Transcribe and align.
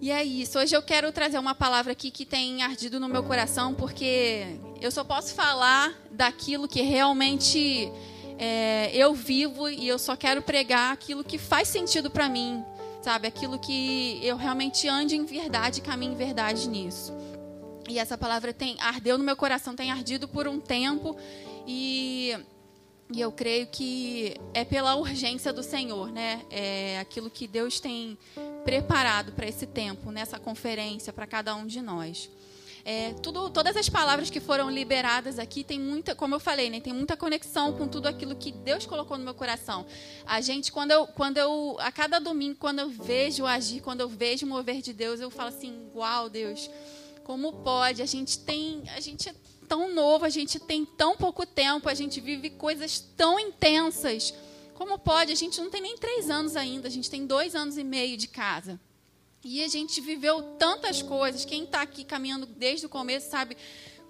E 0.00 0.10
é 0.10 0.24
isso. 0.24 0.58
Hoje 0.58 0.74
eu 0.74 0.82
quero 0.82 1.12
trazer 1.12 1.38
uma 1.38 1.54
palavra 1.54 1.92
aqui 1.92 2.10
que 2.10 2.24
tem 2.24 2.62
ardido 2.62 2.98
no 2.98 3.06
meu 3.06 3.22
coração, 3.22 3.74
porque 3.74 4.46
eu 4.80 4.90
só 4.90 5.04
posso 5.04 5.34
falar 5.34 5.94
daquilo 6.10 6.66
que 6.66 6.80
realmente 6.80 7.92
é, 8.38 8.90
eu 8.94 9.12
vivo 9.12 9.68
e 9.68 9.86
eu 9.86 9.98
só 9.98 10.16
quero 10.16 10.40
pregar 10.40 10.90
aquilo 10.90 11.22
que 11.22 11.36
faz 11.36 11.68
sentido 11.68 12.10
para 12.10 12.30
mim, 12.30 12.64
sabe? 13.02 13.28
Aquilo 13.28 13.58
que 13.58 14.18
eu 14.22 14.38
realmente 14.38 14.88
ande 14.88 15.14
em 15.16 15.26
verdade, 15.26 15.82
caminhe 15.82 16.14
em 16.14 16.16
verdade 16.16 16.66
nisso. 16.66 17.12
E 17.86 17.98
essa 17.98 18.16
palavra 18.16 18.54
tem 18.54 18.76
ardeu 18.80 19.18
no 19.18 19.24
meu 19.24 19.36
coração, 19.36 19.76
tem 19.76 19.90
ardido 19.90 20.26
por 20.26 20.48
um 20.48 20.58
tempo 20.58 21.14
e 21.66 22.34
e 23.12 23.20
eu 23.20 23.32
creio 23.32 23.66
que 23.66 24.36
é 24.54 24.64
pela 24.64 24.94
urgência 24.94 25.52
do 25.52 25.64
Senhor, 25.64 26.12
né? 26.12 26.42
É 26.48 27.00
aquilo 27.00 27.28
que 27.28 27.48
Deus 27.48 27.80
tem 27.80 28.16
preparado 28.64 29.32
para 29.32 29.46
esse 29.46 29.66
tempo, 29.66 30.10
nessa 30.10 30.38
conferência, 30.38 31.12
para 31.12 31.26
cada 31.26 31.54
um 31.54 31.66
de 31.66 31.80
nós. 31.80 32.30
É, 32.84 33.12
tudo, 33.22 33.50
todas 33.50 33.76
as 33.76 33.88
palavras 33.88 34.30
que 34.30 34.40
foram 34.40 34.70
liberadas 34.70 35.38
aqui 35.38 35.62
tem 35.62 35.78
muita, 35.78 36.14
como 36.14 36.34
eu 36.34 36.40
falei, 36.40 36.70
né, 36.70 36.80
tem 36.80 36.92
muita 36.92 37.16
conexão 37.16 37.74
com 37.74 37.86
tudo 37.86 38.06
aquilo 38.06 38.34
que 38.34 38.52
Deus 38.52 38.86
colocou 38.86 39.18
no 39.18 39.24
meu 39.24 39.34
coração. 39.34 39.84
A 40.24 40.40
gente, 40.40 40.72
quando 40.72 40.90
eu, 40.90 41.06
quando 41.06 41.36
eu, 41.36 41.76
a 41.80 41.92
cada 41.92 42.18
domingo, 42.18 42.56
quando 42.58 42.78
eu 42.78 42.88
vejo 42.88 43.44
agir, 43.44 43.80
quando 43.80 44.00
eu 44.00 44.08
vejo 44.08 44.46
mover 44.46 44.80
de 44.80 44.92
Deus, 44.92 45.20
eu 45.20 45.30
falo 45.30 45.50
assim, 45.50 45.90
uau, 45.94 46.30
Deus, 46.30 46.70
como 47.24 47.52
pode? 47.52 48.02
A 48.02 48.06
gente 48.06 48.38
tem, 48.38 48.82
a 48.96 49.00
gente 49.00 49.28
é 49.28 49.34
tão 49.68 49.92
novo, 49.94 50.24
a 50.24 50.30
gente 50.30 50.58
tem 50.58 50.84
tão 50.84 51.16
pouco 51.16 51.46
tempo, 51.46 51.88
a 51.88 51.94
gente 51.94 52.20
vive 52.20 52.50
coisas 52.50 52.98
tão 52.98 53.38
intensas. 53.38 54.34
Como 54.80 54.98
pode? 54.98 55.30
A 55.30 55.34
gente 55.34 55.60
não 55.60 55.68
tem 55.68 55.82
nem 55.82 55.94
três 55.94 56.30
anos 56.30 56.56
ainda, 56.56 56.88
a 56.88 56.90
gente 56.90 57.10
tem 57.10 57.26
dois 57.26 57.54
anos 57.54 57.76
e 57.76 57.84
meio 57.84 58.16
de 58.16 58.26
casa. 58.26 58.80
E 59.44 59.62
a 59.62 59.68
gente 59.68 60.00
viveu 60.00 60.42
tantas 60.58 61.02
coisas. 61.02 61.44
Quem 61.44 61.64
está 61.64 61.82
aqui 61.82 62.02
caminhando 62.02 62.46
desde 62.46 62.86
o 62.86 62.88
começo 62.88 63.28
sabe 63.28 63.58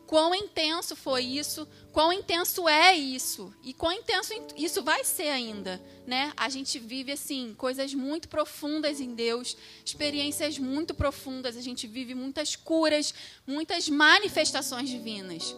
quão 0.06 0.32
intenso 0.32 0.94
foi 0.94 1.24
isso, 1.24 1.66
quão 1.90 2.12
intenso 2.12 2.68
é 2.68 2.94
isso 2.94 3.52
e 3.64 3.74
quão 3.74 3.90
intenso 3.90 4.32
isso 4.56 4.80
vai 4.80 5.02
ser 5.02 5.30
ainda, 5.30 5.82
né? 6.06 6.32
A 6.36 6.48
gente 6.48 6.78
vive 6.78 7.10
assim 7.10 7.52
coisas 7.58 7.92
muito 7.92 8.28
profundas 8.28 9.00
em 9.00 9.12
Deus, 9.12 9.56
experiências 9.84 10.56
muito 10.56 10.94
profundas, 10.94 11.56
a 11.56 11.60
gente 11.60 11.88
vive 11.88 12.14
muitas 12.14 12.54
curas, 12.54 13.12
muitas 13.44 13.88
manifestações 13.88 14.88
divinas. 14.88 15.52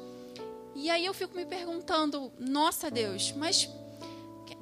E 0.75 0.89
aí 0.89 1.05
eu 1.05 1.13
fico 1.13 1.37
me 1.37 1.45
perguntando, 1.45 2.33
nossa 2.41 2.91
Deus, 2.91 3.31
mas 3.33 3.69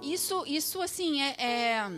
isso, 0.03 0.45
isso 0.47 0.81
assim 0.81 1.23
é, 1.23 1.35
é 1.39 1.91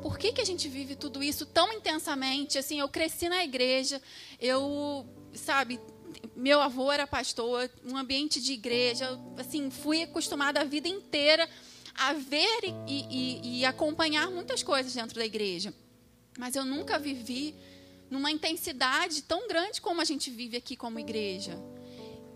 por 0.00 0.18
que, 0.18 0.32
que 0.32 0.40
a 0.40 0.44
gente 0.44 0.68
vive 0.68 0.96
tudo 0.96 1.22
isso 1.22 1.44
tão 1.46 1.72
intensamente? 1.72 2.58
Assim, 2.58 2.80
eu 2.80 2.88
cresci 2.88 3.28
na 3.28 3.44
igreja, 3.44 4.00
eu, 4.40 5.06
sabe, 5.34 5.80
meu 6.36 6.60
avô 6.60 6.90
era 6.90 7.06
pastor, 7.06 7.70
um 7.84 7.96
ambiente 7.96 8.40
de 8.40 8.52
igreja, 8.52 9.18
assim, 9.36 9.70
fui 9.70 10.02
acostumada 10.02 10.60
a 10.60 10.64
vida 10.64 10.88
inteira 10.88 11.48
a 11.94 12.12
ver 12.14 12.60
e, 12.86 13.06
e, 13.10 13.58
e 13.58 13.64
acompanhar 13.64 14.30
muitas 14.30 14.62
coisas 14.62 14.94
dentro 14.94 15.16
da 15.16 15.24
igreja. 15.24 15.74
Mas 16.38 16.56
eu 16.56 16.64
nunca 16.64 16.98
vivi 16.98 17.54
numa 18.10 18.30
intensidade 18.30 19.22
tão 19.22 19.46
grande 19.46 19.80
como 19.80 20.00
a 20.00 20.04
gente 20.04 20.30
vive 20.30 20.56
aqui 20.56 20.76
como 20.76 20.98
igreja. 20.98 21.58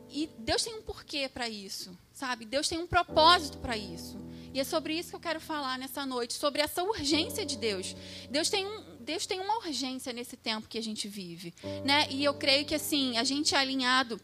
E 0.09 0.29
Deus 0.39 0.62
tem 0.62 0.75
um 0.75 0.83
porquê 0.83 1.29
para 1.29 1.48
isso, 1.48 1.97
sabe? 2.12 2.45
Deus 2.45 2.69
tem 2.69 2.79
um 2.79 2.87
propósito 2.87 3.59
para 3.59 3.77
isso. 3.77 4.19
E 4.56 4.60
é 4.60 4.64
sobre 4.64 4.98
isso 4.98 5.10
que 5.10 5.16
eu 5.16 5.20
quero 5.20 5.38
falar 5.38 5.78
nessa 5.78 6.06
noite, 6.06 6.32
sobre 6.32 6.62
essa 6.62 6.82
urgência 6.82 7.44
de 7.44 7.58
Deus. 7.58 7.94
Deus 8.30 8.48
tem 8.48 8.64
um, 8.64 8.96
Deus 9.00 9.26
tem 9.26 9.38
uma 9.38 9.58
urgência 9.58 10.14
nesse 10.14 10.34
tempo 10.34 10.66
que 10.66 10.78
a 10.78 10.82
gente 10.82 11.06
vive, 11.08 11.52
né? 11.84 12.06
E 12.08 12.24
eu 12.24 12.32
creio 12.32 12.64
que 12.64 12.74
assim 12.74 13.18
a 13.18 13.22
gente 13.22 13.54
é 13.54 13.58
alinhado 13.58 14.18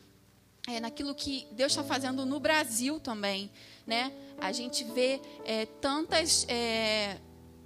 é, 0.67 0.81
naquilo 0.81 1.15
que 1.15 1.47
Deus 1.53 1.73
está 1.73 1.85
fazendo 1.85 2.25
no 2.25 2.41
Brasil 2.41 2.99
também, 2.99 3.51
né? 3.87 4.11
A 4.39 4.53
gente 4.53 4.85
vê 4.85 5.21
é, 5.45 5.67
tantas 5.67 6.47
é, 6.49 7.19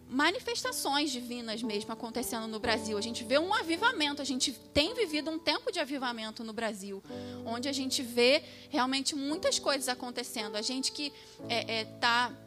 manifestações 0.09 1.13
divinas 1.13 1.63
mesmo 1.63 1.93
acontecendo 1.93 2.49
no 2.49 2.59
Brasil. 2.59 2.99
A 2.99 3.01
gente 3.01 3.23
vê 3.23 3.39
um 3.39 3.55
avivamento, 3.55 4.21
a 4.21 4.25
gente 4.25 4.53
tem 4.75 4.93
vivido 4.93 5.31
um 5.31 5.39
tempo 5.39 5.71
de 5.71 5.79
avivamento 5.79 6.43
no 6.43 6.53
Brasil, 6.53 7.01
onde 7.45 7.69
a 7.69 7.73
gente 7.73 8.03
vê 8.03 8.43
realmente 8.71 9.15
muitas 9.15 9.61
coisas 9.61 9.89
acontecendo. 9.89 10.57
A 10.57 10.63
gente 10.63 10.91
que 10.91 11.13
está 11.49 12.33
é, 12.33 12.43
é, 12.43 12.46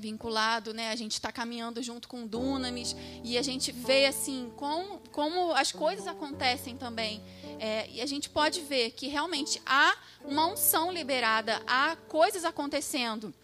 vinculado, 0.00 0.72
né? 0.72 0.90
A 0.90 0.96
gente 0.96 1.12
está 1.12 1.30
caminhando 1.32 1.82
junto 1.82 2.08
com 2.08 2.26
Dunamis 2.26 2.96
e 3.24 3.36
a 3.36 3.42
gente 3.42 3.72
vê 3.72 4.06
assim 4.06 4.52
como, 4.56 5.00
como 5.10 5.52
as 5.52 5.72
coisas 5.72 6.06
acontecem 6.06 6.76
também. 6.76 7.22
É, 7.58 7.88
e 7.90 8.00
a 8.00 8.06
gente 8.06 8.28
pode 8.28 8.60
ver 8.60 8.90
que 8.90 9.08
realmente 9.08 9.60
há 9.64 9.96
uma 10.24 10.46
unção 10.46 10.92
liberada, 10.92 11.62
há 11.66 11.96
coisas 12.08 12.44
acontecendo, 12.44 13.34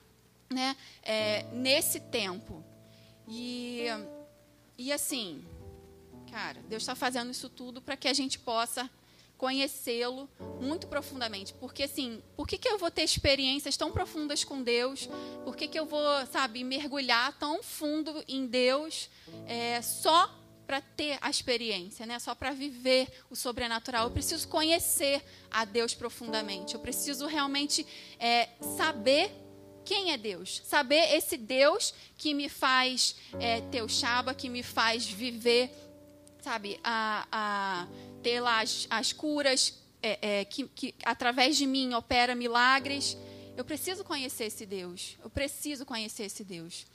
né? 0.51 0.77
É, 1.03 1.45
nesse 1.53 2.01
tempo. 2.01 2.63
E, 3.27 3.87
e 4.77 4.93
assim, 4.93 5.45
cara, 6.31 6.61
Deus 6.69 6.83
está 6.83 6.95
fazendo 6.95 7.31
isso 7.31 7.49
tudo 7.49 7.81
para 7.81 7.97
que 7.97 8.09
a 8.09 8.13
gente 8.13 8.39
possa 8.39 8.91
conhecê-lo 9.43 10.31
muito 10.61 10.87
profundamente. 10.87 11.53
Porque, 11.55 11.83
assim, 11.83 12.23
por 12.37 12.47
que, 12.47 12.57
que 12.57 12.69
eu 12.69 12.79
vou 12.79 12.93
ter 12.93 13.03
experiências 13.03 13.77
tão 13.77 13.91
profundas 13.91 14.45
com 14.45 14.63
Deus? 14.63 15.09
Por 15.45 15.57
que, 15.57 15.67
que 15.67 15.77
eu 15.77 15.85
vou, 15.85 16.25
sabe, 16.27 16.63
mergulhar 16.63 17.37
tão 17.41 17.61
fundo 17.61 18.23
em 18.29 18.47
Deus 18.47 19.11
é, 19.49 19.83
só 19.83 20.33
para 20.65 20.81
ter 20.81 21.19
a 21.21 21.29
experiência, 21.29 22.07
né? 22.07 22.21
Só 22.21 22.37
para 22.37 22.53
viver 22.53 23.09
o 23.29 23.35
sobrenatural. 23.35 24.07
Eu 24.07 24.13
preciso 24.13 24.47
conhecer 24.47 25.21
a 25.51 25.65
Deus 25.65 25.93
profundamente. 25.93 26.75
Eu 26.75 26.81
preciso 26.81 27.27
realmente 27.27 27.85
é, 28.21 28.49
saber 28.77 29.29
quem 29.85 30.13
é 30.13 30.17
Deus? 30.17 30.63
Saber 30.65 31.17
esse 31.17 31.37
Deus 31.37 31.93
que 32.17 32.33
me 32.33 32.49
faz 32.49 33.17
é, 33.41 33.61
ter 33.73 33.83
o 33.83 33.89
Shaba, 33.89 34.35
que 34.35 34.49
me 34.49 34.63
faz 34.63 35.05
viver, 35.05 35.69
sabe, 36.41 36.79
a, 36.85 37.27
a 37.33 37.89
ter 38.23 38.41
lá 38.41 38.61
as, 38.61 38.87
as 38.91 39.13
curas, 39.13 39.79
é, 40.03 40.41
é, 40.41 40.45
que, 40.45 40.67
que 40.69 40.95
através 41.05 41.57
de 41.57 41.67
mim 41.67 41.95
opera 41.95 42.35
milagres. 42.35 43.17
Eu 43.57 43.65
preciso 43.65 44.03
conhecer 44.05 44.45
esse 44.45 44.65
Deus. 44.65 45.17
Eu 45.23 45.29
preciso 45.29 45.85
conhecer 45.85 46.25
esse 46.25 46.43
Deus. 46.43 46.87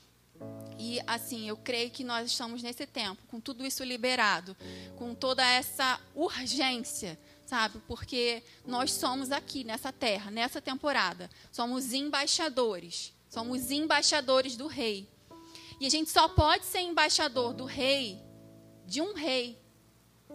E 0.77 0.99
assim, 1.07 1.47
eu 1.47 1.57
creio 1.57 1.89
que 1.89 2.03
nós 2.03 2.31
estamos 2.31 2.61
nesse 2.61 2.85
tempo, 2.85 3.21
com 3.27 3.39
tudo 3.39 3.65
isso 3.65 3.83
liberado, 3.83 4.55
com 4.95 5.15
toda 5.15 5.43
essa 5.43 5.99
urgência, 6.13 7.17
sabe? 7.45 7.79
Porque 7.87 8.43
nós 8.65 8.91
somos 8.91 9.31
aqui 9.31 9.63
nessa 9.63 9.91
terra, 9.91 10.29
nessa 10.29 10.61
temporada, 10.61 11.29
somos 11.51 11.91
embaixadores. 11.93 13.13
Somos 13.29 13.71
embaixadores 13.71 14.55
do 14.55 14.67
rei. 14.67 15.07
E 15.79 15.85
a 15.85 15.89
gente 15.89 16.09
só 16.09 16.27
pode 16.27 16.65
ser 16.65 16.79
embaixador 16.79 17.53
do 17.53 17.65
rei, 17.65 18.19
de 18.85 19.01
um 19.01 19.13
rei, 19.13 19.59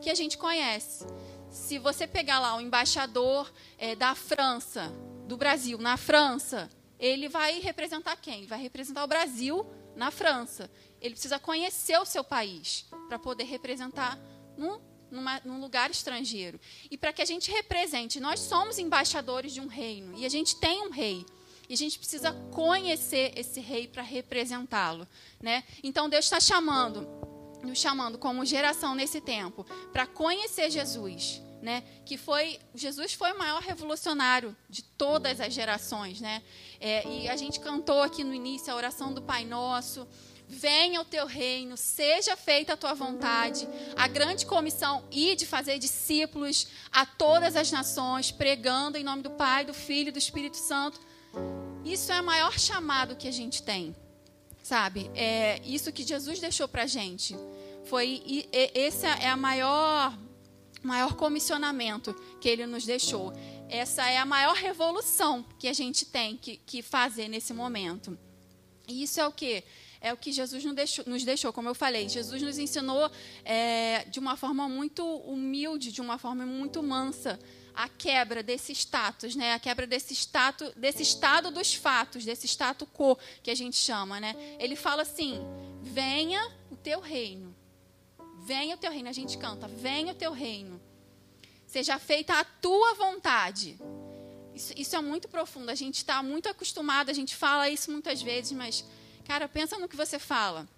que 0.00 0.10
a 0.10 0.14
gente 0.14 0.38
conhece. 0.38 1.06
Se 1.50 1.78
você 1.78 2.06
pegar 2.06 2.38
lá 2.38 2.56
o 2.56 2.60
embaixador 2.60 3.52
é, 3.78 3.94
da 3.94 4.14
França, 4.14 4.92
do 5.26 5.36
Brasil, 5.36 5.78
na 5.78 5.96
França, 5.96 6.70
ele 6.98 7.28
vai 7.28 7.60
representar 7.60 8.16
quem? 8.16 8.46
Vai 8.46 8.60
representar 8.60 9.04
o 9.04 9.08
Brasil 9.08 9.66
na 9.96 10.10
França. 10.10 10.70
Ele 11.00 11.14
precisa 11.14 11.38
conhecer 11.38 11.98
o 11.98 12.04
seu 12.04 12.24
país 12.24 12.86
para 13.08 13.18
poder 13.18 13.44
representar 13.44 14.18
num, 14.56 14.80
numa, 15.10 15.40
num 15.44 15.60
lugar 15.60 15.90
estrangeiro. 15.90 16.60
E 16.90 16.96
para 16.96 17.12
que 17.12 17.20
a 17.20 17.24
gente 17.24 17.50
represente, 17.50 18.20
nós 18.20 18.40
somos 18.40 18.78
embaixadores 18.78 19.52
de 19.52 19.60
um 19.60 19.66
reino 19.66 20.16
e 20.16 20.24
a 20.24 20.28
gente 20.28 20.56
tem 20.56 20.80
um 20.82 20.90
rei. 20.90 21.26
E 21.68 21.74
a 21.74 21.76
gente 21.76 21.98
precisa 21.98 22.32
conhecer 22.50 23.32
esse 23.36 23.60
rei 23.60 23.86
para 23.86 24.02
representá-lo, 24.02 25.06
né? 25.40 25.64
Então 25.82 26.08
Deus 26.08 26.24
está 26.24 26.38
chamando 26.38 27.08
nos 27.62 27.78
chamando 27.78 28.18
como 28.18 28.44
geração 28.44 28.94
nesse 28.94 29.20
tempo 29.20 29.64
para 29.92 30.06
conhecer 30.06 30.70
Jesus, 30.70 31.40
né? 31.60 31.82
Que 32.04 32.16
foi 32.16 32.58
Jesus 32.74 33.14
foi 33.14 33.32
o 33.32 33.38
maior 33.38 33.62
revolucionário 33.62 34.56
de 34.68 34.82
todas 34.82 35.40
as 35.40 35.52
gerações, 35.52 36.20
né? 36.20 36.42
É, 36.80 37.06
e 37.08 37.28
a 37.28 37.36
gente 37.36 37.60
cantou 37.60 38.02
aqui 38.02 38.24
no 38.24 38.34
início 38.34 38.72
a 38.72 38.76
oração 38.76 39.12
do 39.12 39.22
Pai 39.22 39.44
Nosso. 39.44 40.06
Venha 40.48 41.00
o 41.00 41.04
teu 41.04 41.24
reino, 41.26 41.78
seja 41.78 42.36
feita 42.36 42.74
a 42.74 42.76
tua 42.76 42.92
vontade. 42.92 43.66
A 43.96 44.06
grande 44.06 44.44
comissão 44.44 45.02
e 45.10 45.34
de 45.34 45.46
fazer 45.46 45.78
discípulos 45.78 46.66
a 46.90 47.06
todas 47.06 47.56
as 47.56 47.70
nações, 47.70 48.30
pregando 48.30 48.98
em 48.98 49.04
nome 49.04 49.22
do 49.22 49.30
Pai, 49.30 49.64
do 49.64 49.72
Filho 49.72 50.08
e 50.08 50.12
do 50.12 50.18
Espírito 50.18 50.58
Santo. 50.58 51.00
Isso 51.84 52.12
é 52.12 52.20
o 52.20 52.24
maior 52.24 52.58
chamado 52.58 53.16
que 53.16 53.26
a 53.26 53.32
gente 53.32 53.62
tem 53.62 53.94
sabe? 54.62 55.10
É 55.14 55.60
isso 55.64 55.92
que 55.92 56.04
Jesus 56.04 56.38
deixou 56.38 56.68
para 56.68 56.86
gente. 56.86 57.36
Foi 57.84 58.22
e, 58.24 58.48
esse 58.52 59.06
é 59.06 59.28
a 59.28 59.36
maior 59.36 60.18
maior 60.82 61.14
comissionamento 61.14 62.12
que 62.40 62.48
ele 62.48 62.66
nos 62.66 62.84
deixou. 62.84 63.32
Essa 63.68 64.08
é 64.08 64.18
a 64.18 64.26
maior 64.26 64.54
revolução 64.54 65.44
que 65.58 65.68
a 65.68 65.72
gente 65.72 66.04
tem 66.04 66.36
que, 66.36 66.56
que 66.56 66.82
fazer 66.82 67.28
nesse 67.28 67.54
momento. 67.54 68.18
E 68.88 69.04
isso 69.04 69.20
é 69.20 69.26
o 69.26 69.32
que? 69.32 69.62
é 70.02 70.12
o 70.12 70.16
que 70.16 70.32
Jesus 70.32 70.64
nos 70.64 70.74
deixou, 70.74 71.04
nos 71.06 71.24
deixou 71.24 71.52
como 71.52 71.68
eu 71.68 71.74
falei. 71.74 72.08
Jesus 72.08 72.42
nos 72.42 72.58
ensinou 72.58 73.10
é, 73.44 74.04
de 74.10 74.18
uma 74.18 74.36
forma 74.36 74.68
muito 74.68 75.04
humilde, 75.20 75.92
de 75.92 76.00
uma 76.00 76.18
forma 76.18 76.44
muito 76.44 76.82
mansa, 76.82 77.38
a 77.74 77.88
quebra 77.88 78.42
desse 78.42 78.72
status, 78.72 79.36
né? 79.36 79.54
A 79.54 79.58
quebra 79.58 79.86
desse 79.86 80.12
status, 80.12 80.72
desse 80.74 81.02
estado 81.02 81.50
dos 81.50 81.72
fatos, 81.72 82.24
desse 82.24 82.46
status 82.46 82.86
quo 82.92 83.16
que 83.42 83.50
a 83.50 83.54
gente 83.54 83.76
chama, 83.76 84.18
né? 84.20 84.34
Ele 84.58 84.74
fala 84.74 85.02
assim: 85.02 85.40
"Venha 85.80 86.44
o 86.70 86.76
teu 86.76 87.00
reino. 87.00 87.51
Venha 88.42 88.74
o 88.74 88.78
teu 88.78 88.90
reino". 88.90 89.08
A 89.08 89.12
gente 89.12 89.38
canta: 89.38 89.66
"Venha 89.68 90.12
o 90.12 90.16
teu 90.16 90.32
reino. 90.32 90.80
Seja 91.66 91.98
feita 91.98 92.38
a 92.38 92.44
tua 92.44 92.94
vontade". 92.94 93.78
Isso, 94.54 94.72
isso 94.76 94.96
é 94.96 95.00
muito 95.00 95.28
profundo. 95.28 95.70
A 95.70 95.74
gente 95.74 95.96
está 95.96 96.22
muito 96.22 96.48
acostumado, 96.48 97.10
a 97.10 97.14
gente 97.14 97.34
fala 97.34 97.70
isso 97.70 97.90
muitas 97.90 98.20
vezes, 98.20 98.52
mas 98.52 98.84
cara, 99.24 99.48
pensa 99.48 99.78
no 99.78 99.88
que 99.88 99.96
você 99.96 100.18
fala. 100.18 100.68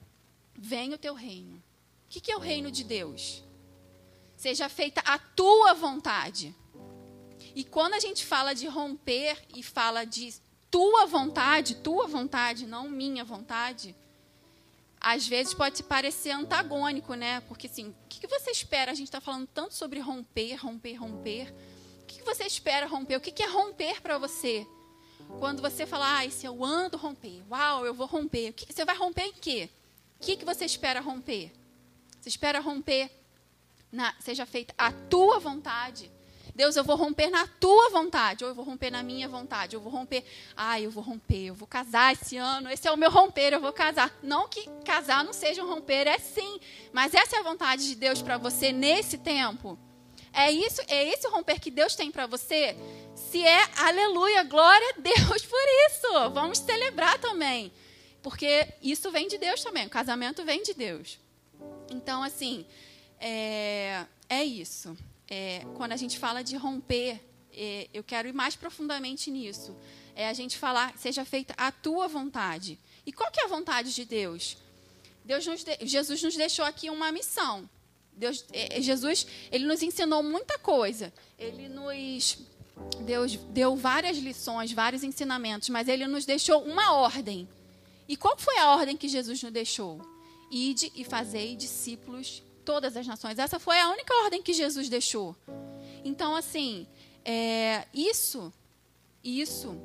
Venha 0.57 0.95
o 0.95 0.99
teu 0.99 1.15
reino. 1.15 1.57
O 1.57 2.09
que, 2.09 2.21
que 2.21 2.31
é 2.31 2.37
o 2.37 2.41
reino 2.41 2.71
de 2.71 2.85
Deus? 2.85 3.43
Seja 4.37 4.69
feita 4.69 5.01
a 5.01 5.19
tua 5.19 5.75
vontade. 5.75 6.55
E 7.55 7.65
quando 7.65 7.95
a 7.95 8.01
gente 8.01 8.25
fala 8.25 8.55
de 8.55 8.67
romper 8.67 9.37
e 9.55 9.63
fala 9.63 10.05
de 10.05 10.35
tua 10.71 11.07
vontade, 11.07 11.77
tua 11.77 12.07
vontade, 12.07 12.67
não 12.67 12.89
minha 12.89 13.25
vontade, 13.25 13.95
às 15.05 15.29
vezes 15.29 15.53
pode 15.53 15.83
parecer 15.83 16.31
antagônico, 16.31 17.13
né? 17.13 17.41
Porque 17.43 17.67
assim, 17.67 17.91
o 17.91 17.95
que 18.09 18.27
você 18.27 18.51
espera? 18.51 18.91
A 18.91 18.95
gente 18.95 19.09
está 19.09 19.21
falando 19.21 19.47
tanto 19.47 19.75
sobre 19.75 20.01
romper, 20.01 20.55
romper, 20.57 20.95
romper. 20.95 21.55
O 22.01 22.07
que 22.07 22.23
você 22.23 22.45
espera 22.45 22.87
romper? 22.87 23.17
O 23.17 23.21
que 23.21 23.43
é 23.43 23.47
romper 23.47 24.01
para 24.01 24.17
você? 24.17 24.67
Quando 25.39 25.61
você 25.61 25.85
fala, 25.85 26.21
ah, 26.21 26.31
se 26.31 26.47
eu 26.47 26.65
ando 26.65 26.97
romper, 26.97 27.43
uau, 27.51 27.85
eu 27.85 27.93
vou 27.93 28.07
romper. 28.07 28.55
Você 28.67 28.85
vai 28.85 28.97
romper 28.97 29.25
em 29.25 29.33
quê? 29.35 29.69
O 30.19 30.25
que 30.25 30.43
você 30.43 30.65
espera 30.65 31.01
romper? 31.01 31.53
Você 32.19 32.31
espera 32.31 32.59
romper, 32.59 33.11
na, 33.93 34.15
seja 34.21 34.47
feita 34.47 34.75
a 34.79 34.91
tua 34.91 35.39
vontade 35.39 36.11
Deus, 36.55 36.77
eu 36.77 36.85
vou 36.85 36.95
romper 36.95 37.31
na 37.31 37.49
tua 37.59 37.91
vontade, 37.91 38.45
ou 38.45 38.51
eu 38.51 38.55
vou 38.55 38.65
romper 38.65 38.89
na 38.89 39.03
minha 39.03 39.29
vontade, 39.29 39.75
eu 39.75 39.81
vou 39.81 39.91
romper, 39.91 40.25
ah, 40.57 40.81
eu 40.81 40.89
vou 40.89 41.03
romper, 41.03 41.47
eu 41.47 41.55
vou 41.55 41.67
casar 41.67 42.13
esse 42.13 42.37
ano, 42.37 42.71
esse 42.71 42.87
é 42.87 42.93
o 42.93 42.97
meu 42.97 43.11
romper, 43.11 43.53
eu 43.53 43.61
vou 43.61 43.73
casar. 43.73 44.17
Não 44.23 44.49
que 44.49 44.69
casar 44.85 45.25
não 45.25 45.33
seja 45.33 45.65
um 45.65 45.69
romper, 45.69 46.07
é 46.07 46.17
sim, 46.19 46.61
mas 46.93 47.13
essa 47.13 47.37
é 47.37 47.41
a 47.41 47.43
vontade 47.43 47.89
de 47.89 47.97
Deus 47.97 48.23
para 48.23 48.39
você 48.39 48.71
nesse 48.71 49.19
tempo. 49.19 49.77
É 50.33 50.51
isso, 50.51 50.81
é 50.87 51.09
esse 51.09 51.27
o 51.27 51.31
romper 51.31 51.59
que 51.59 51.71
Deus 51.73 51.97
tem 51.97 52.11
para 52.11 52.27
você? 52.27 52.77
Se 53.17 53.45
é, 53.45 53.69
aleluia, 53.79 54.45
glória 54.45 54.95
a 54.97 55.01
Deus 55.01 55.45
por 55.45 55.65
isso. 55.89 56.31
Vamos 56.33 56.59
celebrar 56.59 57.19
também. 57.19 57.73
Porque 58.23 58.69
isso 58.81 59.11
vem 59.11 59.27
de 59.27 59.39
Deus 59.39 59.63
também, 59.63 59.87
o 59.87 59.91
casamento 59.91 60.45
vem 60.45 60.63
de 60.63 60.73
Deus. 60.73 61.19
Então, 61.91 62.23
assim, 62.23 62.65
é, 63.21 64.07
é 64.29 64.45
isso 64.45 64.97
é, 65.29 65.65
quando 65.75 65.93
a 65.93 65.97
gente 65.97 66.19
fala 66.19 66.43
de 66.43 66.57
romper, 66.57 67.21
é, 67.53 67.89
eu 67.93 68.03
quero 68.03 68.29
ir 68.29 68.33
mais 68.33 68.57
profundamente 68.57 69.31
nisso. 69.31 69.77
É 70.15 70.29
a 70.29 70.33
gente 70.33 70.57
falar, 70.59 70.97
seja 70.97 71.25
feita 71.25 71.55
a 71.57 71.73
tua 71.73 72.07
vontade. 72.09 72.79
E 73.07 73.13
qual 73.13 73.31
que 73.31 73.41
é 73.41 73.45
a 73.45 73.49
vontade 73.49 73.95
de 73.95 74.05
Deus? 74.05 74.57
Deus 75.25 75.47
nos 75.47 75.65
de, 75.65 75.79
Jesus 75.83 76.23
nos 76.23 76.37
deixou 76.37 76.65
aqui 76.65 76.91
uma 76.91 77.11
missão. 77.11 77.69
Deus, 78.13 78.45
é, 78.53 78.79
é, 78.79 78.83
Jesus, 78.83 79.27
ele 79.51 79.67
nos 79.67 79.83
ensinou 79.83 80.23
muita 80.23 80.59
coisa. 80.59 81.13
Ele 81.39 81.69
nos 81.69 82.39
Deus 83.01 83.37
deu 83.37 83.77
várias 83.77 84.19
lições, 84.19 84.73
vários 84.73 85.03
ensinamentos, 85.03 85.69
mas 85.69 85.89
ele 85.89 86.07
nos 86.07 86.25
deixou 86.25 86.63
uma 86.63 86.93
ordem. 86.93 87.49
E 88.09 88.17
qual 88.17 88.37
foi 88.37 88.59
a 88.59 88.75
ordem 88.75 88.97
que 88.97 89.09
Jesus 89.09 89.43
nos 89.43 89.53
deixou? 89.53 90.01
Ide 90.51 90.93
e 90.95 91.05
fazei 91.05 91.57
discípulos 91.57 92.43
todas 92.65 92.97
as 92.97 93.07
nações. 93.07 93.39
Essa 93.39 93.59
foi 93.59 93.79
a 93.79 93.91
única 93.91 94.15
ordem 94.25 94.43
que 94.43 94.53
Jesus 94.53 94.89
deixou. 94.89 95.37
Então, 96.05 96.35
assim, 96.35 96.87
é, 97.25 97.87
isso, 97.93 98.53
isso 99.23 99.81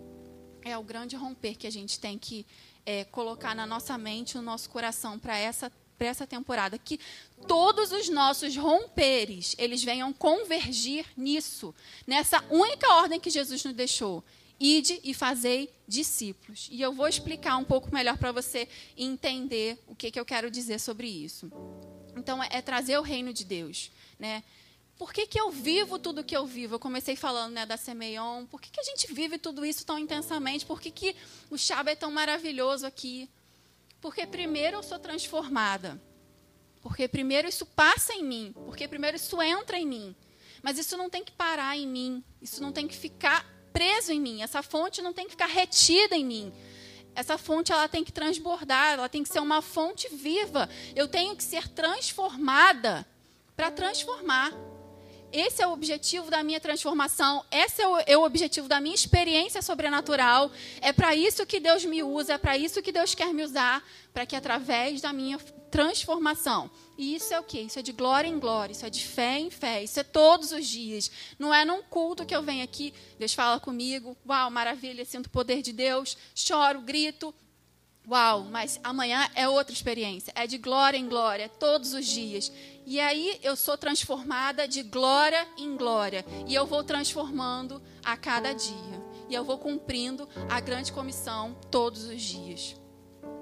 é 0.64 0.78
o 0.78 0.84
grande 0.84 1.16
romper 1.16 1.56
que 1.56 1.68
a 1.68 1.72
gente 1.72 2.00
tem 2.00 2.18
que 2.18 2.46
é, 2.86 3.06
colocar 3.06 3.56
na 3.56 3.66
nossa 3.66 3.98
mente, 3.98 4.36
no 4.36 4.42
nosso 4.42 4.70
coração 4.70 5.20
para 5.20 5.38
essa 5.38 5.72
para 6.00 6.08
essa 6.08 6.26
temporada, 6.26 6.78
que 6.78 6.98
todos 7.46 7.92
os 7.92 8.08
nossos 8.08 8.56
romperes, 8.56 9.54
eles 9.60 9.84
venham 9.84 10.14
convergir 10.14 11.06
nisso, 11.18 11.76
nessa 12.08 12.42
única 12.50 12.88
ordem 12.96 13.20
que 13.20 13.30
Jesus 13.30 13.66
nos 13.66 13.74
deixou. 13.74 14.24
Ide 14.58 15.00
e 15.04 15.14
fazei 15.14 15.70
discípulos. 15.86 16.70
E 16.72 16.82
eu 16.82 16.94
vou 16.94 17.08
explicar 17.08 17.58
um 17.58 17.66
pouco 17.66 17.94
melhor 17.94 18.18
para 18.18 18.32
você 18.32 18.68
entender 18.98 19.78
o 19.88 19.96
que, 19.96 20.10
que 20.10 20.20
eu 20.20 20.26
quero 20.26 20.50
dizer 20.50 20.80
sobre 20.80 21.08
isso. 21.08 21.52
Então, 22.20 22.44
é, 22.44 22.50
é 22.52 22.62
trazer 22.62 22.98
o 22.98 23.02
reino 23.02 23.34
de 23.34 23.44
Deus. 23.44 23.92
Né? 24.20 24.44
Por 24.98 25.14
que, 25.14 25.26
que 25.26 25.40
eu 25.40 25.50
vivo 25.50 25.98
tudo 25.98 26.24
que 26.24 26.36
eu 26.36 26.46
vivo? 26.46 26.76
Eu 26.76 26.80
comecei 26.80 27.16
falando 27.16 27.54
né, 27.54 27.66
da 27.66 27.78
Semeion. 27.78 28.46
Por 28.46 28.60
que, 28.60 28.70
que 28.70 28.82
a 28.82 28.84
gente 28.84 29.12
vive 29.14 29.38
tudo 29.38 29.66
isso 29.66 29.86
tão 29.86 29.98
intensamente? 29.98 30.66
Por 30.66 30.82
que, 30.82 30.92
que 30.92 31.16
o 31.50 31.58
Chaba 31.58 31.92
é 31.92 31.96
tão 31.96 32.12
maravilhoso 32.12 32.86
aqui? 32.86 33.30
Porque 34.02 34.26
primeiro 34.26 34.78
eu 34.78 34.84
sou 34.84 35.00
transformada. 35.00 36.00
Porque 36.82 37.08
primeiro 37.08 37.48
isso 37.48 37.66
passa 37.66 38.14
em 38.14 38.24
mim. 38.24 38.52
Porque 38.66 38.88
primeiro 38.88 39.16
isso 39.16 39.42
entra 39.42 39.78
em 39.80 39.86
mim. 39.86 40.16
Mas 40.62 40.78
isso 40.78 40.98
não 40.98 41.10
tem 41.10 41.24
que 41.24 41.32
parar 41.32 41.78
em 41.78 41.88
mim. 41.88 42.24
Isso 42.42 42.62
não 42.62 42.74
tem 42.74 42.88
que 42.88 42.96
ficar 42.96 43.46
preso 43.72 44.12
em 44.12 44.20
mim. 44.20 44.42
Essa 44.42 44.62
fonte 44.62 45.02
não 45.02 45.14
tem 45.14 45.26
que 45.26 45.32
ficar 45.32 45.48
retida 45.48 46.16
em 46.16 46.26
mim 46.26 46.54
essa 47.16 47.38
fonte 47.38 47.72
ela 47.72 47.88
tem 47.88 48.04
que 48.04 48.12
transbordar, 48.12 48.94
ela 48.94 49.10
tem 49.10 49.24
que 49.24 49.30
ser 49.30 49.40
uma 49.40 49.62
fonte 49.62 50.08
viva. 50.10 50.70
Eu 50.96 51.08
tenho 51.08 51.36
que 51.36 51.44
ser 51.44 51.68
transformada 51.68 53.06
para 53.56 53.72
transformar. 53.72 54.54
Esse 55.32 55.62
é 55.62 55.68
o 55.68 55.72
objetivo 55.72 56.32
da 56.32 56.42
minha 56.42 56.60
transformação, 56.60 57.46
esse 57.52 57.82
é 57.82 57.88
o, 57.88 57.98
é 58.08 58.18
o 58.18 58.24
objetivo 58.24 58.68
da 58.68 58.82
minha 58.82 58.96
experiência 58.96 59.62
sobrenatural. 59.62 60.52
É 60.82 60.92
para 60.92 61.14
isso 61.14 61.46
que 61.46 61.60
Deus 61.60 61.86
me 61.86 62.02
usa, 62.02 62.34
é 62.34 62.38
para 62.38 62.58
isso 62.58 62.82
que 62.82 62.92
Deus 62.92 63.14
quer 63.14 63.32
me 63.32 63.44
usar, 63.44 63.84
para 64.12 64.26
que 64.26 64.36
através 64.36 65.02
da 65.02 65.14
minha 65.14 65.38
transformação. 65.70 66.72
E 67.00 67.16
isso 67.16 67.34
é 67.34 67.40
o 67.40 67.44
quê? 67.44 67.62
Isso 67.62 67.80
é 67.80 67.82
de 67.82 67.94
glória 67.94 68.28
em 68.28 68.38
glória, 68.38 68.74
isso 68.74 68.86
é 68.86 68.90
de 68.90 69.06
fé 69.06 69.40
em 69.40 69.50
fé, 69.50 69.82
isso 69.82 69.98
é 70.02 70.04
todos 70.04 70.52
os 70.52 70.68
dias. 70.68 71.10
Não 71.40 71.54
é 71.54 71.64
num 71.64 71.82
culto 71.82 72.26
que 72.26 72.36
eu 72.36 72.44
venho 72.44 72.62
aqui, 72.62 72.94
Deus 73.18 73.34
fala 73.34 73.58
comigo, 73.58 74.18
uau, 74.28 74.52
maravilha, 74.52 75.06
sinto 75.06 75.28
o 75.28 75.30
poder 75.30 75.62
de 75.62 75.72
Deus, 75.72 76.18
choro, 76.36 76.82
grito, 76.82 77.34
Uau, 78.10 78.44
mas 78.46 78.80
amanhã 78.84 79.30
é 79.36 79.48
outra 79.48 79.72
experiência. 79.72 80.34
É 80.36 80.48
de 80.48 80.58
glória 80.58 80.98
em 80.98 81.08
glória, 81.08 81.48
todos 81.48 81.94
os 81.94 82.08
dias. 82.08 82.52
E 82.84 83.00
aí 83.00 83.40
eu 83.44 83.56
sou 83.56 83.78
transformada 83.78 84.68
de 84.68 84.82
glória 84.82 85.48
em 85.56 85.78
glória. 85.78 86.26
E 86.48 86.56
eu 86.56 86.66
vou 86.66 86.84
transformando 86.84 87.80
a 88.04 88.18
cada 88.18 88.52
dia. 88.52 89.04
E 89.30 89.36
eu 89.36 89.44
vou 89.44 89.60
cumprindo 89.60 90.28
a 90.50 90.60
grande 90.60 90.92
comissão 90.92 91.56
todos 91.70 92.06
os 92.06 92.20
dias. 92.20 92.76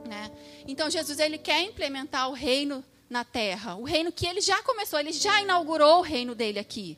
Né? 0.06 0.30
Então 0.68 0.90
Jesus 0.90 1.18
ele 1.18 1.38
quer 1.38 1.62
implementar 1.62 2.30
o 2.30 2.34
reino 2.34 2.84
na 3.10 3.24
terra. 3.24 3.76
O 3.76 3.84
reino 3.84 4.12
que 4.12 4.26
ele 4.26 4.42
já 4.42 4.62
começou, 4.64 5.00
ele 5.00 5.12
já 5.12 5.42
inaugurou 5.42 6.00
o 6.00 6.02
reino 6.02 6.36
dele 6.36 6.60
aqui. 6.60 6.98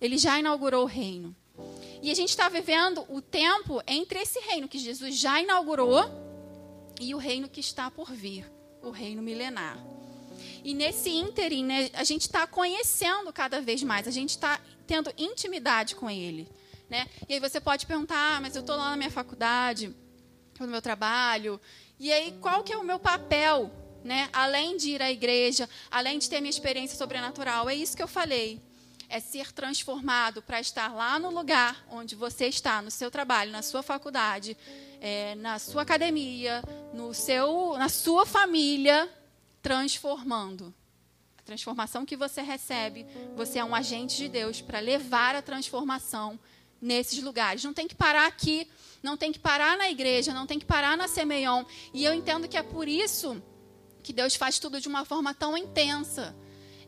Ele 0.00 0.18
já 0.18 0.38
inaugurou 0.38 0.82
o 0.82 0.86
reino. 0.86 1.34
E 2.02 2.10
a 2.10 2.14
gente 2.14 2.30
está 2.30 2.48
vivendo 2.48 3.04
o 3.08 3.20
tempo 3.20 3.82
entre 3.86 4.18
esse 4.18 4.38
reino 4.40 4.68
que 4.68 4.78
Jesus 4.78 5.16
já 5.16 5.40
inaugurou 5.40 6.04
e 7.00 7.14
o 7.14 7.18
reino 7.18 7.48
que 7.48 7.60
está 7.60 7.90
por 7.90 8.12
vir, 8.12 8.44
o 8.82 8.90
reino 8.90 9.22
milenar. 9.22 9.78
E 10.62 10.74
nesse 10.74 11.10
ínterim, 11.10 11.64
né, 11.64 11.90
a 11.94 12.04
gente 12.04 12.22
está 12.22 12.46
conhecendo 12.46 13.32
cada 13.32 13.60
vez 13.60 13.82
mais, 13.82 14.08
a 14.08 14.10
gente 14.10 14.30
está 14.30 14.60
tendo 14.86 15.12
intimidade 15.16 15.94
com 15.94 16.10
ele. 16.10 16.48
Né? 16.88 17.06
E 17.28 17.34
aí 17.34 17.40
você 17.40 17.60
pode 17.60 17.86
perguntar, 17.86 18.36
ah, 18.36 18.40
mas 18.40 18.54
eu 18.54 18.60
estou 18.60 18.76
lá 18.76 18.90
na 18.90 18.96
minha 18.96 19.10
faculdade, 19.10 19.94
no 20.60 20.66
meu 20.66 20.82
trabalho, 20.82 21.60
e 21.98 22.12
aí 22.12 22.32
qual 22.40 22.62
que 22.62 22.72
é 22.72 22.76
o 22.76 22.84
meu 22.84 22.98
papel? 22.98 23.70
Né? 24.04 24.28
Além 24.34 24.76
de 24.76 24.90
ir 24.90 25.02
à 25.02 25.10
igreja, 25.10 25.68
além 25.90 26.18
de 26.18 26.28
ter 26.28 26.38
minha 26.38 26.50
experiência 26.50 26.96
sobrenatural, 26.96 27.70
é 27.70 27.74
isso 27.74 27.96
que 27.96 28.02
eu 28.02 28.06
falei. 28.06 28.60
É 29.08 29.18
ser 29.18 29.50
transformado 29.50 30.42
para 30.42 30.60
estar 30.60 30.94
lá 30.94 31.18
no 31.18 31.30
lugar 31.30 31.86
onde 31.90 32.14
você 32.14 32.46
está, 32.46 32.82
no 32.82 32.90
seu 32.90 33.10
trabalho, 33.10 33.50
na 33.50 33.62
sua 33.62 33.82
faculdade, 33.82 34.56
é, 35.00 35.34
na 35.36 35.58
sua 35.58 35.82
academia, 35.82 36.62
no 36.92 37.14
seu, 37.14 37.76
na 37.78 37.88
sua 37.88 38.26
família, 38.26 39.10
transformando. 39.62 40.74
A 41.38 41.42
transformação 41.42 42.04
que 42.04 42.16
você 42.16 42.42
recebe, 42.42 43.06
você 43.34 43.58
é 43.58 43.64
um 43.64 43.74
agente 43.74 44.18
de 44.18 44.28
Deus 44.28 44.60
para 44.60 44.80
levar 44.80 45.34
a 45.34 45.40
transformação 45.40 46.38
nesses 46.80 47.22
lugares. 47.22 47.64
Não 47.64 47.72
tem 47.72 47.88
que 47.88 47.94
parar 47.94 48.26
aqui, 48.26 48.68
não 49.02 49.16
tem 49.16 49.32
que 49.32 49.38
parar 49.38 49.78
na 49.78 49.88
igreja, 49.88 50.34
não 50.34 50.46
tem 50.46 50.58
que 50.58 50.66
parar 50.66 50.94
na 50.94 51.08
Semeion. 51.08 51.64
E 51.94 52.04
eu 52.04 52.12
entendo 52.12 52.46
que 52.46 52.56
é 52.58 52.62
por 52.62 52.86
isso 52.86 53.42
que 54.04 54.12
Deus 54.12 54.36
faz 54.36 54.58
tudo 54.58 54.80
de 54.80 54.86
uma 54.86 55.04
forma 55.04 55.32
tão 55.34 55.56
intensa. 55.56 56.36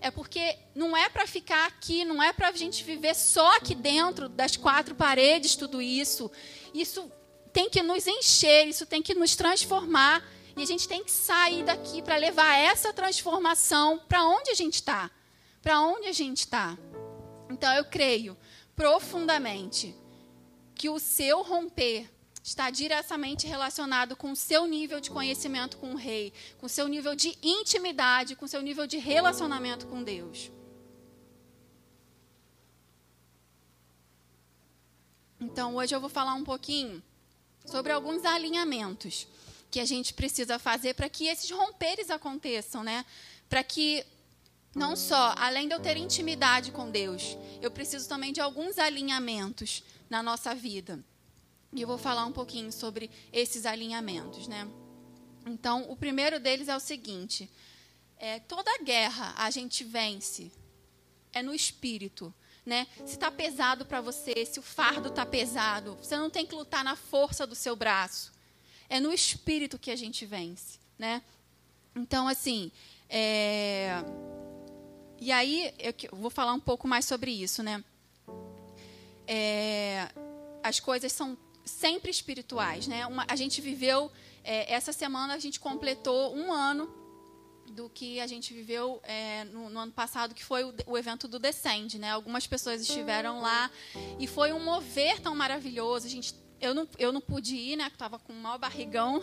É 0.01 0.11
porque 0.11 0.57
não 0.75 0.95
é 0.95 1.09
para 1.09 1.27
ficar 1.27 1.67
aqui, 1.67 2.05
não 2.05 2.23
é 2.23 2.31
para 2.33 2.49
a 2.49 2.53
gente 2.53 2.85
viver 2.85 3.15
só 3.15 3.57
aqui 3.57 3.75
dentro 3.75 4.29
das 4.29 4.57
quatro 4.57 4.95
paredes, 4.95 5.57
tudo 5.57 5.81
isso. 5.81 6.31
Isso 6.75 7.11
tem 7.53 7.71
que 7.71 7.83
nos 7.83 8.07
encher, 8.07 8.69
isso 8.69 8.85
tem 8.85 9.03
que 9.03 9.15
nos 9.15 9.35
transformar 9.35 10.23
E 10.59 10.63
a 10.63 10.67
gente 10.67 10.89
tem 10.89 11.05
que 11.05 11.11
sair 11.11 11.65
daqui 11.65 12.01
para 12.01 12.17
levar 12.17 12.57
essa 12.57 12.91
transformação 12.91 13.99
para 14.09 14.25
onde 14.25 14.51
a 14.51 14.55
gente 14.55 14.75
está. 14.75 15.11
Para 15.61 15.81
onde 15.83 16.07
a 16.07 16.13
gente 16.13 16.41
está. 16.41 16.79
Então 17.51 17.71
eu 17.75 17.85
creio 17.85 18.37
profundamente 18.75 19.95
que 20.75 20.89
o 20.89 20.99
seu 20.99 21.43
romper 21.43 22.11
está 22.47 22.71
diretamente 22.71 23.45
relacionado 23.45 24.15
com 24.15 24.31
o 24.31 24.37
seu 24.37 24.69
nível 24.69 25.01
de 25.01 25.11
conhecimento 25.11 25.77
com 25.79 25.91
o 25.95 25.97
rei, 25.97 26.33
com 26.59 26.67
o 26.67 26.69
seu 26.69 26.87
nível 26.87 27.17
de 27.17 27.37
intimidade, 27.43 28.37
com 28.37 28.45
o 28.45 28.49
seu 28.49 28.63
nível 28.63 28.87
de 28.87 28.99
relacionamento 28.99 29.85
com 29.89 30.01
Deus. 30.01 30.53
Então, 35.41 35.75
hoje 35.75 35.93
eu 35.93 36.01
vou 36.01 36.09
falar 36.09 36.35
um 36.35 36.45
pouquinho 36.45 37.03
sobre 37.65 37.91
alguns 37.91 38.25
alinhamentos 38.25 39.27
que 39.69 39.81
a 39.81 39.85
gente 39.85 40.15
precisa 40.15 40.57
fazer 40.57 40.95
para 40.95 41.09
que 41.09 41.27
esses 41.27 41.51
romperes 41.51 42.11
aconteçam, 42.11 42.85
né? 42.85 43.05
Para 43.49 43.65
que 43.65 44.07
não 44.73 44.95
só, 44.95 45.35
além 45.37 45.67
de 45.67 45.75
eu 45.75 45.81
ter 45.81 45.97
intimidade 45.97 46.71
com 46.71 46.93
Deus, 46.93 47.37
eu 47.61 47.73
preciso 47.73 48.09
também 48.09 48.33
de 48.33 48.41
alguns 48.41 48.79
alinhamentos 48.79 49.83
na 50.09 50.23
nossa 50.23 50.55
vida. 50.55 51.05
E 51.77 51.83
eu 51.83 51.87
vou 51.87 51.99
falar 51.99 52.25
um 52.25 52.33
pouquinho 52.33 52.73
sobre 52.73 53.11
esses 53.31 53.67
alinhamentos, 53.67 54.49
né? 54.49 54.67
Então, 55.45 55.85
o 55.91 55.95
primeiro 55.95 56.41
deles 56.41 56.69
é 56.69 56.75
o 56.75 56.81
seguinte: 56.81 57.51
é, 58.17 58.41
toda 58.41 58.83
guerra 58.83 59.35
a 59.37 59.51
gente 59.51 59.85
vence 59.85 60.51
é 61.35 61.43
no 61.43 61.55
espírito, 61.55 62.33
né? 62.65 62.87
Se 63.05 63.13
está 63.13 63.31
pesado 63.31 63.85
para 63.85 64.01
você, 64.01 64.47
se 64.47 64.59
o 64.59 64.63
fardo 64.63 65.09
está 65.09 65.27
pesado, 65.27 65.99
você 66.01 66.17
não 66.17 66.31
tem 66.31 66.47
que 66.47 66.55
lutar 66.55 66.83
na 66.83 66.97
força 66.97 67.47
do 67.47 67.55
seu 67.55 67.77
braço. 67.77 68.33
É 68.89 68.99
no 68.99 69.13
espírito 69.13 69.79
que 69.79 69.91
a 69.91 69.97
gente 69.97 70.25
vence, 70.25 70.79
né? 70.99 71.21
Então, 71.95 72.27
assim, 72.27 72.73
é... 73.07 74.03
e 75.21 75.31
aí 75.31 75.75
eu 75.79 76.17
vou 76.17 76.31
falar 76.31 76.55
um 76.55 76.61
pouco 76.61 76.89
mais 76.89 77.05
sobre 77.05 77.31
isso, 77.31 77.63
né? 77.63 77.85
É... 79.27 80.09
As 80.63 80.81
coisas 80.81 81.13
são 81.13 81.37
sempre 81.67 82.11
espirituais, 82.11 82.87
né? 82.87 83.07
Uma, 83.07 83.27
a 83.29 83.37
gente 83.37 83.61
viveu 83.61 84.11
é, 84.47 84.73
essa 84.73 84.93
semana 84.93 85.35
a 85.35 85.39
gente 85.39 85.59
completou 85.59 86.35
um 86.35 86.53
ano 86.53 86.89
do 87.73 87.91
que 87.91 88.21
a 88.21 88.29
gente 88.29 88.55
viveu 88.55 89.01
é, 89.03 89.43
no, 89.45 89.69
no, 89.69 89.81
ano 89.81 89.91
passado, 89.93 90.35
que 90.35 90.45
foi 90.45 90.63
o, 90.63 90.73
o, 90.87 90.97
evento 90.97 91.27
do 91.27 91.41
Descend, 91.41 91.99
né? 91.99 92.13
Algumas 92.13 92.47
pessoas 92.47 92.81
estiveram 92.81 93.41
lá 93.41 93.69
e 94.21 94.27
foi 94.29 94.53
um 94.53 94.61
mover 94.61 95.21
tão 95.21 95.35
maravilhoso. 95.35 96.07
A 96.07 96.09
gente, 96.09 96.33
eu 96.61 96.73
não, 96.73 96.89
eu 96.97 97.13
não 97.13 97.21
pude 97.21 97.57
ir, 97.57 97.77
né? 97.77 97.89
Estava 97.89 98.21
com 98.21 98.33
um 98.33 98.41
mau 98.41 98.57
barrigão, 98.57 99.21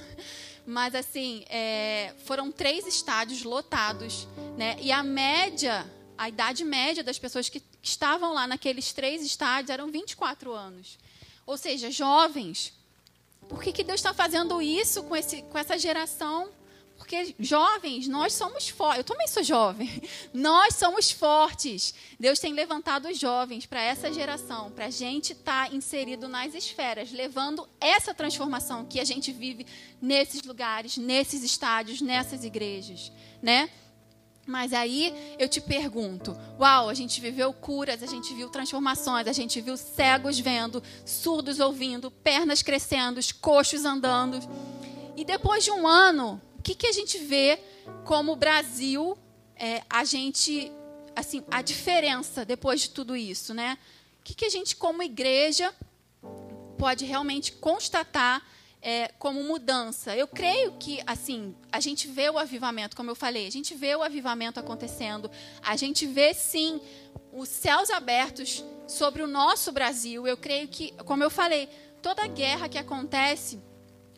mas 0.67 0.93
assim 0.93 1.45
é, 1.47 2.13
foram 2.25 2.51
três 2.51 2.85
estádios 2.85 3.43
lotados, 3.43 4.27
né? 4.57 4.75
E 4.81 4.91
a 4.91 5.01
média, 5.01 5.89
a 6.17 6.27
idade 6.27 6.65
média 6.65 7.01
das 7.01 7.17
pessoas 7.17 7.47
que 7.47 7.63
estavam 7.81 8.33
lá 8.33 8.45
naqueles 8.45 8.91
três 8.91 9.23
estádios 9.23 9.69
eram 9.69 9.89
24 9.89 10.51
anos. 10.51 10.97
Ou 11.45 11.57
seja, 11.57 11.91
jovens. 11.91 12.73
Por 13.47 13.61
que, 13.61 13.71
que 13.71 13.83
Deus 13.83 13.99
está 13.99 14.13
fazendo 14.13 14.61
isso 14.61 15.03
com, 15.03 15.15
esse, 15.15 15.41
com 15.43 15.57
essa 15.57 15.77
geração? 15.77 16.49
Porque 16.97 17.35
jovens, 17.37 18.07
nós 18.07 18.33
somos 18.33 18.69
fortes. 18.69 18.99
Eu 18.99 19.03
também 19.03 19.27
sou 19.27 19.43
jovem. 19.43 19.89
Nós 20.33 20.75
somos 20.75 21.11
fortes. 21.11 21.93
Deus 22.17 22.39
tem 22.39 22.53
levantado 22.53 23.09
os 23.09 23.19
jovens 23.19 23.65
para 23.65 23.81
essa 23.81 24.13
geração, 24.13 24.71
para 24.71 24.85
a 24.85 24.89
gente 24.89 25.33
estar 25.33 25.69
tá 25.69 25.75
inserido 25.75 26.29
nas 26.29 26.53
esferas, 26.53 27.11
levando 27.11 27.67
essa 27.81 28.13
transformação 28.13 28.85
que 28.85 29.01
a 29.01 29.03
gente 29.03 29.33
vive 29.33 29.65
nesses 30.01 30.43
lugares, 30.43 30.95
nesses 30.95 31.43
estádios, 31.43 31.99
nessas 31.99 32.45
igrejas, 32.45 33.11
né? 33.41 33.69
Mas 34.45 34.73
aí 34.73 35.35
eu 35.39 35.47
te 35.47 35.61
pergunto: 35.61 36.37
uau, 36.59 36.89
a 36.89 36.93
gente 36.93 37.21
viveu 37.21 37.53
curas, 37.53 38.03
a 38.03 38.05
gente 38.05 38.33
viu 38.33 38.49
transformações, 38.49 39.27
a 39.27 39.33
gente 39.33 39.61
viu 39.61 39.77
cegos 39.77 40.39
vendo, 40.39 40.83
surdos 41.05 41.59
ouvindo, 41.59 42.11
pernas 42.11 42.61
crescendo, 42.61 43.19
coxos 43.39 43.85
andando. 43.85 44.39
E 45.15 45.23
depois 45.23 45.63
de 45.63 45.71
um 45.71 45.87
ano, 45.87 46.41
o 46.59 46.61
que, 46.61 46.75
que 46.75 46.87
a 46.87 46.91
gente 46.91 47.17
vê 47.17 47.59
como 48.03 48.35
Brasil, 48.35 49.17
é, 49.55 49.83
a 49.89 50.03
gente, 50.03 50.71
assim, 51.15 51.43
a 51.49 51.61
diferença 51.61 52.43
depois 52.43 52.81
de 52.81 52.89
tudo 52.89 53.15
isso, 53.15 53.53
né? 53.53 53.77
O 54.19 54.23
que, 54.23 54.33
que 54.33 54.45
a 54.45 54.49
gente, 54.49 54.75
como 54.75 55.03
igreja, 55.03 55.73
pode 56.77 57.05
realmente 57.05 57.51
constatar 57.53 58.41
é, 58.83 59.07
como 59.17 59.41
mudança. 59.41 60.15
Eu 60.15 60.27
creio 60.27 60.73
que, 60.73 61.01
assim, 61.07 61.55
a 61.71 61.79
gente 61.79 62.05
vê 62.05 62.29
o 62.29 62.37
avivamento, 62.37 62.97
como 62.97 63.09
eu 63.09 63.15
falei, 63.15 63.47
a 63.47 63.51
gente 63.51 63.73
vê 63.73 63.95
o 63.95 64.03
avivamento 64.03 64.59
acontecendo, 64.59 65.31
a 65.61 65.77
gente 65.77 66.05
vê, 66.05 66.33
sim, 66.33 66.81
os 67.31 67.47
céus 67.47 67.89
abertos 67.89 68.63
sobre 68.85 69.23
o 69.23 69.27
nosso 69.27 69.71
Brasil. 69.71 70.27
Eu 70.27 70.35
creio 70.35 70.67
que, 70.67 70.91
como 71.05 71.23
eu 71.23 71.29
falei, 71.29 71.69
toda 72.01 72.27
guerra 72.27 72.67
que 72.67 72.77
acontece, 72.77 73.57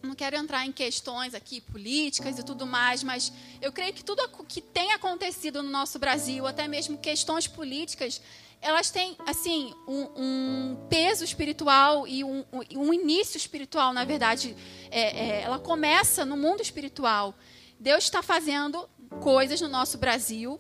não 0.02 0.16
quero 0.16 0.36
entrar 0.36 0.66
em 0.66 0.72
questões 0.72 1.36
aqui 1.36 1.62
políticas 1.62 2.40
e 2.40 2.44
tudo 2.44 2.66
mais, 2.66 3.04
mas 3.04 3.32
eu 3.62 3.72
creio 3.72 3.94
que 3.94 4.04
tudo 4.04 4.28
que 4.48 4.62
tem 4.62 4.94
acontecido 4.94 5.62
no 5.62 5.70
nosso 5.70 6.00
Brasil, 6.00 6.48
até 6.48 6.68
mesmo 6.68 6.98
questões 6.98 7.48
políticas, 7.48 8.20
elas 8.66 8.90
têm 8.90 9.16
assim 9.28 9.76
um, 9.88 10.08
um 10.16 10.88
peso 10.90 11.24
espiritual 11.24 12.08
e 12.08 12.24
um, 12.24 12.44
um, 12.76 12.92
início 12.92 13.38
espiritual, 13.38 13.94
na 13.94 14.04
verdade. 14.04 14.58
É, 14.90 15.02
é, 15.02 15.42
ela 15.44 15.60
começa 15.60 16.26
no 16.26 16.36
mundo 16.36 16.64
espiritual. 16.64 17.36
Deus 17.80 18.06
está 18.06 18.24
fazendo 18.24 18.90
coisas 19.22 19.62
no 19.62 19.68
nosso 19.68 20.00
Brasil 20.00 20.60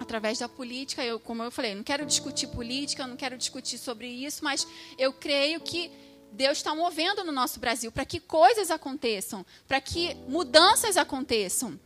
através 0.00 0.40
da 0.40 0.48
política. 0.48 1.04
Eu, 1.04 1.20
como 1.20 1.44
eu 1.44 1.50
falei, 1.52 1.76
não 1.76 1.84
quero 1.84 2.04
discutir 2.04 2.48
política, 2.48 3.06
não 3.06 3.16
quero 3.16 3.38
discutir 3.38 3.78
sobre 3.78 4.08
isso, 4.08 4.42
mas 4.42 4.66
eu 4.98 5.12
creio 5.12 5.60
que 5.60 5.92
Deus 6.32 6.58
está 6.58 6.74
movendo 6.74 7.22
no 7.22 7.30
nosso 7.30 7.60
Brasil 7.60 7.92
para 7.92 8.04
que 8.04 8.18
coisas 8.18 8.68
aconteçam, 8.68 9.46
para 9.68 9.80
que 9.80 10.16
mudanças 10.26 10.96
aconteçam. 10.96 11.78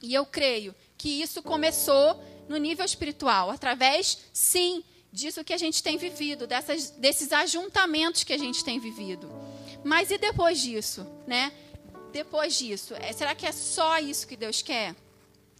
E 0.00 0.14
eu 0.14 0.24
creio 0.24 0.72
que 0.96 1.20
isso 1.20 1.42
começou 1.42 2.22
no 2.48 2.56
nível 2.56 2.84
espiritual, 2.84 3.50
através, 3.50 4.18
sim, 4.32 4.82
disso 5.12 5.44
que 5.44 5.52
a 5.52 5.58
gente 5.58 5.82
tem 5.82 5.96
vivido, 5.96 6.46
dessas, 6.46 6.90
desses 6.90 7.32
ajuntamentos 7.32 8.24
que 8.24 8.32
a 8.32 8.38
gente 8.38 8.64
tem 8.64 8.78
vivido. 8.78 9.30
Mas 9.84 10.10
e 10.10 10.18
depois 10.18 10.60
disso, 10.60 11.06
né? 11.26 11.52
Depois 12.12 12.58
disso, 12.58 12.94
é, 12.94 13.12
será 13.12 13.34
que 13.34 13.46
é 13.46 13.52
só 13.52 13.98
isso 13.98 14.26
que 14.26 14.36
Deus 14.36 14.62
quer? 14.62 14.94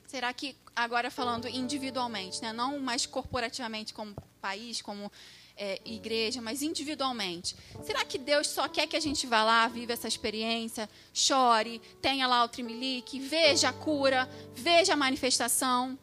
Será 0.06 0.32
que 0.32 0.56
agora 0.74 1.10
falando 1.10 1.48
individualmente, 1.48 2.40
né? 2.42 2.52
Não 2.52 2.78
mais 2.78 3.06
corporativamente 3.06 3.92
como 3.92 4.14
país, 4.40 4.82
como 4.82 5.10
é, 5.56 5.80
igreja, 5.84 6.40
mas 6.40 6.62
individualmente. 6.62 7.56
Será 7.82 8.04
que 8.04 8.18
Deus 8.18 8.48
só 8.48 8.68
quer 8.68 8.86
que 8.86 8.96
a 8.96 9.00
gente 9.00 9.26
vá 9.26 9.44
lá, 9.44 9.68
viva 9.68 9.92
essa 9.92 10.08
experiência, 10.08 10.88
chore, 11.12 11.80
tenha 12.02 12.26
lá 12.26 12.44
o 12.44 12.48
trimelique, 12.48 13.20
veja 13.20 13.68
a 13.68 13.72
cura, 13.72 14.28
veja 14.54 14.94
a 14.94 14.96
manifestação? 14.96 15.98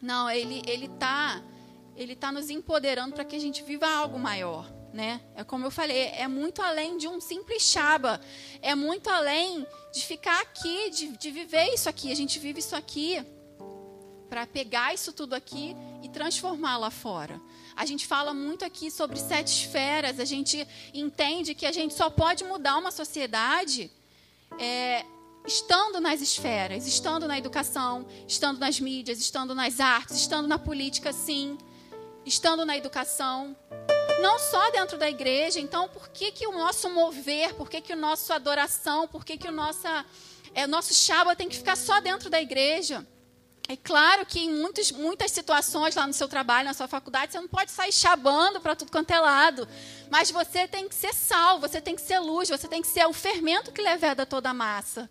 Não, 0.00 0.30
ele 0.30 0.62
ele 0.66 0.88
tá 0.88 1.42
ele 1.96 2.16
tá 2.16 2.32
nos 2.32 2.48
empoderando 2.48 3.14
para 3.14 3.24
que 3.24 3.36
a 3.36 3.38
gente 3.38 3.62
viva 3.62 3.86
algo 3.86 4.18
maior, 4.18 4.70
né? 4.92 5.20
É 5.34 5.44
como 5.44 5.66
eu 5.66 5.70
falei, 5.70 6.08
é 6.16 6.26
muito 6.26 6.62
além 6.62 6.96
de 6.96 7.06
um 7.06 7.20
simples 7.20 7.62
chaba, 7.62 8.20
é 8.62 8.74
muito 8.74 9.10
além 9.10 9.66
de 9.92 10.06
ficar 10.06 10.40
aqui, 10.40 10.90
de, 10.90 11.08
de 11.08 11.30
viver 11.30 11.74
isso 11.74 11.88
aqui. 11.88 12.10
A 12.10 12.16
gente 12.16 12.38
vive 12.38 12.60
isso 12.60 12.74
aqui 12.74 13.22
para 14.30 14.46
pegar 14.46 14.94
isso 14.94 15.12
tudo 15.12 15.34
aqui 15.34 15.76
e 16.02 16.08
transformar 16.08 16.78
lá 16.78 16.90
fora. 16.90 17.40
A 17.76 17.84
gente 17.84 18.06
fala 18.06 18.32
muito 18.32 18.64
aqui 18.64 18.90
sobre 18.90 19.18
sete 19.18 19.48
esferas, 19.48 20.20
a 20.20 20.24
gente 20.24 20.66
entende 20.94 21.54
que 21.54 21.66
a 21.66 21.72
gente 21.72 21.92
só 21.92 22.08
pode 22.08 22.44
mudar 22.44 22.78
uma 22.78 22.90
sociedade 22.92 23.90
é, 24.58 25.04
estando 25.46 26.00
nas 26.00 26.20
esferas, 26.20 26.86
estando 26.86 27.26
na 27.26 27.38
educação, 27.38 28.06
estando 28.26 28.58
nas 28.58 28.78
mídias, 28.78 29.18
estando 29.18 29.54
nas 29.54 29.80
artes, 29.80 30.16
estando 30.16 30.46
na 30.46 30.58
política, 30.58 31.12
sim, 31.12 31.58
estando 32.24 32.64
na 32.64 32.76
educação, 32.76 33.56
não 34.20 34.38
só 34.38 34.70
dentro 34.70 34.98
da 34.98 35.08
igreja. 35.08 35.58
Então, 35.58 35.88
por 35.88 36.08
que, 36.08 36.30
que 36.30 36.46
o 36.46 36.52
nosso 36.52 36.88
mover, 36.90 37.54
por 37.54 37.68
que, 37.68 37.80
que 37.80 37.92
o 37.92 37.96
nosso 37.96 38.32
adoração, 38.32 39.08
por 39.08 39.24
que, 39.24 39.36
que 39.36 39.48
o 39.48 39.52
nossa, 39.52 40.04
é, 40.54 40.66
nosso 40.66 40.94
Shabbat 40.94 41.36
tem 41.36 41.48
que 41.48 41.56
ficar 41.56 41.76
só 41.76 42.00
dentro 42.00 42.28
da 42.28 42.40
igreja? 42.40 43.06
É 43.68 43.76
claro 43.76 44.26
que 44.26 44.40
em 44.40 44.52
muitos, 44.52 44.90
muitas 44.90 45.30
situações 45.30 45.94
lá 45.94 46.04
no 46.04 46.12
seu 46.12 46.26
trabalho, 46.26 46.66
na 46.66 46.74
sua 46.74 46.88
faculdade, 46.88 47.32
você 47.32 47.40
não 47.40 47.46
pode 47.46 47.70
sair 47.70 47.92
chabando 47.92 48.60
para 48.60 48.74
tudo 48.74 48.90
quanto 48.90 49.12
é 49.12 49.20
lado. 49.20 49.68
Mas 50.10 50.28
você 50.28 50.66
tem 50.66 50.88
que 50.88 50.94
ser 50.94 51.14
sal, 51.14 51.60
você 51.60 51.80
tem 51.80 51.94
que 51.94 52.00
ser 52.00 52.18
luz, 52.18 52.48
você 52.48 52.66
tem 52.66 52.82
que 52.82 52.88
ser 52.88 53.06
o 53.06 53.12
fermento 53.12 53.70
que 53.70 53.80
leveda 53.80 54.26
toda 54.26 54.50
a 54.50 54.54
massa. 54.54 55.08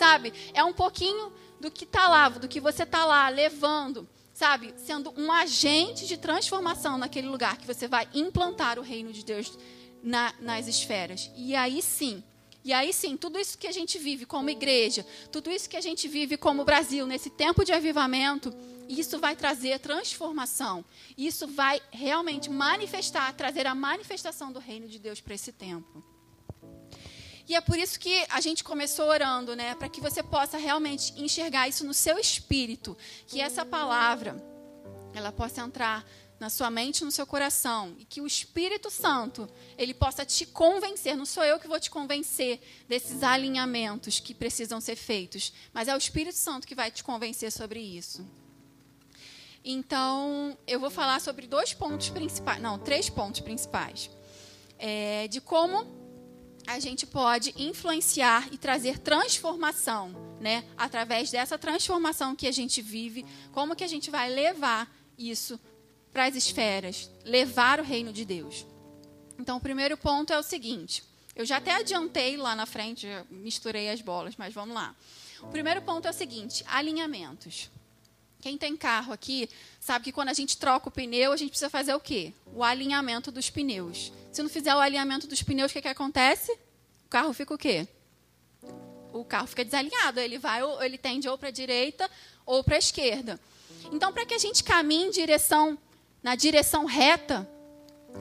Sabe? 0.00 0.32
É 0.54 0.64
um 0.64 0.72
pouquinho 0.72 1.30
do 1.60 1.70
que 1.70 1.84
está 1.84 2.08
lá, 2.08 2.26
do 2.30 2.48
que 2.48 2.58
você 2.58 2.84
está 2.84 3.04
lá 3.04 3.28
levando, 3.28 4.08
sabe? 4.32 4.72
Sendo 4.78 5.12
um 5.14 5.30
agente 5.30 6.06
de 6.06 6.16
transformação 6.16 6.96
naquele 6.96 7.28
lugar 7.28 7.58
que 7.58 7.66
você 7.66 7.86
vai 7.86 8.08
implantar 8.14 8.78
o 8.78 8.82
reino 8.82 9.12
de 9.12 9.22
Deus 9.22 9.58
na, 10.02 10.32
nas 10.40 10.66
esferas. 10.66 11.30
E 11.36 11.54
aí 11.54 11.82
sim, 11.82 12.24
E 12.64 12.72
aí 12.72 12.94
sim, 12.94 13.14
tudo 13.14 13.38
isso 13.38 13.58
que 13.58 13.66
a 13.66 13.72
gente 13.72 13.98
vive 13.98 14.24
como 14.24 14.48
igreja, 14.48 15.04
tudo 15.30 15.50
isso 15.50 15.68
que 15.68 15.76
a 15.76 15.82
gente 15.82 16.08
vive 16.08 16.38
como 16.38 16.64
Brasil, 16.64 17.06
nesse 17.06 17.28
tempo 17.28 17.62
de 17.62 17.72
avivamento, 17.72 18.54
isso 18.88 19.18
vai 19.18 19.36
trazer 19.36 19.78
transformação. 19.80 20.82
Isso 21.16 21.46
vai 21.46 21.80
realmente 21.90 22.48
manifestar, 22.48 23.34
trazer 23.34 23.66
a 23.66 23.74
manifestação 23.74 24.50
do 24.50 24.58
reino 24.58 24.88
de 24.88 24.98
Deus 24.98 25.20
para 25.20 25.34
esse 25.34 25.52
tempo. 25.52 26.02
E 27.50 27.54
é 27.56 27.60
por 27.60 27.76
isso 27.76 27.98
que 27.98 28.24
a 28.28 28.40
gente 28.40 28.62
começou 28.62 29.08
orando, 29.08 29.56
né? 29.56 29.74
Para 29.74 29.88
que 29.88 30.00
você 30.00 30.22
possa 30.22 30.56
realmente 30.56 31.12
enxergar 31.20 31.66
isso 31.66 31.84
no 31.84 31.92
seu 31.92 32.16
espírito. 32.16 32.96
Que 33.26 33.40
essa 33.40 33.64
palavra, 33.64 34.40
ela 35.12 35.32
possa 35.32 35.60
entrar 35.60 36.06
na 36.38 36.48
sua 36.48 36.70
mente, 36.70 37.04
no 37.04 37.10
seu 37.10 37.26
coração, 37.26 37.96
e 37.98 38.04
que 38.04 38.20
o 38.20 38.26
Espírito 38.26 38.88
Santo, 38.88 39.50
ele 39.76 39.92
possa 39.92 40.24
te 40.24 40.46
convencer, 40.46 41.16
não 41.16 41.26
sou 41.26 41.44
eu 41.44 41.58
que 41.58 41.66
vou 41.66 41.80
te 41.80 41.90
convencer 41.90 42.60
desses 42.88 43.24
alinhamentos 43.24 44.20
que 44.20 44.32
precisam 44.32 44.80
ser 44.80 44.94
feitos, 44.94 45.52
mas 45.72 45.88
é 45.88 45.94
o 45.94 45.98
Espírito 45.98 46.36
Santo 46.36 46.68
que 46.68 46.74
vai 46.76 46.92
te 46.92 47.02
convencer 47.02 47.50
sobre 47.50 47.80
isso. 47.80 48.24
Então, 49.64 50.56
eu 50.68 50.78
vou 50.78 50.88
falar 50.88 51.20
sobre 51.20 51.48
dois 51.48 51.74
pontos 51.74 52.10
principais, 52.10 52.62
não, 52.62 52.78
três 52.78 53.10
pontos 53.10 53.40
principais, 53.40 54.08
é, 54.78 55.26
de 55.26 55.40
como 55.40 55.99
a 56.72 56.78
gente 56.78 57.06
pode 57.06 57.52
influenciar 57.56 58.48
e 58.52 58.58
trazer 58.58 58.98
transformação, 58.98 60.14
né? 60.40 60.64
Através 60.76 61.30
dessa 61.30 61.58
transformação 61.58 62.36
que 62.36 62.46
a 62.46 62.52
gente 62.52 62.80
vive, 62.80 63.26
como 63.52 63.74
que 63.74 63.84
a 63.84 63.88
gente 63.88 64.10
vai 64.10 64.30
levar 64.30 64.90
isso 65.18 65.58
para 66.12 66.26
as 66.26 66.36
esferas, 66.36 67.10
levar 67.24 67.80
o 67.80 67.84
reino 67.84 68.12
de 68.12 68.24
Deus. 68.24 68.66
Então, 69.38 69.56
o 69.56 69.60
primeiro 69.60 69.96
ponto 69.96 70.32
é 70.32 70.38
o 70.38 70.42
seguinte: 70.42 71.02
eu 71.34 71.44
já 71.44 71.56
até 71.56 71.72
adiantei 71.74 72.36
lá 72.36 72.54
na 72.54 72.66
frente, 72.66 73.06
misturei 73.30 73.90
as 73.90 74.00
bolas, 74.00 74.36
mas 74.36 74.54
vamos 74.54 74.74
lá. 74.74 74.94
O 75.42 75.48
primeiro 75.48 75.82
ponto 75.82 76.06
é 76.06 76.10
o 76.10 76.14
seguinte: 76.14 76.64
alinhamentos. 76.68 77.70
Quem 78.40 78.56
tem 78.56 78.74
carro 78.76 79.12
aqui 79.12 79.48
sabe 79.78 80.06
que 80.06 80.12
quando 80.12 80.30
a 80.30 80.32
gente 80.32 80.56
troca 80.56 80.88
o 80.88 80.92
pneu, 80.92 81.32
a 81.32 81.36
gente 81.36 81.50
precisa 81.50 81.68
fazer 81.68 81.94
o 81.94 82.00
quê? 82.00 82.32
O 82.54 82.64
alinhamento 82.64 83.30
dos 83.30 83.50
pneus. 83.50 84.12
Se 84.32 84.42
não 84.42 84.48
fizer 84.48 84.74
o 84.74 84.78
alinhamento 84.78 85.26
dos 85.26 85.42
pneus, 85.42 85.70
o 85.70 85.74
que, 85.74 85.82
que 85.82 85.88
acontece? 85.88 86.50
O 87.04 87.08
carro 87.10 87.32
fica 87.34 87.54
o 87.54 87.58
quê? 87.58 87.86
O 89.12 89.24
carro 89.24 89.46
fica 89.46 89.64
desalinhado. 89.64 90.20
Ele 90.20 90.38
vai, 90.38 90.62
ele 90.82 90.96
tende 90.96 91.28
ou 91.28 91.36
para 91.36 91.48
a 91.48 91.52
direita 91.52 92.10
ou 92.46 92.64
para 92.64 92.76
a 92.76 92.78
esquerda. 92.78 93.38
Então, 93.92 94.12
para 94.12 94.24
que 94.24 94.34
a 94.34 94.38
gente 94.38 94.64
caminhe 94.64 95.06
em 95.06 95.10
direção, 95.10 95.78
na 96.22 96.34
direção 96.34 96.86
reta, 96.86 97.48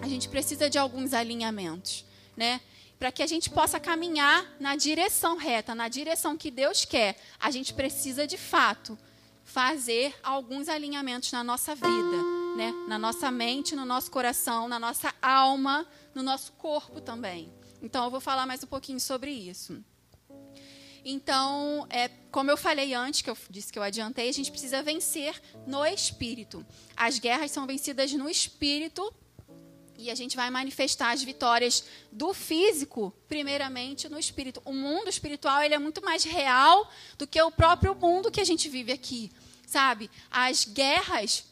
a 0.01 0.07
gente 0.07 0.27
precisa 0.27 0.69
de 0.69 0.77
alguns 0.77 1.13
alinhamentos, 1.13 2.03
né? 2.35 2.59
Para 2.97 3.11
que 3.11 3.23
a 3.23 3.27
gente 3.27 3.49
possa 3.49 3.79
caminhar 3.79 4.45
na 4.59 4.75
direção 4.75 5.37
reta, 5.37 5.73
na 5.73 5.87
direção 5.87 6.35
que 6.35 6.51
Deus 6.51 6.83
quer, 6.83 7.17
a 7.39 7.49
gente 7.49 7.73
precisa 7.73 8.27
de 8.27 8.37
fato 8.37 8.97
fazer 9.49 10.15
alguns 10.21 10.69
alinhamentos 10.69 11.31
na 11.31 11.43
nossa 11.43 11.73
vida, 11.73 12.23
né? 12.55 12.71
Na 12.87 12.99
nossa 12.99 13.31
mente, 13.31 13.75
no 13.75 13.83
nosso 13.83 14.11
coração, 14.11 14.67
na 14.67 14.79
nossa 14.79 15.13
alma, 15.21 15.87
no 16.13 16.21
nosso 16.21 16.51
corpo 16.53 17.01
também. 17.01 17.51
Então, 17.81 18.05
eu 18.05 18.11
vou 18.11 18.21
falar 18.21 18.45
mais 18.45 18.63
um 18.63 18.67
pouquinho 18.67 18.99
sobre 18.99 19.31
isso. 19.31 19.83
Então, 21.03 21.87
é, 21.89 22.09
como 22.29 22.51
eu 22.51 22.57
falei 22.57 22.93
antes, 22.93 23.23
que 23.23 23.29
eu 23.29 23.37
disse 23.49 23.73
que 23.73 23.79
eu 23.79 23.83
adiantei, 23.83 24.29
a 24.29 24.33
gente 24.33 24.51
precisa 24.51 24.83
vencer 24.83 25.41
no 25.65 25.83
espírito. 25.83 26.63
As 26.95 27.17
guerras 27.17 27.49
são 27.49 27.65
vencidas 27.65 28.13
no 28.13 28.29
espírito 28.29 29.11
e 29.99 30.09
a 30.09 30.15
gente 30.15 30.37
vai 30.37 30.49
manifestar 30.49 31.11
as 31.11 31.21
vitórias 31.21 31.83
do 32.09 32.33
físico, 32.33 33.13
primeiramente 33.27 34.07
no 34.07 34.17
espírito. 34.17 34.61
O 34.63 34.71
mundo 34.71 35.09
espiritual 35.09 35.61
ele 35.61 35.75
é 35.75 35.79
muito 35.79 36.01
mais 36.01 36.23
real 36.23 36.89
do 37.17 37.27
que 37.27 37.41
o 37.41 37.51
próprio 37.51 37.93
mundo 37.93 38.31
que 38.31 38.39
a 38.39 38.45
gente 38.45 38.69
vive 38.69 38.93
aqui, 38.93 39.29
sabe? 39.67 40.09
As 40.31 40.63
guerras 40.63 41.43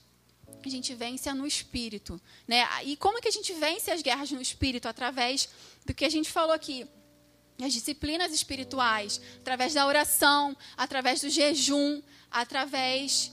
a 0.63 0.69
gente 0.69 0.93
vence 0.93 1.31
no 1.33 1.47
espírito. 1.47 2.19
Né? 2.47 2.67
E 2.83 2.97
como 2.97 3.21
que 3.21 3.27
a 3.27 3.31
gente 3.31 3.53
vence 3.53 3.89
as 3.89 4.01
guerras 4.01 4.31
no 4.31 4.41
espírito? 4.41 4.87
Através 4.87 5.47
do 5.85 5.93
que 5.93 6.05
a 6.05 6.09
gente 6.09 6.29
falou 6.29 6.53
aqui. 6.53 6.85
As 7.61 7.73
disciplinas 7.73 8.31
espirituais, 8.33 9.19
através 9.39 9.73
da 9.73 9.85
oração, 9.85 10.55
através 10.75 11.21
do 11.21 11.29
jejum, 11.29 12.01
através 12.29 13.31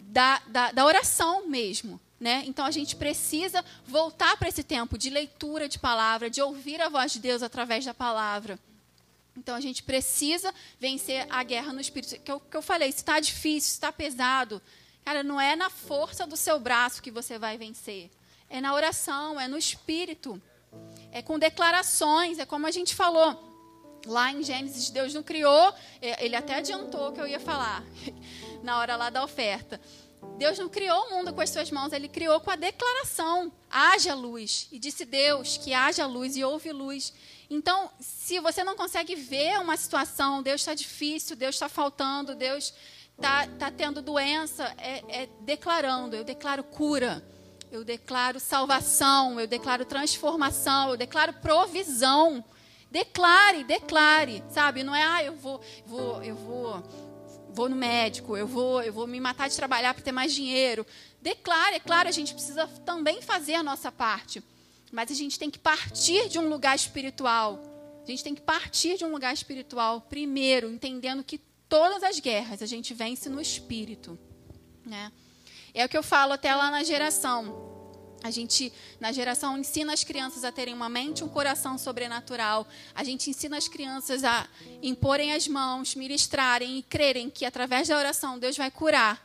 da, 0.00 0.38
da, 0.48 0.72
da 0.72 0.84
oração 0.84 1.48
mesmo. 1.48 2.00
Né? 2.22 2.44
Então 2.46 2.64
a 2.64 2.70
gente 2.70 2.94
precisa 2.94 3.64
voltar 3.84 4.36
para 4.36 4.48
esse 4.48 4.62
tempo 4.62 4.96
de 4.96 5.10
leitura 5.10 5.68
de 5.68 5.76
palavra, 5.76 6.30
de 6.30 6.40
ouvir 6.40 6.80
a 6.80 6.88
voz 6.88 7.12
de 7.12 7.18
Deus 7.18 7.42
através 7.42 7.84
da 7.84 7.92
palavra. 7.92 8.56
Então 9.36 9.56
a 9.56 9.60
gente 9.60 9.82
precisa 9.82 10.54
vencer 10.78 11.26
a 11.28 11.42
guerra 11.42 11.72
no 11.72 11.80
espírito. 11.80 12.20
Que 12.20 12.30
eu, 12.30 12.38
que 12.38 12.56
eu 12.56 12.62
falei, 12.62 12.92
se 12.92 12.98
está 12.98 13.18
difícil, 13.18 13.70
se 13.70 13.74
está 13.74 13.90
pesado, 13.90 14.62
Cara, 15.04 15.22
não 15.22 15.40
é 15.40 15.56
na 15.56 15.68
força 15.68 16.26
do 16.26 16.36
seu 16.36 16.60
braço 16.60 17.02
que 17.02 17.10
você 17.10 17.38
vai 17.38 17.58
vencer. 17.58 18.10
É 18.48 18.60
na 18.60 18.72
oração, 18.72 19.40
é 19.40 19.48
no 19.48 19.58
espírito. 19.58 20.40
É 21.10 21.20
com 21.20 21.38
declarações, 21.38 22.38
é 22.38 22.46
como 22.46 22.66
a 22.66 22.70
gente 22.70 22.94
falou. 22.94 23.50
Lá 24.06 24.32
em 24.32 24.42
Gênesis, 24.42 24.90
Deus 24.90 25.14
não 25.14 25.22
criou, 25.22 25.74
é, 26.00 26.24
ele 26.24 26.34
até 26.34 26.56
adiantou 26.56 27.08
o 27.08 27.12
que 27.12 27.20
eu 27.20 27.26
ia 27.26 27.38
falar 27.38 27.84
na 28.62 28.78
hora 28.78 28.96
lá 28.96 29.10
da 29.10 29.22
oferta. 29.22 29.80
Deus 30.36 30.58
não 30.58 30.68
criou 30.68 31.06
o 31.06 31.10
mundo 31.10 31.32
com 31.32 31.40
as 31.40 31.50
suas 31.50 31.70
mãos, 31.70 31.92
ele 31.92 32.08
criou 32.08 32.40
com 32.40 32.50
a 32.50 32.56
declaração: 32.56 33.52
haja 33.70 34.14
luz. 34.14 34.68
E 34.72 34.78
disse 34.78 35.04
Deus 35.04 35.56
que 35.56 35.72
haja 35.72 36.06
luz 36.06 36.36
e 36.36 36.44
houve 36.44 36.72
luz. 36.72 37.12
Então, 37.48 37.90
se 38.00 38.40
você 38.40 38.64
não 38.64 38.74
consegue 38.74 39.14
ver 39.14 39.58
uma 39.58 39.76
situação, 39.76 40.42
Deus 40.42 40.60
está 40.60 40.74
difícil, 40.74 41.36
Deus 41.36 41.54
está 41.54 41.68
faltando, 41.68 42.34
Deus 42.34 42.72
tá, 43.20 43.46
tá 43.46 43.70
tendo 43.70 44.00
doença, 44.00 44.74
é, 44.78 45.22
é 45.22 45.28
declarando, 45.40 46.16
eu 46.16 46.24
declaro 46.24 46.64
cura, 46.64 47.22
eu 47.70 47.84
declaro 47.84 48.40
salvação, 48.40 49.38
eu 49.38 49.46
declaro 49.46 49.84
transformação, 49.84 50.90
eu 50.90 50.96
declaro 50.96 51.32
provisão. 51.34 52.44
Declare, 52.90 53.64
declare, 53.64 54.44
sabe? 54.50 54.82
Não 54.82 54.94
é, 54.94 55.02
ah, 55.02 55.24
eu 55.24 55.34
vou, 55.34 55.62
vou, 55.86 56.22
eu 56.22 56.36
vou, 56.36 56.82
vou 57.52 57.68
no 57.68 57.76
médico, 57.76 58.36
eu 58.36 58.46
vou, 58.46 58.82
eu 58.82 58.92
vou 58.92 59.06
me 59.06 59.20
matar 59.20 59.48
de 59.48 59.56
trabalhar 59.56 59.94
para 59.94 60.02
ter 60.02 60.12
mais 60.12 60.32
dinheiro. 60.32 60.86
Declare, 61.20 61.76
é 61.76 61.80
claro, 61.80 62.08
a 62.08 62.12
gente 62.12 62.34
precisa 62.34 62.66
também 62.84 63.22
fazer 63.22 63.54
a 63.54 63.62
nossa 63.62 63.92
parte, 63.92 64.42
mas 64.90 65.10
a 65.10 65.14
gente 65.14 65.38
tem 65.38 65.50
que 65.50 65.58
partir 65.58 66.28
de 66.28 66.38
um 66.38 66.48
lugar 66.48 66.74
espiritual. 66.74 67.60
A 68.02 68.10
gente 68.10 68.24
tem 68.24 68.34
que 68.34 68.40
partir 68.40 68.96
de 68.96 69.04
um 69.04 69.12
lugar 69.12 69.32
espiritual 69.32 70.00
primeiro, 70.00 70.70
entendendo 70.70 71.22
que 71.22 71.38
todas 71.68 72.02
as 72.02 72.18
guerras 72.18 72.60
a 72.60 72.66
gente 72.66 72.92
vence 72.92 73.28
no 73.28 73.40
espírito, 73.40 74.18
né? 74.84 75.12
É 75.72 75.84
o 75.84 75.88
que 75.88 75.96
eu 75.96 76.02
falo 76.02 76.32
até 76.32 76.54
lá 76.54 76.70
na 76.70 76.82
geração. 76.82 77.71
A 78.22 78.30
gente, 78.30 78.72
na 79.00 79.10
geração, 79.10 79.58
ensina 79.58 79.92
as 79.92 80.04
crianças 80.04 80.44
a 80.44 80.52
terem 80.52 80.72
uma 80.72 80.88
mente 80.88 81.20
e 81.20 81.24
um 81.24 81.28
coração 81.28 81.76
sobrenatural. 81.76 82.66
A 82.94 83.02
gente 83.02 83.28
ensina 83.28 83.56
as 83.56 83.66
crianças 83.66 84.22
a 84.22 84.48
imporem 84.80 85.32
as 85.32 85.48
mãos, 85.48 85.96
ministrarem 85.96 86.78
e 86.78 86.82
crerem 86.82 87.28
que 87.28 87.44
através 87.44 87.88
da 87.88 87.96
oração 87.96 88.38
Deus 88.38 88.56
vai 88.56 88.70
curar. 88.70 89.20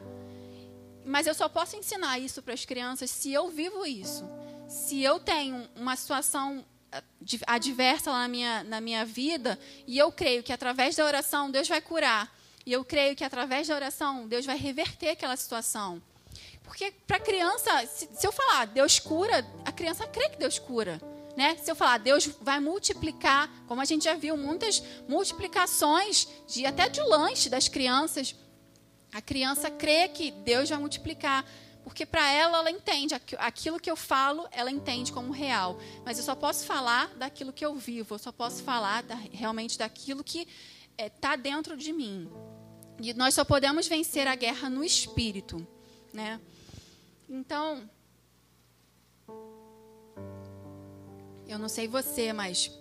Mas 1.06 1.28
eu 1.28 1.34
só 1.34 1.48
posso 1.48 1.76
ensinar 1.76 2.18
isso 2.20 2.42
para 2.42 2.54
as 2.54 2.66
crianças 2.66 3.12
se 3.12 3.32
eu 3.32 3.50
vivo 3.50 3.86
isso. 3.86 4.26
Se 4.68 5.02
eu 5.02 5.20
tenho 5.20 5.70
uma 5.76 5.96
situação 5.96 6.66
adversa 7.46 8.12
lá 8.12 8.22
na 8.22 8.28
minha, 8.28 8.64
na 8.64 8.82
minha 8.82 9.06
vida 9.06 9.60
e 9.86 9.98
eu 9.98 10.12
creio 10.12 10.42
que 10.42 10.52
através 10.52 10.96
da 10.96 11.06
oração 11.06 11.52
Deus 11.52 11.68
vai 11.68 11.82
curar. 11.82 12.36
E 12.66 12.74
eu 12.74 12.84
creio 12.84 13.16
que 13.16 13.24
através 13.24 13.68
da 13.68 13.76
oração 13.76 14.28
Deus 14.28 14.46
vai 14.46 14.58
reverter 14.58 15.10
aquela 15.10 15.38
situação. 15.38 16.02
Porque 16.68 16.92
para 17.08 17.18
criança, 17.20 17.86
se, 17.88 18.08
se, 18.14 18.28
eu 18.28 18.32
falar 18.32 18.66
Deus 18.66 19.00
cura, 19.00 19.44
a 19.66 19.72
criança 19.72 20.06
crê 20.06 20.30
que 20.30 20.38
Deus 20.38 20.60
cura. 20.60 21.02
Né? 21.36 21.56
Se 21.56 21.72
eu 21.72 21.76
falar 21.76 21.98
Deus 21.98 22.28
vai 22.42 22.60
multiplicar, 22.60 23.50
como 23.68 23.80
a 23.80 23.86
gente 23.86 24.04
já 24.04 24.16
viu 24.16 24.36
muitas 24.36 24.84
multiplicações 25.08 26.28
de 26.48 26.66
até 26.66 26.90
de 26.90 27.02
lanche 27.02 27.50
das 27.50 27.68
crianças, 27.68 28.36
a 29.14 29.22
criança 29.22 29.72
crê 29.72 30.10
que 30.10 30.30
Deus 30.30 30.70
vai 30.70 30.78
multiplicar. 30.78 31.46
Porque 31.84 32.06
para 32.06 32.30
ela, 32.30 32.58
ela 32.58 32.70
entende 32.70 33.16
aquilo 33.38 33.80
que 33.80 33.90
eu 33.90 33.96
falo, 33.96 34.46
ela 34.52 34.70
entende 34.70 35.10
como 35.14 35.32
real. 35.32 35.80
Mas 36.04 36.18
eu 36.18 36.24
só 36.24 36.36
posso 36.36 36.66
falar 36.66 37.08
daquilo 37.16 37.54
que 37.54 37.66
eu 37.66 37.76
vivo, 37.76 38.16
eu 38.16 38.20
só 38.20 38.32
posso 38.32 38.62
falar 38.62 39.04
da, 39.04 39.16
realmente 39.16 39.78
daquilo 39.78 40.22
que 40.22 40.42
está 40.42 40.50
é, 40.98 41.10
tá 41.10 41.36
dentro 41.38 41.78
de 41.78 41.94
mim. 41.94 42.30
E 43.00 43.14
nós 43.14 43.34
só 43.34 43.46
podemos 43.46 43.88
vencer 43.88 44.28
a 44.28 44.36
guerra 44.36 44.70
no 44.70 44.84
espírito, 44.84 45.66
né? 46.12 46.42
Então, 47.30 47.90
eu 51.48 51.60
não 51.60 51.68
sei 51.70 51.88
você, 51.88 52.32
mas 52.32 52.72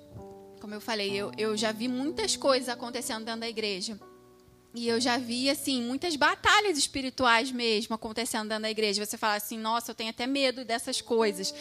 como 0.61 0.75
eu 0.75 0.81
falei, 0.81 1.13
eu, 1.13 1.31
eu 1.37 1.57
já 1.57 1.73
vi 1.73 1.89
muitas 1.89 2.37
coisas 2.37 2.69
acontecendo 2.69 3.25
dentro 3.25 3.41
da 3.41 3.49
igreja. 3.49 3.99
E 4.75 4.89
eu 4.89 5.01
já 5.01 5.17
vi, 5.17 5.49
assim, 5.49 5.83
muitas 5.83 6.17
batalhas 6.17 6.77
espirituais 6.77 7.51
mesmo 7.51 7.95
acontecendo 7.95 8.49
dentro 8.49 8.65
da 8.65 8.71
igreja. 8.71 9.05
Você 9.05 9.17
fala 9.17 9.37
assim, 9.37 9.57
nossa, 9.57 9.91
eu 9.91 9.95
tenho 9.95 10.11
até 10.11 10.27
medo 10.27 10.65
dessas 10.67 11.01
coisas, 11.01 11.55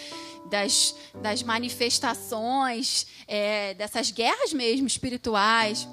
das, 0.50 0.94
das 1.22 1.42
manifestações, 1.42 3.08
é, 3.26 3.74
dessas 3.76 4.12
guerras 4.12 4.52
mesmo 4.52 4.86
espirituais. 4.86 5.88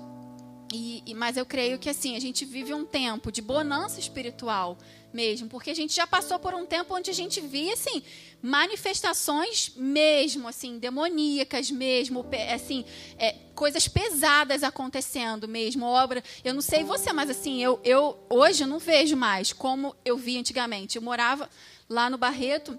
E, 0.73 1.03
e, 1.05 1.15
mas 1.15 1.37
eu 1.37 1.45
creio 1.45 1.79
que, 1.79 1.91
assim, 1.91 2.17
a 2.17 2.21
gente 2.21 2.47
vive 2.47 2.73
um 2.73 2.85
tempo 2.85 3.31
de 3.31 3.43
bonança 3.43 4.01
espiritual 4.01 4.79
mesmo, 5.13 5.47
porque 5.47 5.71
a 5.71 5.75
gente 5.75 5.95
já 5.95 6.07
passou 6.07 6.39
por 6.39 6.55
um 6.55 6.65
tempo 6.65 6.95
onde 6.95 7.11
a 7.11 7.15
gente 7.15 7.39
via 7.39 7.75
assim 7.75 8.03
manifestações 8.41 9.71
mesmo 9.77 10.49
assim 10.49 10.79
demoníacas 10.79 11.71
mesmo, 11.71 12.25
assim 12.53 12.83
é, 13.19 13.37
coisas 13.55 13.87
pesadas 13.87 14.63
acontecendo 14.63 15.47
mesmo, 15.47 15.85
obra. 15.85 16.25
Eu 16.43 16.55
não 16.55 16.63
sei 16.63 16.83
você, 16.83 17.13
mas 17.13 17.29
assim 17.29 17.63
eu, 17.63 17.79
eu 17.85 18.19
hoje 18.31 18.65
eu 18.65 18.67
não 18.67 18.79
vejo 18.79 19.15
mais 19.15 19.53
como 19.53 19.95
eu 20.03 20.17
vi 20.17 20.39
antigamente. 20.39 20.97
Eu 20.97 21.03
morava 21.03 21.49
lá 21.89 22.09
no 22.09 22.17
Barreto 22.17 22.79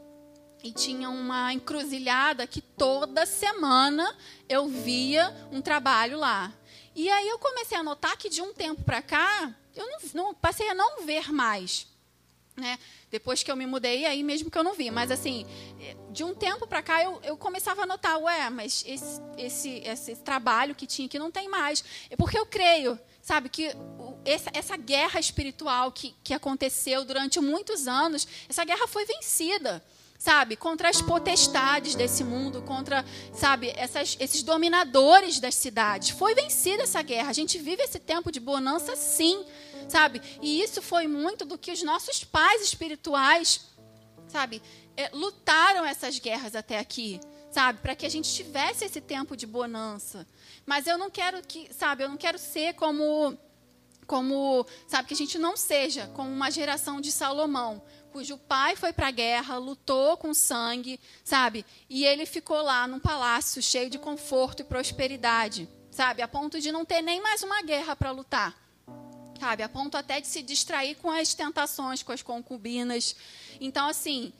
e 0.63 0.71
tinha 0.71 1.10
uma 1.10 1.53
encruzilhada 1.53 2.47
que 2.47 2.62
toda 2.62 3.25
semana 3.25 4.15
eu 4.49 4.67
via 4.67 5.36
um 5.51 5.62
trabalho 5.62 6.17
lá. 6.17 6.51
E 6.95 7.10
aí 7.10 7.27
eu 7.27 7.39
comecei 7.39 7.77
a 7.77 7.84
notar 7.84 8.15
que 8.17 8.29
de 8.29 8.41
um 8.41 8.53
tempo 8.53 8.84
para 8.84 9.01
cá 9.01 9.53
eu 9.75 9.86
não, 9.86 9.97
não 10.13 10.34
passei 10.34 10.69
a 10.69 10.73
não 10.73 11.03
ver 11.06 11.32
mais 11.32 11.88
né? 12.56 12.77
Depois 13.10 13.43
que 13.43 13.51
eu 13.51 13.56
me 13.56 13.65
mudei, 13.65 14.06
aí 14.06 14.23
mesmo 14.23 14.49
que 14.49 14.58
eu 14.58 14.63
não 14.63 14.73
vi. 14.73 14.91
Mas, 14.91 15.12
assim, 15.12 15.45
de 16.12 16.23
um 16.23 16.34
tempo 16.34 16.67
para 16.67 16.82
cá, 16.82 17.03
eu, 17.03 17.19
eu 17.23 17.38
começava 17.38 17.84
a 17.84 17.86
notar, 17.86 18.17
ué, 18.19 18.49
mas 18.49 18.84
esse, 18.88 19.21
esse, 19.38 19.69
esse 19.86 20.15
trabalho 20.17 20.75
que 20.75 20.88
tinha 20.88 21.06
aqui 21.08 21.19
não 21.19 21.32
tem 21.32 21.47
mais. 21.47 21.84
É 22.10 22.15
porque 22.15 22.38
eu 22.38 22.45
creio, 22.45 22.99
sabe, 23.21 23.49
que 23.49 23.71
essa, 24.25 24.49
essa 24.53 24.77
guerra 24.77 25.19
espiritual 25.19 25.91
que, 25.91 26.15
que 26.23 26.34
aconteceu 26.34 27.03
durante 27.03 27.39
muitos 27.39 27.88
anos, 27.88 28.27
essa 28.47 28.63
guerra 28.63 28.88
foi 28.88 29.06
vencida 29.06 29.84
sabe, 30.23 30.55
contra 30.55 30.88
as 30.88 31.01
potestades 31.01 31.95
desse 31.95 32.23
mundo, 32.23 32.62
contra, 32.62 33.03
sabe, 33.33 33.73
essas, 33.75 34.15
esses 34.21 34.41
dominadores 34.41 35.38
das 35.38 35.53
cidades. 35.53 36.12
Foi 36.12 36.33
vencida 36.33 36.83
essa 36.83 37.01
guerra. 37.01 37.29
A 37.29 37.33
gente 37.33 37.57
vive 37.57 37.83
esse 37.83 37.99
tempo 37.99 38.31
de 38.31 38.39
bonança, 38.39 38.95
sim, 38.95 39.43
sabe? 39.89 40.21
E 40.41 40.62
isso 40.62 40.81
foi 40.81 41.07
muito 41.07 41.43
do 41.43 41.57
que 41.57 41.73
os 41.73 41.83
nossos 41.83 42.23
pais 42.23 42.62
espirituais, 42.62 43.65
sabe, 44.29 44.62
é, 44.95 45.09
lutaram 45.12 45.83
essas 45.83 46.17
guerras 46.19 46.55
até 46.55 46.79
aqui, 46.79 47.19
sabe, 47.51 47.79
para 47.79 47.93
que 47.93 48.05
a 48.05 48.09
gente 48.09 48.33
tivesse 48.33 48.86
esse 48.86 49.01
tempo 49.01 49.36
de 49.36 49.45
bonança. 49.45 50.25
Mas 50.65 50.88
eu 50.88 50.97
não 50.97 51.09
quero 51.09 51.41
que, 51.45 51.67
sabe, 51.73 52.05
eu 52.05 52.07
não 52.07 52.15
quero 52.15 52.39
ser 52.39 52.75
como 52.75 53.38
como, 54.05 54.65
sabe, 54.88 55.07
que 55.07 55.13
a 55.13 55.17
gente 55.17 55.39
não 55.39 55.55
seja 55.55 56.07
como 56.07 56.29
uma 56.29 56.51
geração 56.51 56.99
de 56.99 57.12
Salomão, 57.12 57.81
cujo 58.13 58.38
pai 58.38 58.76
foi 58.76 58.93
para 58.93 59.08
a 59.08 59.12
guerra, 59.12 59.58
lutou 59.58 60.15
com 60.17 60.34
sangue, 60.36 60.99
sabe? 61.23 61.65
E 61.89 62.06
ele 62.06 62.28
ficou 62.28 62.62
lá 62.62 62.88
num 62.88 62.99
palácio 62.99 63.60
cheio 63.62 63.89
de 63.89 63.97
conforto 63.97 64.62
e 64.62 64.63
prosperidade, 64.63 65.67
sabe? 65.89 66.21
A 66.21 66.28
ponto 66.28 66.62
de 66.62 66.71
não 66.71 66.86
ter 66.86 67.02
nem 67.02 67.19
mais 67.19 67.41
uma 67.41 67.63
guerra 67.63 67.95
para 67.95 68.12
lutar 68.12 68.62
sabe? 69.39 69.62
A 69.62 69.67
ponto 69.67 69.97
até 69.97 70.21
de 70.21 70.28
se 70.28 70.41
distrair 70.41 70.95
com 70.95 71.12
as 71.12 71.34
tentações, 71.34 72.02
com 72.02 72.13
as 72.13 72.21
concubinas. 72.21 73.13
Então, 73.60 73.89
assim, 73.89 74.32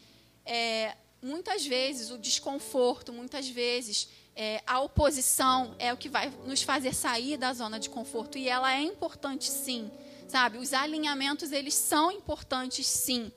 é, 0.46 0.96
muitas 1.22 1.66
vezes 1.66 2.10
o 2.10 2.18
desconforto, 2.18 3.12
muitas 3.12 3.50
vezes 3.50 4.08
é, 4.34 4.64
a 4.66 4.80
oposição 4.80 5.76
é 5.78 5.92
o 5.92 5.98
que 5.98 6.08
vai 6.08 6.32
nos 6.46 6.62
fazer 6.64 6.94
sair 6.94 7.36
da 7.36 7.54
zona 7.54 7.82
de 7.82 7.90
conforto. 7.90 8.38
E 8.38 8.48
ela 8.48 8.74
é 8.74 8.82
importante, 8.82 9.50
sim, 9.50 9.92
sabe? 10.30 10.58
Os 10.58 10.74
alinhamentos, 10.74 11.52
eles 11.52 11.74
são 11.74 12.10
importantes, 12.10 12.88
sim, 12.88 13.30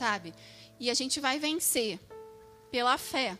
sabe? 0.00 0.32
E 0.78 0.88
a 0.88 0.94
gente 0.94 1.20
vai 1.20 1.38
vencer 1.38 2.00
pela 2.70 2.96
fé. 2.96 3.38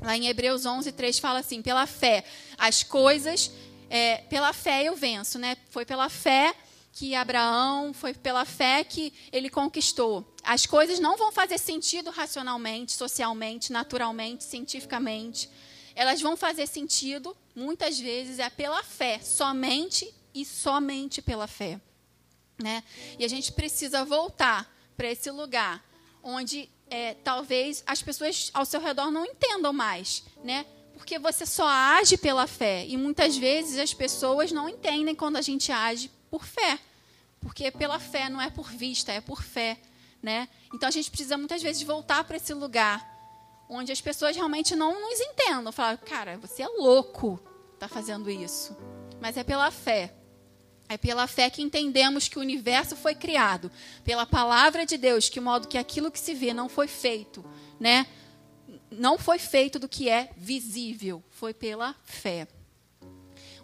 Lá 0.00 0.16
em 0.16 0.26
Hebreus 0.26 0.64
11, 0.64 0.90
3 0.90 1.18
fala 1.18 1.40
assim: 1.40 1.60
pela 1.60 1.86
fé, 1.86 2.24
as 2.56 2.82
coisas, 2.82 3.50
é, 3.90 4.16
pela 4.32 4.54
fé 4.54 4.84
eu 4.84 4.96
venço, 4.96 5.38
né? 5.38 5.54
Foi 5.68 5.84
pela 5.84 6.08
fé 6.08 6.54
que 6.94 7.14
Abraão 7.14 7.92
foi 7.92 8.14
pela 8.14 8.44
fé 8.46 8.84
que 8.84 9.12
ele 9.30 9.50
conquistou. 9.50 10.26
As 10.42 10.64
coisas 10.64 10.98
não 10.98 11.16
vão 11.16 11.30
fazer 11.30 11.58
sentido 11.58 12.10
racionalmente, 12.10 12.92
socialmente, 12.92 13.70
naturalmente, 13.70 14.44
cientificamente. 14.44 15.50
Elas 15.94 16.22
vão 16.22 16.38
fazer 16.38 16.66
sentido, 16.66 17.36
muitas 17.54 17.98
vezes, 17.98 18.38
é 18.38 18.48
pela 18.48 18.82
fé, 18.82 19.20
somente 19.20 20.12
e 20.34 20.44
somente 20.44 21.20
pela 21.20 21.46
fé. 21.46 21.78
Né? 22.62 22.82
E 23.18 23.24
a 23.24 23.28
gente 23.28 23.52
precisa 23.52 24.04
voltar 24.04 24.71
para 24.96 25.10
esse 25.10 25.30
lugar 25.30 25.84
onde 26.22 26.68
é, 26.88 27.14
talvez 27.14 27.82
as 27.86 28.02
pessoas 28.02 28.50
ao 28.52 28.64
seu 28.64 28.80
redor 28.80 29.10
não 29.10 29.24
entendam 29.24 29.72
mais, 29.72 30.24
né? 30.44 30.66
Porque 30.94 31.18
você 31.18 31.44
só 31.44 31.66
age 31.66 32.16
pela 32.16 32.46
fé 32.46 32.86
e 32.86 32.96
muitas 32.96 33.36
vezes 33.36 33.78
as 33.78 33.92
pessoas 33.92 34.52
não 34.52 34.68
entendem 34.68 35.14
quando 35.14 35.36
a 35.36 35.42
gente 35.42 35.72
age 35.72 36.10
por 36.30 36.44
fé. 36.44 36.78
Porque 37.40 37.70
pela 37.72 37.98
fé 37.98 38.28
não 38.28 38.40
é 38.40 38.50
por 38.50 38.70
vista, 38.70 39.10
é 39.10 39.20
por 39.20 39.42
fé, 39.42 39.78
né? 40.22 40.48
Então 40.72 40.88
a 40.88 40.92
gente 40.92 41.10
precisa 41.10 41.36
muitas 41.36 41.62
vezes 41.62 41.82
voltar 41.82 42.22
para 42.24 42.36
esse 42.36 42.54
lugar 42.54 43.10
onde 43.68 43.90
as 43.90 44.00
pessoas 44.00 44.36
realmente 44.36 44.76
não 44.76 45.00
nos 45.00 45.18
entendam, 45.18 45.72
falar, 45.72 45.96
cara, 45.96 46.36
você 46.38 46.62
é 46.62 46.68
louco, 46.68 47.40
tá 47.78 47.88
fazendo 47.88 48.30
isso. 48.30 48.76
Mas 49.20 49.36
é 49.36 49.42
pela 49.42 49.70
fé. 49.70 50.14
É 50.92 50.96
pela 50.98 51.26
fé 51.26 51.48
que 51.48 51.62
entendemos 51.62 52.28
que 52.28 52.38
o 52.38 52.42
universo 52.42 52.94
foi 52.96 53.14
criado, 53.14 53.70
pela 54.04 54.26
palavra 54.26 54.84
de 54.84 54.96
Deus, 54.96 55.28
que 55.28 55.40
modo 55.40 55.68
que 55.68 55.78
aquilo 55.78 56.10
que 56.10 56.20
se 56.20 56.34
vê 56.34 56.52
não 56.52 56.68
foi 56.68 56.86
feito, 56.86 57.44
né? 57.80 58.06
Não 58.90 59.18
foi 59.18 59.38
feito 59.38 59.78
do 59.78 59.88
que 59.88 60.08
é 60.08 60.30
visível, 60.36 61.22
foi 61.30 61.54
pela 61.54 61.94
fé 62.04 62.46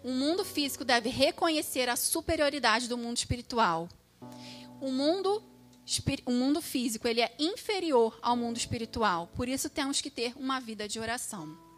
o 0.03 0.11
mundo 0.11 0.45
físico 0.45 0.85
deve 0.85 1.09
reconhecer 1.09 1.89
a 1.89 1.95
superioridade 1.95 2.87
do 2.87 2.97
mundo 2.97 3.17
espiritual. 3.17 3.89
O 4.79 4.91
mundo, 4.91 5.43
o 6.25 6.31
mundo 6.31 6.61
físico 6.61 7.07
ele 7.07 7.21
é 7.21 7.33
inferior 7.37 8.17
ao 8.21 8.35
mundo 8.35 8.57
espiritual. 8.57 9.29
Por 9.35 9.47
isso 9.47 9.69
temos 9.69 10.01
que 10.01 10.09
ter 10.09 10.33
uma 10.37 10.59
vida 10.59 10.87
de 10.87 10.99
oração. 10.99 11.68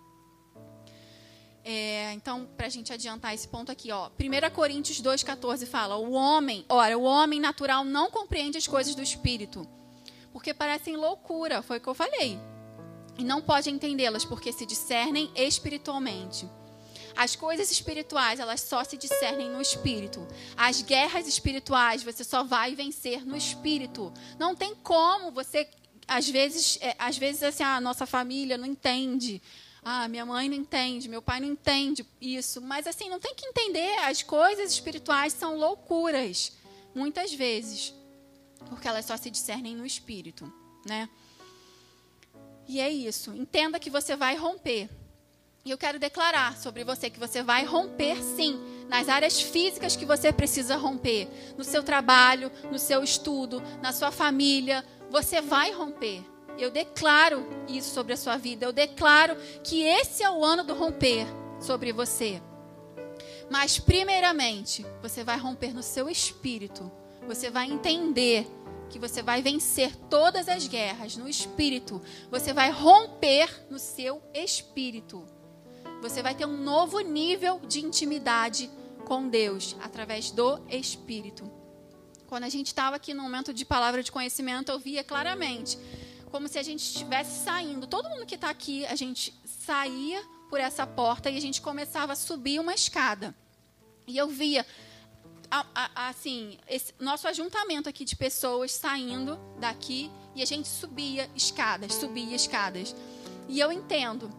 É, 1.63 2.11
então, 2.13 2.47
para 2.57 2.65
a 2.65 2.69
gente 2.69 2.91
adiantar 2.91 3.33
esse 3.35 3.47
ponto 3.47 3.71
aqui, 3.71 3.91
ó, 3.91 4.09
1 4.09 4.53
Coríntios 4.53 5.01
2,14 5.01 5.67
fala: 5.67 5.95
o 5.95 6.11
homem, 6.11 6.65
ora, 6.67 6.97
o 6.97 7.03
homem 7.03 7.39
natural 7.39 7.83
não 7.83 8.09
compreende 8.09 8.57
as 8.57 8.67
coisas 8.67 8.95
do 8.95 9.01
espírito, 9.01 9.67
porque 10.33 10.53
parecem 10.53 10.95
loucura, 10.95 11.61
foi 11.61 11.77
o 11.77 11.81
que 11.81 11.87
eu 11.87 11.93
falei. 11.93 12.39
E 13.17 13.23
não 13.23 13.41
pode 13.41 13.69
entendê-las, 13.69 14.25
porque 14.25 14.51
se 14.51 14.65
discernem 14.65 15.31
espiritualmente. 15.35 16.49
As 17.15 17.35
coisas 17.35 17.69
espirituais, 17.69 18.39
elas 18.39 18.61
só 18.61 18.83
se 18.83 18.97
discernem 18.97 19.49
no 19.49 19.61
espírito. 19.61 20.25
As 20.55 20.81
guerras 20.81 21.27
espirituais, 21.27 22.03
você 22.03 22.23
só 22.23 22.41
vai 22.43 22.73
vencer 22.73 23.25
no 23.25 23.35
espírito. 23.35 24.13
Não 24.39 24.55
tem 24.55 24.73
como 24.75 25.29
você 25.29 25.67
às 26.07 26.29
vezes, 26.29 26.77
é, 26.81 26.95
às 26.99 27.17
vezes 27.17 27.41
assim, 27.43 27.63
a 27.63 27.79
nossa 27.79 28.05
família 28.05 28.57
não 28.57 28.65
entende. 28.65 29.41
Ah, 29.83 30.07
minha 30.07 30.25
mãe 30.25 30.47
não 30.47 30.55
entende, 30.55 31.09
meu 31.09 31.21
pai 31.21 31.39
não 31.39 31.47
entende 31.47 32.05
isso. 32.19 32.61
Mas 32.61 32.85
assim, 32.85 33.09
não 33.09 33.19
tem 33.19 33.33
que 33.33 33.45
entender. 33.45 33.97
As 33.99 34.21
coisas 34.21 34.71
espirituais 34.71 35.33
são 35.33 35.57
loucuras, 35.57 36.51
muitas 36.93 37.33
vezes, 37.33 37.93
porque 38.69 38.87
elas 38.87 39.05
só 39.05 39.17
se 39.17 39.31
discernem 39.31 39.75
no 39.75 39.85
espírito, 39.85 40.51
né? 40.85 41.09
E 42.67 42.79
é 42.79 42.89
isso. 42.89 43.33
Entenda 43.33 43.79
que 43.79 43.89
você 43.89 44.15
vai 44.15 44.35
romper. 44.35 44.89
E 45.63 45.69
eu 45.69 45.77
quero 45.77 45.99
declarar 45.99 46.57
sobre 46.57 46.83
você 46.83 47.09
que 47.09 47.19
você 47.19 47.43
vai 47.43 47.65
romper 47.65 48.21
sim 48.23 48.59
nas 48.87 49.07
áreas 49.07 49.39
físicas 49.39 49.95
que 49.95 50.05
você 50.05 50.33
precisa 50.33 50.75
romper, 50.75 51.27
no 51.57 51.63
seu 51.63 51.83
trabalho, 51.83 52.51
no 52.71 52.79
seu 52.79 53.03
estudo, 53.03 53.61
na 53.81 53.93
sua 53.93 54.11
família, 54.11 54.83
você 55.09 55.39
vai 55.39 55.71
romper. 55.71 56.23
Eu 56.57 56.69
declaro 56.69 57.45
isso 57.67 57.93
sobre 57.93 58.13
a 58.13 58.17
sua 58.17 58.37
vida. 58.37 58.65
Eu 58.65 58.73
declaro 58.73 59.35
que 59.63 59.83
esse 59.83 60.23
é 60.23 60.29
o 60.29 60.43
ano 60.43 60.63
do 60.63 60.73
romper 60.73 61.25
sobre 61.59 61.91
você. 61.91 62.41
Mas 63.49 63.79
primeiramente, 63.79 64.85
você 65.01 65.23
vai 65.23 65.37
romper 65.37 65.73
no 65.73 65.83
seu 65.83 66.09
espírito. 66.09 66.91
Você 67.27 67.49
vai 67.49 67.69
entender 67.69 68.47
que 68.89 68.99
você 68.99 69.21
vai 69.21 69.41
vencer 69.41 69.95
todas 70.09 70.47
as 70.47 70.67
guerras 70.67 71.17
no 71.17 71.27
espírito. 71.27 72.01
Você 72.29 72.53
vai 72.53 72.69
romper 72.71 73.65
no 73.69 73.79
seu 73.79 74.21
espírito 74.33 75.25
você 76.01 76.23
vai 76.23 76.33
ter 76.33 76.45
um 76.45 76.57
novo 76.57 76.99
nível 76.99 77.61
de 77.67 77.79
intimidade 77.79 78.69
com 79.05 79.29
Deus 79.29 79.75
através 79.81 80.31
do 80.31 80.59
Espírito. 80.67 81.49
Quando 82.27 82.45
a 82.45 82.49
gente 82.49 82.67
estava 82.67 82.95
aqui 82.95 83.13
no 83.13 83.21
momento 83.21 83.53
de 83.53 83.63
palavra 83.63 84.01
de 84.01 84.11
conhecimento, 84.11 84.71
eu 84.71 84.79
via 84.79 85.03
claramente 85.03 85.77
como 86.31 86.47
se 86.47 86.57
a 86.57 86.63
gente 86.63 86.81
estivesse 86.81 87.43
saindo. 87.43 87.85
Todo 87.85 88.09
mundo 88.09 88.25
que 88.25 88.35
está 88.35 88.49
aqui, 88.49 88.85
a 88.85 88.95
gente 88.95 89.33
saía 89.45 90.23
por 90.49 90.59
essa 90.59 90.87
porta 90.87 91.29
e 91.29 91.37
a 91.37 91.41
gente 91.41 91.61
começava 91.61 92.13
a 92.13 92.15
subir 92.15 92.59
uma 92.59 92.73
escada. 92.73 93.35
E 94.07 94.17
eu 94.17 94.27
via 94.27 94.65
a, 95.49 95.65
a, 95.75 96.09
assim, 96.09 96.57
esse, 96.67 96.93
nosso 96.99 97.27
ajuntamento 97.27 97.89
aqui 97.89 98.05
de 98.05 98.15
pessoas 98.15 98.71
saindo 98.71 99.37
daqui 99.59 100.09
e 100.33 100.41
a 100.41 100.45
gente 100.45 100.67
subia 100.67 101.29
escadas, 101.35 101.93
subia 101.93 102.35
escadas. 102.35 102.95
E 103.49 103.59
eu 103.59 103.71
entendo 103.71 104.31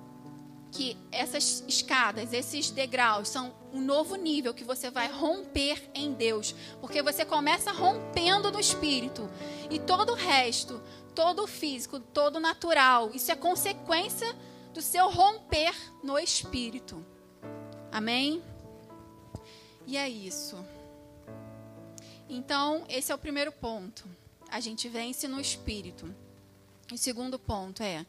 que 0.73 0.97
essas 1.13 1.63
escadas, 1.69 2.33
esses 2.33 2.71
degraus, 2.71 3.29
são 3.29 3.53
um 3.75 3.81
novo 3.81 4.17
nível 4.17 4.55
que 4.55 4.65
você 4.65 4.91
vai 4.91 5.07
romper 5.07 5.91
em 5.95 6.15
Deus. 6.15 6.55
Porque 6.81 7.03
você 7.03 7.27
começa 7.27 7.71
rompendo 7.71 8.51
no 8.51 8.59
espírito. 8.59 9.29
E 9.71 9.79
todo 9.79 10.13
o 10.13 10.17
resto, 10.17 10.83
todo 11.15 11.47
físico, 11.47 12.01
todo 12.01 12.41
natural, 12.41 13.11
isso 13.15 13.31
é 13.31 13.37
consequência 13.37 14.35
do 14.73 14.81
seu 14.81 15.11
romper 15.11 15.75
no 16.03 16.19
espírito. 16.19 17.05
Amém? 17.91 18.43
E 19.87 19.97
é 19.97 20.09
isso. 20.09 20.57
Então, 22.29 22.85
esse 22.89 23.13
é 23.13 23.15
o 23.15 23.19
primeiro 23.19 23.53
ponto. 23.53 24.05
A 24.49 24.61
gente 24.61 24.89
vence 24.89 25.29
no 25.29 25.41
espírito. 25.41 26.15
O 26.91 26.97
segundo 26.97 27.39
ponto 27.39 27.83
é: 27.83 28.07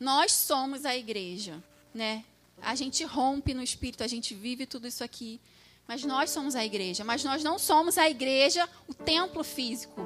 nós 0.00 0.32
somos 0.32 0.84
a 0.84 0.96
igreja 0.96 1.62
né? 1.94 2.24
A 2.60 2.74
gente 2.74 3.04
rompe 3.04 3.54
no 3.54 3.62
espírito, 3.62 4.04
a 4.04 4.06
gente 4.06 4.34
vive 4.34 4.66
tudo 4.66 4.86
isso 4.86 5.02
aqui, 5.02 5.40
mas 5.86 6.04
nós 6.04 6.30
somos 6.30 6.54
a 6.54 6.64
igreja, 6.64 7.04
mas 7.04 7.24
nós 7.24 7.42
não 7.42 7.58
somos 7.58 7.98
a 7.98 8.08
igreja, 8.08 8.68
o 8.86 8.94
templo 8.94 9.42
físico. 9.42 10.00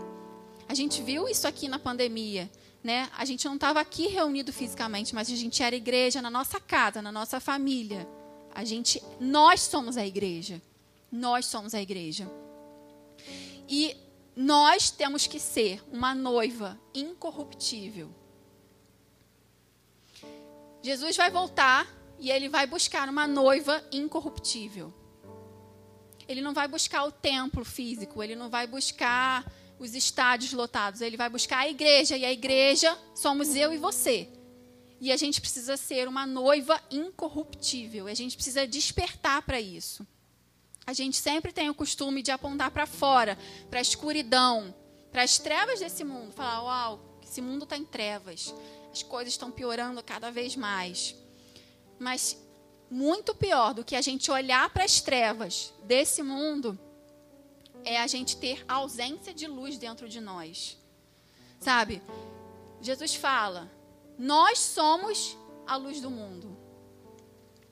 A 0.69 0.75
gente 0.75 1.03
viu 1.03 1.29
isso 1.29 1.47
aqui 1.47 1.69
na 1.69 1.79
pandemia, 1.79 2.51
né? 2.83 3.09
A 3.17 3.25
gente 3.25 3.45
não 3.47 3.55
estava 3.55 3.81
aqui 3.81 4.09
reunido 4.09 4.53
fisicamente, 4.53 5.15
mas 5.15 5.31
a 5.31 5.37
gente 5.37 5.63
era 5.63 5.77
igreja 5.77 6.21
na 6.21 6.31
nossa 6.31 6.61
casa, 6.61 7.01
na 7.01 7.13
nossa 7.13 7.39
família. 7.41 8.09
A 8.55 8.65
gente, 8.65 9.03
nós 9.21 9.61
somos 9.61 9.97
a 9.97 10.07
igreja. 10.07 10.61
Nós 11.11 11.47
somos 11.47 11.75
a 11.75 11.81
igreja. 11.81 12.31
E 13.69 13.97
nós 14.35 14.91
temos 14.91 15.27
que 15.27 15.39
ser 15.41 15.83
uma 15.93 16.15
noiva 16.15 16.79
incorruptível. 16.95 18.11
Jesus 20.83 21.17
vai 21.17 21.31
voltar 21.31 21.87
e 22.19 22.31
ele 22.31 22.49
vai 22.49 22.67
buscar 22.67 23.09
uma 23.09 23.27
noiva 23.27 23.83
incorruptível. 23.91 24.93
Ele 26.29 26.41
não 26.41 26.53
vai 26.53 26.69
buscar 26.69 27.05
o 27.05 27.13
templo 27.13 27.65
físico, 27.65 28.23
ele 28.23 28.35
não 28.35 28.51
vai 28.51 28.67
buscar 28.67 29.45
os 29.79 29.95
estádios 29.95 30.53
lotados, 30.53 31.01
ele 31.01 31.17
vai 31.17 31.29
buscar 31.29 31.59
a 31.59 31.69
igreja, 31.69 32.17
e 32.17 32.25
a 32.25 32.33
igreja 32.33 32.97
somos 33.15 33.55
eu 33.55 33.73
e 33.73 33.79
você. 33.79 34.29
E 35.01 35.13
a 35.13 35.17
gente 35.17 35.41
precisa 35.41 35.77
ser 35.77 36.09
uma 36.09 36.27
noiva 36.27 36.81
incorruptível, 36.91 38.07
a 38.07 38.15
gente 38.15 38.37
precisa 38.37 38.67
despertar 38.67 39.43
para 39.43 39.61
isso. 39.61 40.07
A 40.87 40.93
gente 40.93 41.17
sempre 41.17 41.53
tem 41.53 41.69
o 41.69 41.75
costume 41.75 42.23
de 42.23 42.31
apontar 42.31 42.71
para 42.71 42.87
fora, 42.87 43.37
para 43.69 43.81
a 43.81 43.83
escuridão, 43.83 44.75
para 45.11 45.23
as 45.23 45.39
trevas 45.39 45.81
desse 45.81 46.05
mundo, 46.05 46.33
falar: 46.33 46.63
Uau, 46.63 47.19
esse 47.23 47.43
mundo 47.43 47.65
está 47.65 47.77
em 47.77 47.85
trevas 47.85 48.55
as 48.97 49.03
coisas 49.03 49.35
estão 49.35 49.51
piorando 49.51 50.03
cada 50.03 50.31
vez 50.31 50.57
mais. 50.57 51.15
Mas 51.99 52.37
muito 52.91 53.35
pior 53.35 53.75
do 53.75 53.85
que 53.85 53.95
a 53.95 54.01
gente 54.01 54.31
olhar 54.31 54.71
para 54.71 54.85
as 54.85 55.03
trevas 55.03 55.73
desse 55.85 56.23
mundo 56.23 56.79
é 57.87 57.99
a 57.99 58.07
gente 58.09 58.37
ter 58.37 58.65
ausência 58.69 59.33
de 59.33 59.47
luz 59.47 59.79
dentro 59.79 60.09
de 60.09 60.21
nós. 60.21 60.77
Sabe? 61.61 62.03
Jesus 62.83 63.15
fala: 63.15 63.71
Nós 64.19 64.59
somos 64.59 65.37
a 65.67 65.77
luz 65.77 66.01
do 66.01 66.11
mundo. 66.11 66.55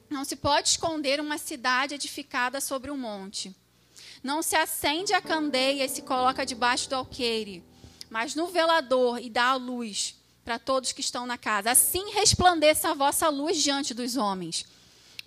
Não 0.08 0.24
se 0.24 0.36
pode 0.36 0.68
esconder 0.68 1.20
uma 1.20 1.36
cidade 1.36 1.94
edificada 1.94 2.60
sobre 2.60 2.90
um 2.90 2.96
monte. 2.96 3.54
Não 4.22 4.40
se 4.40 4.54
acende 4.54 5.12
a 5.12 5.20
candeia 5.20 5.84
e 5.84 5.88
se 5.88 6.02
coloca 6.02 6.46
debaixo 6.46 6.88
do 6.88 6.94
alqueire, 6.94 7.64
mas 8.08 8.34
no 8.34 8.46
velador 8.46 9.20
e 9.20 9.28
dá 9.28 9.48
a 9.48 9.56
luz 9.56 10.16
para 10.44 10.58
todos 10.58 10.92
que 10.92 11.00
estão 11.00 11.26
na 11.26 11.36
casa. 11.36 11.72
Assim 11.72 12.12
resplandeça 12.12 12.90
a 12.90 12.94
vossa 12.94 13.28
luz 13.28 13.60
diante 13.62 13.92
dos 13.92 14.16
homens, 14.16 14.64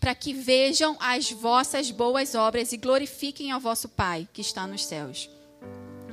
para 0.08 0.16
que 0.16 0.32
vejam 0.32 0.96
as 1.02 1.34
vossas 1.34 1.92
boas 1.92 2.34
obras 2.34 2.72
e 2.72 2.78
glorifiquem 2.78 3.52
ao 3.52 3.60
vosso 3.60 3.90
Pai 3.90 4.26
que 4.32 4.40
está 4.40 4.66
nos 4.66 4.86
céus. 4.86 5.30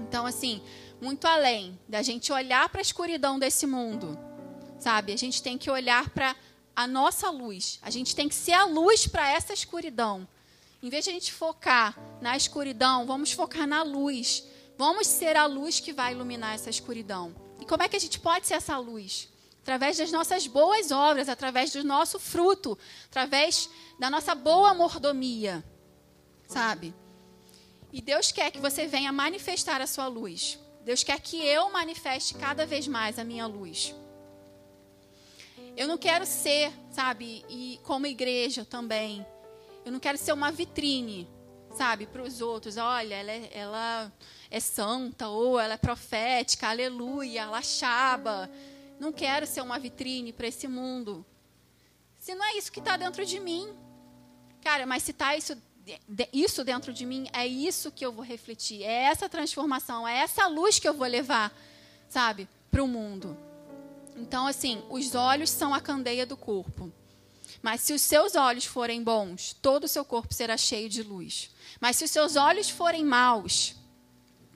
Então, 0.01 0.27
assim, 0.27 0.61
muito 1.01 1.29
além 1.29 1.79
da 1.89 2.03
gente 2.03 2.33
olhar 2.33 2.69
para 2.71 2.81
a 2.81 2.83
escuridão 2.83 3.39
desse 3.39 3.69
mundo, 3.69 4.19
sabe? 4.81 5.13
A 5.13 5.17
gente 5.17 5.41
tem 5.41 5.57
que 5.57 5.71
olhar 5.71 6.11
para 6.11 6.35
a 6.75 6.89
nossa 6.89 7.31
luz. 7.31 7.79
A 7.83 7.89
gente 7.89 8.17
tem 8.17 8.29
que 8.29 8.35
ser 8.35 8.55
a 8.55 8.65
luz 8.65 9.07
para 9.07 9.31
essa 9.31 9.53
escuridão. 9.53 10.27
Em 10.83 10.89
vez 10.89 11.05
de 11.05 11.11
a 11.11 11.15
gente 11.15 11.33
focar 11.33 11.97
na 12.21 12.37
escuridão, 12.37 13.07
vamos 13.07 13.31
focar 13.31 13.65
na 13.65 13.85
luz. 13.85 14.43
Vamos 14.77 15.07
ser 15.07 15.37
a 15.37 15.47
luz 15.47 15.79
que 15.79 15.93
vai 15.93 16.15
iluminar 16.15 16.57
essa 16.57 16.69
escuridão. 16.69 17.33
E 17.61 17.65
como 17.65 17.85
é 17.85 17.89
que 17.89 17.95
a 17.95 18.01
gente 18.01 18.19
pode 18.19 18.45
ser 18.45 18.55
essa 18.55 18.77
luz? 18.77 19.29
Através 19.65 19.97
das 19.97 20.13
nossas 20.13 20.47
boas 20.47 20.91
obras, 20.91 21.27
através 21.27 21.73
do 21.73 21.83
nosso 21.83 22.21
fruto, 22.21 22.79
através 23.07 23.71
da 23.99 24.11
nossa 24.11 24.35
boa 24.35 24.75
mordomia. 24.75 25.65
Sabe? 26.47 26.95
E 27.91 28.03
Deus 28.03 28.31
quer 28.31 28.51
que 28.51 28.59
você 28.59 28.87
venha 28.87 29.11
manifestar 29.11 29.81
a 29.81 29.87
sua 29.87 30.07
luz. 30.07 30.59
Deus 30.85 31.03
quer 31.03 31.19
que 31.19 31.43
eu 31.43 31.71
manifeste 31.71 32.35
cada 32.35 32.67
vez 32.67 32.87
mais 32.87 33.19
a 33.19 33.25
minha 33.25 33.47
luz. 33.47 33.95
Eu 35.75 35.89
não 35.89 35.97
quero 35.97 36.27
ser, 36.27 36.71
sabe, 36.91 37.43
e 37.49 37.81
como 37.85 38.07
igreja 38.07 38.67
também, 38.67 39.25
eu 39.83 39.91
não 39.91 39.99
quero 39.99 40.19
ser 40.19 40.33
uma 40.33 40.53
vitrine, 40.53 41.27
sabe, 41.75 42.07
para 42.07 42.23
os 42.23 42.43
outros. 42.43 42.77
Olha, 42.77 43.15
ela, 43.15 43.33
é, 43.33 43.51
ela 43.51 44.13
é 44.51 44.61
santa, 44.61 45.27
ou 45.29 45.59
ela 45.59 45.73
é 45.73 45.79
profética, 45.79 46.69
aleluia, 46.69 47.41
ela 47.41 47.63
chaba. 47.63 48.51
Não 49.05 49.13
quero 49.13 49.47
ser 49.47 49.61
uma 49.61 49.79
vitrine 49.79 50.33
para 50.33 50.47
esse 50.47 50.67
mundo. 50.67 51.27
Se 52.19 52.35
não 52.35 52.43
é 52.43 52.57
isso 52.57 52.73
que 52.73 52.79
está 52.79 52.97
dentro 52.97 53.23
de 53.27 53.39
mim. 53.39 53.69
Cara, 54.63 54.87
mas 54.87 55.03
se 55.03 55.11
está 55.11 55.37
isso, 55.37 55.55
isso 56.33 56.65
dentro 56.65 56.91
de 56.91 57.05
mim, 57.05 57.29
é 57.31 57.47
isso 57.47 57.93
que 57.93 58.07
eu 58.07 58.11
vou 58.11 58.25
refletir. 58.25 58.83
É 58.83 59.03
essa 59.03 59.29
transformação, 59.29 60.09
é 60.09 60.21
essa 60.21 60.47
luz 60.47 60.79
que 60.79 60.89
eu 60.89 60.95
vou 60.95 61.07
levar, 61.07 61.55
sabe, 62.09 62.49
para 62.71 62.83
o 62.83 62.89
mundo. 62.89 63.37
Então, 64.17 64.47
assim, 64.47 64.83
os 64.89 65.15
olhos 65.15 65.51
são 65.51 65.75
a 65.75 65.83
candeia 65.83 66.25
do 66.25 66.35
corpo. 66.35 66.91
Mas 67.61 67.83
se 67.83 67.93
os 67.93 68.01
seus 68.01 68.35
olhos 68.35 68.65
forem 68.65 69.03
bons, 69.03 69.55
todo 69.61 69.85
o 69.85 69.89
seu 69.89 70.07
corpo 70.07 70.33
será 70.33 70.57
cheio 70.57 70.89
de 70.89 71.03
luz. 71.03 71.51
Mas 71.79 71.97
se 71.97 72.05
os 72.05 72.11
seus 72.11 72.37
olhos 72.37 72.71
forem 72.71 73.05
maus, 73.05 73.77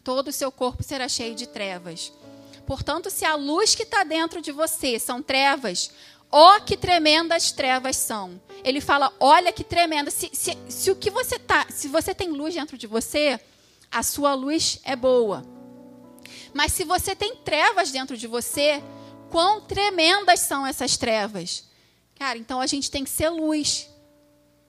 todo 0.02 0.28
o 0.28 0.32
seu 0.32 0.50
corpo 0.50 0.82
será 0.82 1.06
cheio 1.06 1.34
de 1.34 1.46
trevas. 1.46 2.10
Portanto, 2.68 3.08
se 3.08 3.24
a 3.24 3.34
luz 3.34 3.74
que 3.74 3.84
está 3.84 4.04
dentro 4.04 4.42
de 4.42 4.52
você 4.52 4.98
são 4.98 5.22
trevas, 5.22 5.90
ó 6.30 6.60
que 6.60 6.76
tremendas 6.76 7.50
trevas 7.50 7.96
são. 7.96 8.38
Ele 8.62 8.78
fala, 8.78 9.10
olha 9.18 9.50
que 9.50 9.64
tremenda. 9.64 10.10
Se, 10.10 10.28
se, 10.34 10.54
se 10.68 10.90
o 10.90 10.96
que 10.96 11.10
você 11.10 11.38
tá, 11.38 11.66
se 11.70 11.88
você 11.88 12.14
tem 12.14 12.28
luz 12.28 12.52
dentro 12.52 12.76
de 12.76 12.86
você, 12.86 13.40
a 13.90 14.02
sua 14.02 14.34
luz 14.34 14.80
é 14.84 14.94
boa. 14.94 15.46
Mas 16.52 16.74
se 16.74 16.84
você 16.84 17.16
tem 17.16 17.36
trevas 17.36 17.90
dentro 17.90 18.18
de 18.18 18.26
você, 18.26 18.84
quão 19.30 19.62
tremendas 19.62 20.40
são 20.40 20.66
essas 20.66 20.98
trevas? 20.98 21.64
Cara, 22.16 22.36
então 22.36 22.60
a 22.60 22.66
gente 22.66 22.90
tem 22.90 23.02
que 23.02 23.08
ser 23.08 23.30
luz. 23.30 23.88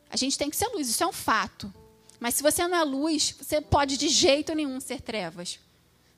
A 0.09 0.15
gente 0.15 0.38
tem 0.38 0.49
que 0.49 0.55
ser 0.55 0.69
luz, 0.69 0.88
isso 0.88 1.03
é 1.03 1.07
um 1.07 1.12
fato. 1.12 1.69
Mas 2.17 2.35
se 2.35 2.43
você 2.43 2.65
não 2.65 2.77
é 2.77 2.83
luz, 2.85 3.35
você 3.38 3.59
pode 3.59 3.97
de 3.97 4.07
jeito 4.07 4.55
nenhum 4.55 4.79
ser 4.79 5.01
trevas. 5.01 5.59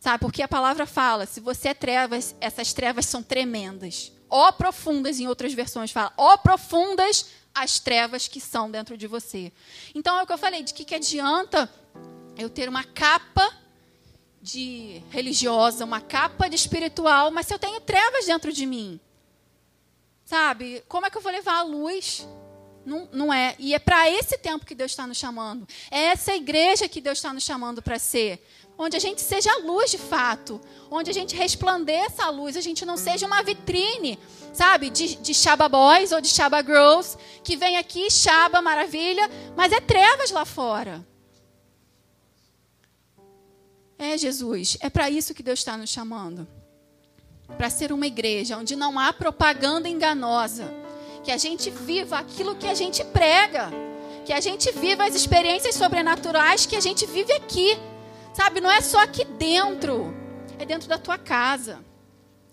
Sabe? 0.01 0.19
Porque 0.19 0.41
a 0.41 0.47
palavra 0.47 0.87
fala, 0.87 1.27
se 1.27 1.39
você 1.39 1.69
é 1.69 1.73
trevas, 1.75 2.35
essas 2.41 2.73
trevas 2.73 3.05
são 3.05 3.21
tremendas. 3.21 4.11
Ó 4.27 4.51
profundas, 4.51 5.19
em 5.19 5.27
outras 5.27 5.53
versões 5.53 5.91
fala, 5.91 6.11
ó 6.17 6.37
profundas 6.37 7.27
as 7.53 7.79
trevas 7.79 8.27
que 8.27 8.41
são 8.41 8.71
dentro 8.71 8.97
de 8.97 9.05
você. 9.05 9.53
Então 9.93 10.17
é 10.17 10.23
o 10.23 10.25
que 10.25 10.33
eu 10.33 10.39
falei, 10.39 10.63
de 10.63 10.73
que, 10.73 10.83
que 10.83 10.95
adianta 10.95 11.71
eu 12.35 12.49
ter 12.49 12.67
uma 12.67 12.83
capa 12.83 13.47
de 14.41 15.03
religiosa, 15.11 15.85
uma 15.85 16.01
capa 16.01 16.49
de 16.49 16.55
espiritual, 16.55 17.29
mas 17.29 17.45
se 17.45 17.53
eu 17.53 17.59
tenho 17.59 17.79
trevas 17.79 18.25
dentro 18.25 18.51
de 18.51 18.65
mim, 18.65 18.99
sabe? 20.25 20.83
Como 20.87 21.05
é 21.05 21.11
que 21.11 21.17
eu 21.17 21.21
vou 21.21 21.31
levar 21.31 21.59
a 21.59 21.63
luz 21.63 22.27
não, 22.85 23.07
não 23.11 23.33
é. 23.33 23.55
E 23.59 23.73
é 23.73 23.79
para 23.79 24.09
esse 24.09 24.37
tempo 24.37 24.65
que 24.65 24.75
Deus 24.75 24.91
está 24.91 25.05
nos 25.05 25.17
chamando. 25.17 25.67
É 25.89 26.05
essa 26.05 26.33
igreja 26.33 26.87
que 26.87 27.01
Deus 27.01 27.17
está 27.17 27.33
nos 27.33 27.43
chamando 27.43 27.81
para 27.81 27.99
ser. 27.99 28.45
Onde 28.77 28.97
a 28.97 28.99
gente 28.99 29.21
seja 29.21 29.55
luz 29.57 29.91
de 29.91 29.97
fato. 29.97 30.59
Onde 30.89 31.09
a 31.11 31.13
gente 31.13 31.35
resplandeça 31.35 32.23
a 32.23 32.29
luz. 32.29 32.57
A 32.57 32.61
gente 32.61 32.85
não 32.85 32.97
seja 32.97 33.27
uma 33.27 33.43
vitrine, 33.43 34.17
sabe? 34.53 34.89
De, 34.89 35.15
de 35.15 35.33
Boys 35.69 36.11
ou 36.11 36.21
de 36.21 36.27
Shaba 36.27 36.63
Girls. 36.63 37.17
Que 37.43 37.55
vem 37.55 37.77
aqui, 37.77 38.09
Shaba, 38.09 38.61
maravilha. 38.61 39.29
Mas 39.55 39.71
é 39.71 39.79
trevas 39.79 40.31
lá 40.31 40.45
fora. 40.45 41.05
É, 43.97 44.17
Jesus. 44.17 44.77
É 44.81 44.89
para 44.89 45.09
isso 45.09 45.33
que 45.33 45.43
Deus 45.43 45.59
está 45.59 45.77
nos 45.77 45.89
chamando. 45.89 46.47
Para 47.57 47.69
ser 47.69 47.91
uma 47.91 48.07
igreja 48.07 48.57
onde 48.57 48.75
não 48.75 48.97
há 48.97 49.13
propaganda 49.13 49.87
enganosa 49.87 50.80
que 51.23 51.31
a 51.31 51.37
gente 51.37 51.69
viva 51.69 52.17
aquilo 52.17 52.55
que 52.55 52.67
a 52.67 52.73
gente 52.73 53.03
prega. 53.05 53.69
que 54.23 54.33
a 54.33 54.39
gente 54.39 54.71
viva 54.71 55.03
as 55.03 55.15
experiências 55.15 55.73
sobrenaturais 55.75 56.67
que 56.67 56.75
a 56.75 56.79
gente 56.79 57.07
vive 57.07 57.33
aqui. 57.33 57.77
Sabe, 58.33 58.61
não 58.61 58.71
é 58.71 58.79
só 58.79 58.99
aqui 59.01 59.25
dentro, 59.25 60.13
é 60.59 60.65
dentro 60.65 60.87
da 60.87 60.97
tua 60.97 61.17
casa. 61.17 61.79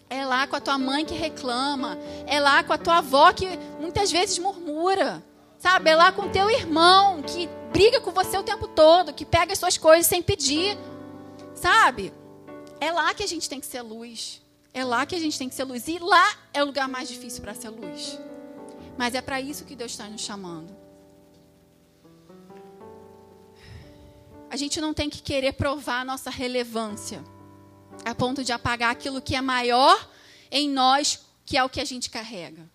É 0.09 0.25
lá 0.25 0.47
com 0.47 0.57
a 0.57 0.61
tua 0.61 0.79
mãe 0.79 1.05
que 1.05 1.15
reclama, 1.15 1.99
é 2.27 2.41
lá 2.41 2.65
com 2.65 2.73
a 2.73 2.79
tua 2.79 2.99
avó 2.99 3.33
que 3.33 3.47
muitas 3.79 4.11
vezes 4.11 4.39
murmura. 4.39 5.23
Sabe, 5.59 5.91
é 5.91 5.97
lá 5.97 6.11
com 6.11 6.23
o 6.23 6.31
teu 6.31 6.49
irmão 6.51 7.21
que 7.21 7.49
briga 7.71 8.01
com 8.01 8.13
você 8.13 8.39
o 8.39 8.43
tempo 8.43 8.67
todo, 8.69 9.13
que 9.13 9.27
pega 9.27 9.53
as 9.53 9.59
suas 9.59 9.77
coisas 9.77 10.07
sem 10.07 10.23
pedir. 10.23 10.79
Sabe? 11.55 12.13
É 12.81 12.91
lá 12.91 13.13
que 13.13 13.23
a 13.23 13.27
gente 13.27 13.49
tem 13.49 13.61
que 13.61 13.67
ser 13.67 13.83
luz. 13.83 14.41
É 14.73 14.85
lá 14.85 15.05
que 15.05 15.15
a 15.15 15.19
gente 15.19 15.37
tem 15.39 15.49
que 15.49 15.55
ser 15.55 15.65
luz. 15.65 15.87
E 15.89 15.99
lá 15.99 16.33
é 16.55 16.63
o 16.63 16.67
lugar 16.67 16.89
mais 16.89 17.09
difícil 17.09 17.43
para 17.43 17.55
ser 17.55 17.69
luz. 17.69 18.19
Mas 18.99 19.15
é 19.15 19.23
para 19.23 19.41
isso 19.41 19.65
que 19.65 19.77
Deus 19.77 19.93
está 19.93 20.09
nos 20.09 20.21
chamando. 20.21 20.77
A 24.51 24.57
gente 24.57 24.81
não 24.81 24.93
tem 24.93 25.09
que 25.09 25.23
querer 25.23 25.53
provar 25.53 26.01
a 26.01 26.05
nossa 26.05 26.31
relevância 26.31 27.23
a 28.05 28.15
ponto 28.15 28.43
de 28.43 28.51
apagar 28.51 28.91
aquilo 28.91 29.23
que 29.23 29.37
é 29.37 29.41
maior 29.41 30.11
em 30.51 30.69
nós, 30.69 31.21
que 31.47 31.57
é 31.57 31.63
o 31.63 31.69
que 31.69 31.81
a 31.81 31.85
gente 31.85 32.11
carrega. 32.11 32.69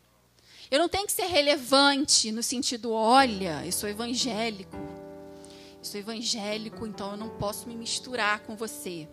Eu 0.71 0.79
não 0.79 0.87
tenho 0.87 1.05
que 1.05 1.11
ser 1.11 1.25
relevante 1.25 2.31
no 2.31 2.41
sentido, 2.41 2.91
olha, 2.91 3.65
eu 3.65 3.71
sou 3.71 3.89
evangélico. 3.89 4.77
Eu 5.77 5.83
sou 5.83 5.99
evangélico, 5.99 6.87
então 6.87 7.11
eu 7.11 7.17
não 7.17 7.29
posso 7.29 7.67
me 7.67 7.75
misturar 7.75 8.39
com 8.39 8.55
você. 8.55 9.09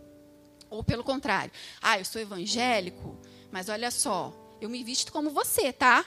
Ou 0.69 0.85
pelo 0.85 1.03
contrário, 1.03 1.53
ah, 1.83 1.99
eu 1.99 2.05
sou 2.05 2.21
evangélico, 2.21 3.19
mas 3.51 3.69
olha 3.69 3.91
só, 3.91 4.33
eu 4.61 4.69
me 4.69 4.85
visto 4.85 5.11
como 5.11 5.31
você, 5.31 5.73
tá? 5.73 6.05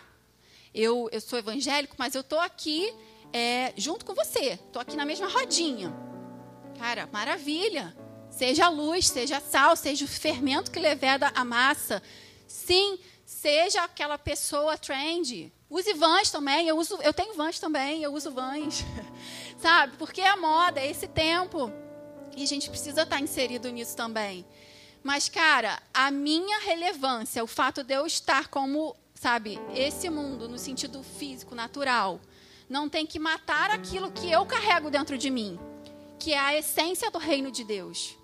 Eu, 0.74 1.10
eu 1.12 1.22
sou 1.22 1.38
evangélico, 1.38 1.96
mas 1.98 2.16
eu 2.16 2.22
estou 2.22 2.40
aqui 2.40 2.94
é, 3.32 3.74
junto 3.78 4.06
com 4.06 4.14
você, 4.14 4.60
estou 4.66 4.82
aqui 4.82 4.96
na 4.96 5.06
mesma 5.06 5.28
rodinha. 5.28 5.94
Cara, 6.78 7.08
maravilha. 7.12 7.96
Seja 8.30 8.68
luz, 8.68 9.08
seja 9.08 9.40
sal, 9.40 9.76
seja 9.76 10.06
o 10.06 10.08
fermento 10.08 10.72
que 10.72 10.80
leveda 10.80 11.32
a 11.36 11.46
massa. 11.46 12.02
Sim, 12.48 12.98
seja 13.26 13.84
aquela 13.84 14.18
pessoa 14.18 14.78
trend. 14.78 15.54
Use 15.70 15.94
vans 15.94 16.32
também. 16.32 16.68
Eu, 16.68 16.78
uso, 16.78 17.00
eu 17.02 17.14
tenho 17.14 17.36
vans 17.36 17.60
também, 17.60 18.04
eu 18.04 18.14
uso 18.14 18.32
vans. 18.32 18.84
Sabe? 19.62 19.98
Porque 19.98 20.22
é 20.22 20.30
a 20.30 20.38
moda, 20.38 20.80
é 20.80 20.90
esse 20.90 21.08
tempo. 21.08 21.72
E 22.36 22.44
a 22.44 22.48
gente 22.48 22.70
precisa 22.70 23.04
estar 23.04 23.20
inserido 23.20 23.70
nisso 23.70 23.96
também. 23.96 24.46
Mas, 25.04 25.30
cara, 25.30 25.82
a 25.94 26.10
minha 26.10 26.60
relevância, 26.60 27.44
o 27.44 27.48
fato 27.48 27.84
de 27.84 27.94
eu 27.94 28.06
estar 28.06 28.48
como, 28.48 28.96
sabe, 29.24 29.58
esse 29.74 30.10
mundo 30.10 30.50
no 30.50 30.60
sentido 30.60 31.02
físico, 31.02 31.56
natural, 31.56 32.20
não 32.70 32.90
tem 32.90 33.06
que 33.06 33.18
matar 33.18 33.72
aquilo 33.72 34.12
que 34.12 34.30
eu 34.30 34.46
carrego 34.46 34.92
dentro 34.92 35.18
de 35.18 35.30
mim, 35.30 35.58
que 36.20 36.34
é 36.34 36.40
a 36.40 36.58
essência 36.58 37.10
do 37.10 37.20
reino 37.20 37.50
de 37.50 37.64
Deus. 37.64 38.18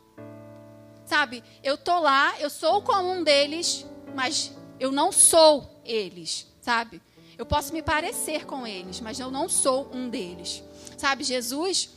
Sabe, 1.06 1.42
eu 1.64 1.78
tô 1.78 1.98
lá, 2.02 2.38
eu 2.42 2.50
sou 2.50 2.82
como 2.82 3.10
um 3.14 3.24
deles, 3.24 3.86
mas 4.14 4.52
eu 4.78 4.92
não 4.92 5.10
sou 5.10 5.82
eles, 5.86 6.46
sabe? 6.60 7.02
Eu 7.38 7.46
posso 7.46 7.72
me 7.72 7.82
parecer 7.82 8.46
com 8.46 8.68
eles, 8.68 9.00
mas 9.00 9.22
eu 9.22 9.32
não 9.32 9.48
sou 9.48 9.90
um 9.94 10.10
deles. 10.10 10.62
Sabe, 10.98 11.24
Jesus, 11.24 11.92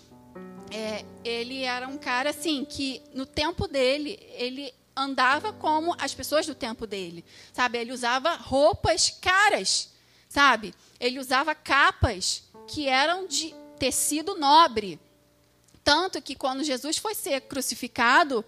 é, 0.71 1.05
ele 1.25 1.65
era 1.65 1.89
um 1.89 1.99
cara 1.99 2.31
assim 2.31 2.65
que 2.65 3.03
no 3.13 3.27
tempo 3.27 3.67
dele 3.67 4.17
ele 4.35 4.73
andava 4.97 5.53
como 5.53 5.95
as 5.99 6.15
pessoas 6.15 6.47
do 6.47 6.55
tempo 6.55 6.87
dele, 6.87 7.25
sabe? 7.53 7.79
Ele 7.79 7.93
usava 7.93 8.35
roupas 8.35 9.11
caras, 9.21 9.91
sabe? 10.29 10.75
Ele 11.01 11.19
usava 11.19 11.55
capas 11.55 12.45
que 12.67 12.89
eram 12.89 13.27
de 13.27 13.55
tecido 13.79 14.37
nobre, 14.37 15.01
tanto 15.83 16.23
que 16.23 16.35
quando 16.35 16.63
Jesus 16.63 16.99
foi 16.99 17.15
ser 17.15 17.41
crucificado, 17.43 18.45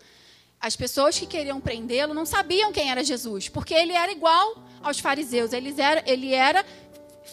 as 0.61 0.77
pessoas 0.77 1.19
que 1.19 1.27
queriam 1.27 1.61
prendê-lo 1.61 2.15
não 2.15 2.25
sabiam 2.25 2.73
quem 2.73 2.91
era 2.91 3.05
Jesus, 3.05 3.49
porque 3.49 3.75
ele 3.75 3.93
era 3.93 4.11
igual 4.13 4.63
aos 4.83 4.99
fariseus. 4.99 5.53
Ele 5.53 5.75
era, 5.79 6.03
ele 6.07 6.33
era 6.33 6.65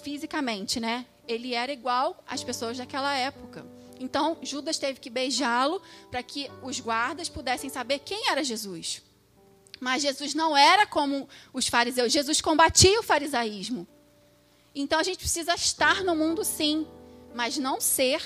fisicamente, 0.04 0.80
né? 0.80 1.06
Ele 1.28 1.54
era 1.54 1.71
igual 1.71 2.21
às 2.28 2.43
pessoas 2.43 2.78
daquela 2.78 3.15
época. 3.15 3.65
Então, 4.02 4.38
Judas 4.42 4.80
teve 4.80 5.00
que 5.00 5.10
beijá-lo 5.10 5.82
para 6.10 6.24
que 6.24 6.50
os 6.64 6.80
guardas 6.80 7.30
pudessem 7.30 7.70
saber 7.70 8.00
quem 8.00 8.30
era 8.30 8.44
Jesus. 8.44 9.04
Mas 9.80 10.02
Jesus 10.02 10.34
não 10.34 10.58
era 10.58 10.88
como 10.88 11.30
os 11.54 11.68
fariseus. 11.68 12.12
Jesus 12.12 12.42
combatia 12.42 13.00
o 13.00 13.04
farisaísmo. 13.04 13.88
Então, 14.74 15.00
a 15.00 15.04
gente 15.04 15.20
precisa 15.20 15.54
estar 15.54 16.04
no 16.04 16.16
mundo, 16.16 16.44
sim, 16.44 16.88
mas 17.36 17.58
não 17.58 17.80
ser 17.80 18.24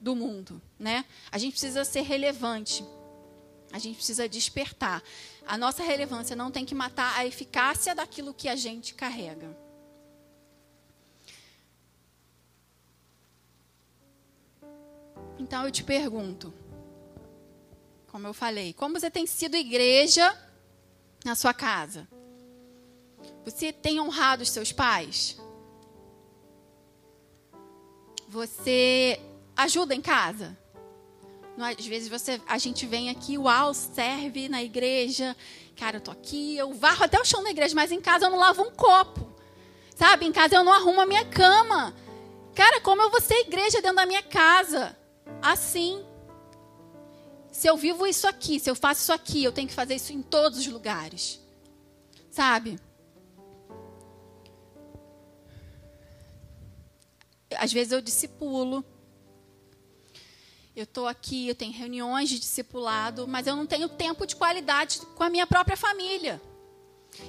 do 0.00 0.16
mundo, 0.16 0.60
né? 0.78 1.04
A 1.30 1.38
gente 1.38 1.52
precisa 1.52 1.84
ser 1.84 2.02
relevante. 2.02 2.84
A 3.72 3.78
gente 3.78 3.96
precisa 3.96 4.28
despertar. 4.28 5.02
A 5.46 5.56
nossa 5.56 5.82
relevância 5.82 6.34
não 6.34 6.50
tem 6.50 6.64
que 6.64 6.74
matar 6.74 7.16
a 7.16 7.24
eficácia 7.24 7.94
daquilo 7.94 8.34
que 8.34 8.48
a 8.48 8.56
gente 8.56 8.94
carrega. 8.94 9.56
Então 15.38 15.64
eu 15.64 15.70
te 15.70 15.84
pergunto, 15.84 16.52
como 18.10 18.26
eu 18.26 18.34
falei, 18.34 18.72
como 18.72 18.98
você 18.98 19.10
tem 19.10 19.26
sido 19.26 19.56
igreja 19.56 20.36
na 21.24 21.34
sua 21.34 21.54
casa? 21.54 22.08
Você 23.44 23.72
tem 23.72 24.00
honrado 24.00 24.42
os 24.42 24.50
seus 24.50 24.72
pais? 24.72 25.38
Você 28.28 29.20
ajuda 29.56 29.94
em 29.94 30.02
casa? 30.02 30.56
Às 31.56 31.86
vezes 31.86 32.08
você, 32.08 32.40
a 32.46 32.56
gente 32.58 32.86
vem 32.86 33.10
aqui, 33.10 33.36
uau, 33.36 33.74
serve 33.74 34.48
na 34.48 34.62
igreja. 34.62 35.36
Cara, 35.76 35.96
eu 35.96 36.00
tô 36.00 36.10
aqui, 36.10 36.56
eu 36.56 36.72
varro 36.72 37.04
até 37.04 37.20
o 37.20 37.24
chão 37.24 37.42
da 37.42 37.50
igreja, 37.50 37.74
mas 37.74 37.90
em 37.90 38.00
casa 38.00 38.26
eu 38.26 38.30
não 38.30 38.38
lavo 38.38 38.62
um 38.62 38.70
copo. 38.70 39.32
Sabe? 39.94 40.26
Em 40.26 40.32
casa 40.32 40.56
eu 40.56 40.64
não 40.64 40.72
arrumo 40.72 41.00
a 41.00 41.06
minha 41.06 41.24
cama. 41.24 41.94
Cara, 42.54 42.80
como 42.80 43.02
eu 43.02 43.10
vou 43.10 43.20
ser 43.20 43.40
igreja 43.40 43.80
dentro 43.80 43.96
da 43.96 44.06
minha 44.06 44.22
casa? 44.22 44.96
Assim. 45.42 46.04
Se 47.50 47.66
eu 47.66 47.76
vivo 47.76 48.06
isso 48.06 48.26
aqui, 48.28 48.60
se 48.60 48.70
eu 48.70 48.74
faço 48.74 49.02
isso 49.02 49.12
aqui, 49.12 49.42
eu 49.42 49.52
tenho 49.52 49.66
que 49.66 49.74
fazer 49.74 49.94
isso 49.94 50.12
em 50.12 50.22
todos 50.22 50.58
os 50.58 50.66
lugares. 50.66 51.40
Sabe? 52.30 52.78
Às 57.56 57.72
vezes 57.72 57.92
eu 57.92 58.00
discipulo 58.00 58.84
eu 60.78 60.84
estou 60.84 61.08
aqui, 61.08 61.48
eu 61.48 61.56
tenho 61.56 61.72
reuniões 61.72 62.28
de 62.28 62.38
discipulado, 62.38 63.26
mas 63.26 63.48
eu 63.48 63.56
não 63.56 63.66
tenho 63.66 63.88
tempo 63.88 64.24
de 64.24 64.36
qualidade 64.36 65.00
com 65.16 65.24
a 65.24 65.28
minha 65.28 65.44
própria 65.44 65.76
família. 65.76 66.40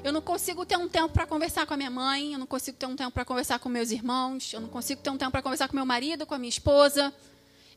Eu 0.04 0.14
não 0.14 0.22
consigo 0.22 0.64
ter 0.68 0.78
um 0.78 0.88
tempo 0.88 1.12
para 1.12 1.26
conversar 1.26 1.66
com 1.66 1.74
a 1.74 1.78
minha 1.78 1.90
mãe, 1.90 2.34
eu 2.34 2.38
não 2.38 2.46
consigo 2.46 2.78
ter 2.78 2.86
um 2.86 2.96
tempo 2.96 3.12
para 3.12 3.26
conversar 3.26 3.58
com 3.58 3.68
meus 3.68 3.90
irmãos, 3.90 4.54
eu 4.54 4.62
não 4.62 4.70
consigo 4.70 5.02
ter 5.02 5.10
um 5.10 5.18
tempo 5.18 5.32
para 5.32 5.42
conversar 5.42 5.68
com 5.68 5.76
meu 5.76 5.86
marido, 5.86 6.28
com 6.28 6.36
a 6.36 6.38
minha 6.38 6.50
esposa. 6.50 7.12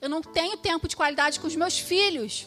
Eu 0.03 0.11
não 0.11 0.21
tenho 0.21 0.59
tempo 0.59 0.87
de 0.87 0.97
qualidade 0.97 1.41
com 1.41 1.47
os 1.47 1.57
meus 1.57 1.79
filhos. 1.79 2.47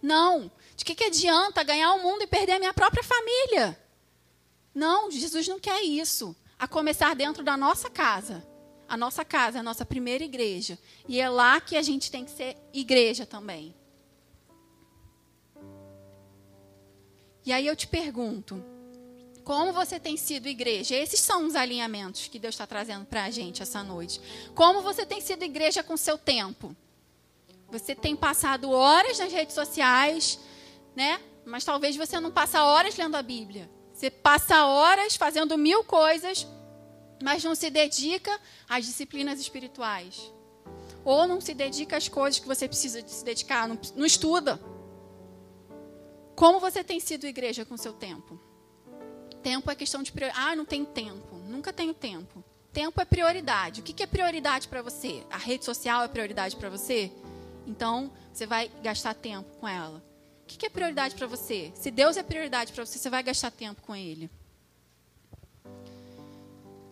Não. 0.00 0.50
De 0.74 0.84
que, 0.84 0.94
que 0.94 1.04
adianta 1.04 1.62
ganhar 1.62 1.92
o 1.92 2.02
mundo 2.02 2.22
e 2.22 2.26
perder 2.26 2.52
a 2.52 2.58
minha 2.58 2.72
própria 2.72 3.02
família? 3.02 3.78
Não, 4.74 5.10
Jesus 5.10 5.46
não 5.46 5.60
quer 5.60 5.82
isso. 5.82 6.34
A 6.58 6.66
começar 6.66 7.14
dentro 7.14 7.44
da 7.44 7.56
nossa 7.56 7.90
casa 7.90 8.46
a 8.88 8.96
nossa 8.96 9.24
casa, 9.24 9.60
a 9.60 9.62
nossa 9.62 9.84
primeira 9.84 10.24
igreja. 10.24 10.78
E 11.06 11.20
é 11.20 11.28
lá 11.28 11.60
que 11.60 11.76
a 11.76 11.82
gente 11.82 12.10
tem 12.10 12.24
que 12.24 12.30
ser 12.30 12.56
igreja 12.72 13.26
também. 13.26 13.74
E 17.44 17.52
aí 17.52 17.66
eu 17.66 17.76
te 17.76 17.86
pergunto, 17.86 18.64
como 19.48 19.72
você 19.72 19.98
tem 19.98 20.14
sido 20.14 20.46
igreja? 20.46 20.94
Esses 20.94 21.20
são 21.20 21.46
os 21.46 21.56
alinhamentos 21.56 22.28
que 22.28 22.38
Deus 22.38 22.54
está 22.54 22.66
trazendo 22.66 23.06
para 23.06 23.24
a 23.24 23.30
gente 23.30 23.62
essa 23.62 23.82
noite. 23.82 24.20
Como 24.54 24.82
você 24.82 25.06
tem 25.06 25.22
sido 25.22 25.42
igreja 25.42 25.82
com 25.82 25.96
seu 25.96 26.18
tempo? 26.18 26.76
Você 27.70 27.94
tem 27.94 28.14
passado 28.14 28.70
horas 28.70 29.18
nas 29.18 29.32
redes 29.32 29.54
sociais, 29.54 30.38
né? 30.94 31.18
Mas 31.46 31.64
talvez 31.64 31.96
você 31.96 32.20
não 32.20 32.30
passe 32.30 32.58
horas 32.58 32.94
lendo 32.98 33.14
a 33.14 33.22
Bíblia. 33.22 33.70
Você 33.94 34.10
passa 34.10 34.66
horas 34.66 35.16
fazendo 35.16 35.56
mil 35.56 35.82
coisas 35.82 36.46
mas 37.22 37.42
não 37.42 37.54
se 37.54 37.70
dedica 37.70 38.38
às 38.68 38.84
disciplinas 38.84 39.40
espirituais. 39.40 40.30
Ou 41.02 41.26
não 41.26 41.40
se 41.40 41.54
dedica 41.54 41.96
às 41.96 42.06
coisas 42.06 42.38
que 42.38 42.46
você 42.46 42.68
precisa 42.68 43.02
se 43.08 43.24
dedicar, 43.24 43.66
não, 43.66 43.78
não 43.96 44.04
estuda. 44.04 44.60
Como 46.36 46.60
você 46.60 46.84
tem 46.84 47.00
sido 47.00 47.26
igreja 47.26 47.64
com 47.64 47.78
seu 47.78 47.94
tempo? 47.94 48.38
Tempo 49.42 49.70
é 49.70 49.74
questão 49.74 50.02
de 50.02 50.12
prioridade. 50.12 50.46
Ah, 50.46 50.56
não 50.56 50.64
tenho 50.64 50.86
tempo. 50.86 51.36
Nunca 51.48 51.72
tenho 51.72 51.94
tempo. 51.94 52.44
Tempo 52.72 53.00
é 53.00 53.04
prioridade. 53.04 53.80
O 53.80 53.84
que 53.84 54.02
é 54.02 54.06
prioridade 54.06 54.68
para 54.68 54.82
você? 54.82 55.24
A 55.30 55.38
rede 55.38 55.64
social 55.64 56.02
é 56.02 56.08
prioridade 56.08 56.56
para 56.56 56.68
você? 56.68 57.10
Então, 57.66 58.10
você 58.32 58.46
vai 58.46 58.70
gastar 58.82 59.14
tempo 59.14 59.48
com 59.58 59.66
ela. 59.66 60.02
O 60.44 60.46
que 60.46 60.64
é 60.64 60.70
prioridade 60.70 61.14
para 61.14 61.26
você? 61.26 61.70
Se 61.74 61.90
Deus 61.90 62.16
é 62.16 62.22
prioridade 62.22 62.72
para 62.72 62.84
você, 62.84 62.98
você 62.98 63.10
vai 63.10 63.22
gastar 63.22 63.50
tempo 63.50 63.82
com 63.82 63.94
Ele. 63.94 64.30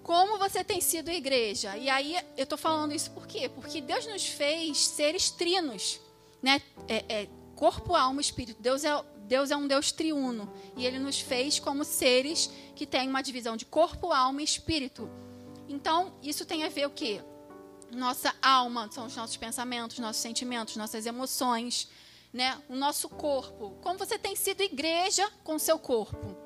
Como 0.02 0.38
você 0.38 0.62
tem 0.62 0.80
sido 0.80 1.10
igreja? 1.10 1.76
E 1.76 1.88
aí 1.88 2.16
eu 2.36 2.44
estou 2.44 2.58
falando 2.58 2.92
isso 2.92 3.10
por 3.10 3.26
quê? 3.26 3.48
Porque 3.48 3.80
Deus 3.80 4.06
nos 4.06 4.26
fez 4.26 4.86
seres 4.86 5.30
trinos, 5.30 6.00
né? 6.42 6.62
É, 6.86 7.04
é, 7.08 7.28
corpo, 7.56 7.94
alma 7.94 8.20
e 8.20 8.24
espírito. 8.24 8.62
Deus 8.62 8.84
é, 8.84 8.90
Deus 9.26 9.50
é 9.50 9.56
um 9.56 9.66
Deus 9.66 9.92
triuno. 9.92 10.52
E 10.76 10.86
ele 10.86 10.98
nos 10.98 11.20
fez 11.20 11.58
como 11.58 11.84
seres 11.84 12.50
que 12.74 12.86
têm 12.86 13.08
uma 13.08 13.22
divisão 13.22 13.56
de 13.56 13.66
corpo, 13.66 14.12
alma 14.12 14.40
e 14.40 14.44
espírito. 14.44 15.10
Então, 15.68 16.14
isso 16.22 16.46
tem 16.46 16.64
a 16.64 16.68
ver 16.68 16.86
o 16.86 16.90
quê? 16.90 17.22
Nossa 17.90 18.34
alma 18.40 18.88
são 18.90 19.06
os 19.06 19.16
nossos 19.16 19.36
pensamentos, 19.36 19.98
nossos 19.98 20.22
sentimentos, 20.22 20.76
nossas 20.76 21.06
emoções, 21.06 21.88
né? 22.32 22.60
O 22.68 22.76
nosso 22.76 23.08
corpo. 23.08 23.76
Como 23.82 23.98
você 23.98 24.18
tem 24.18 24.36
sido 24.36 24.60
igreja 24.60 25.28
com 25.42 25.56
o 25.56 25.60
seu 25.60 25.78
corpo? 25.78 26.36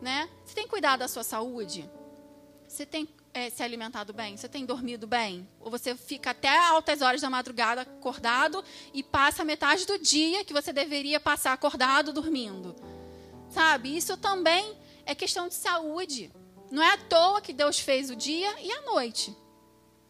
Né? 0.00 0.28
Você 0.44 0.54
tem 0.54 0.68
cuidado 0.68 1.00
da 1.00 1.08
sua 1.08 1.24
saúde? 1.24 1.88
Você 2.66 2.86
tem 2.86 3.08
é, 3.38 3.50
se 3.50 3.62
alimentado 3.62 4.12
bem? 4.12 4.36
Você 4.36 4.48
tem 4.48 4.66
dormido 4.66 5.06
bem? 5.06 5.48
Ou 5.60 5.70
você 5.70 5.94
fica 5.94 6.30
até 6.30 6.56
altas 6.66 7.00
horas 7.00 7.20
da 7.20 7.30
madrugada 7.30 7.82
acordado 7.82 8.64
e 8.92 9.02
passa 9.02 9.44
metade 9.44 9.86
do 9.86 9.98
dia 9.98 10.44
que 10.44 10.52
você 10.52 10.72
deveria 10.72 11.20
passar 11.20 11.52
acordado 11.52 12.12
dormindo? 12.12 12.74
Sabe? 13.48 13.96
Isso 13.96 14.16
também 14.16 14.76
é 15.06 15.14
questão 15.14 15.46
de 15.46 15.54
saúde. 15.54 16.32
Não 16.70 16.82
é 16.82 16.94
à 16.94 16.98
toa 16.98 17.40
que 17.40 17.52
Deus 17.52 17.78
fez 17.78 18.10
o 18.10 18.16
dia 18.16 18.60
e 18.60 18.72
a 18.72 18.82
noite. 18.82 19.34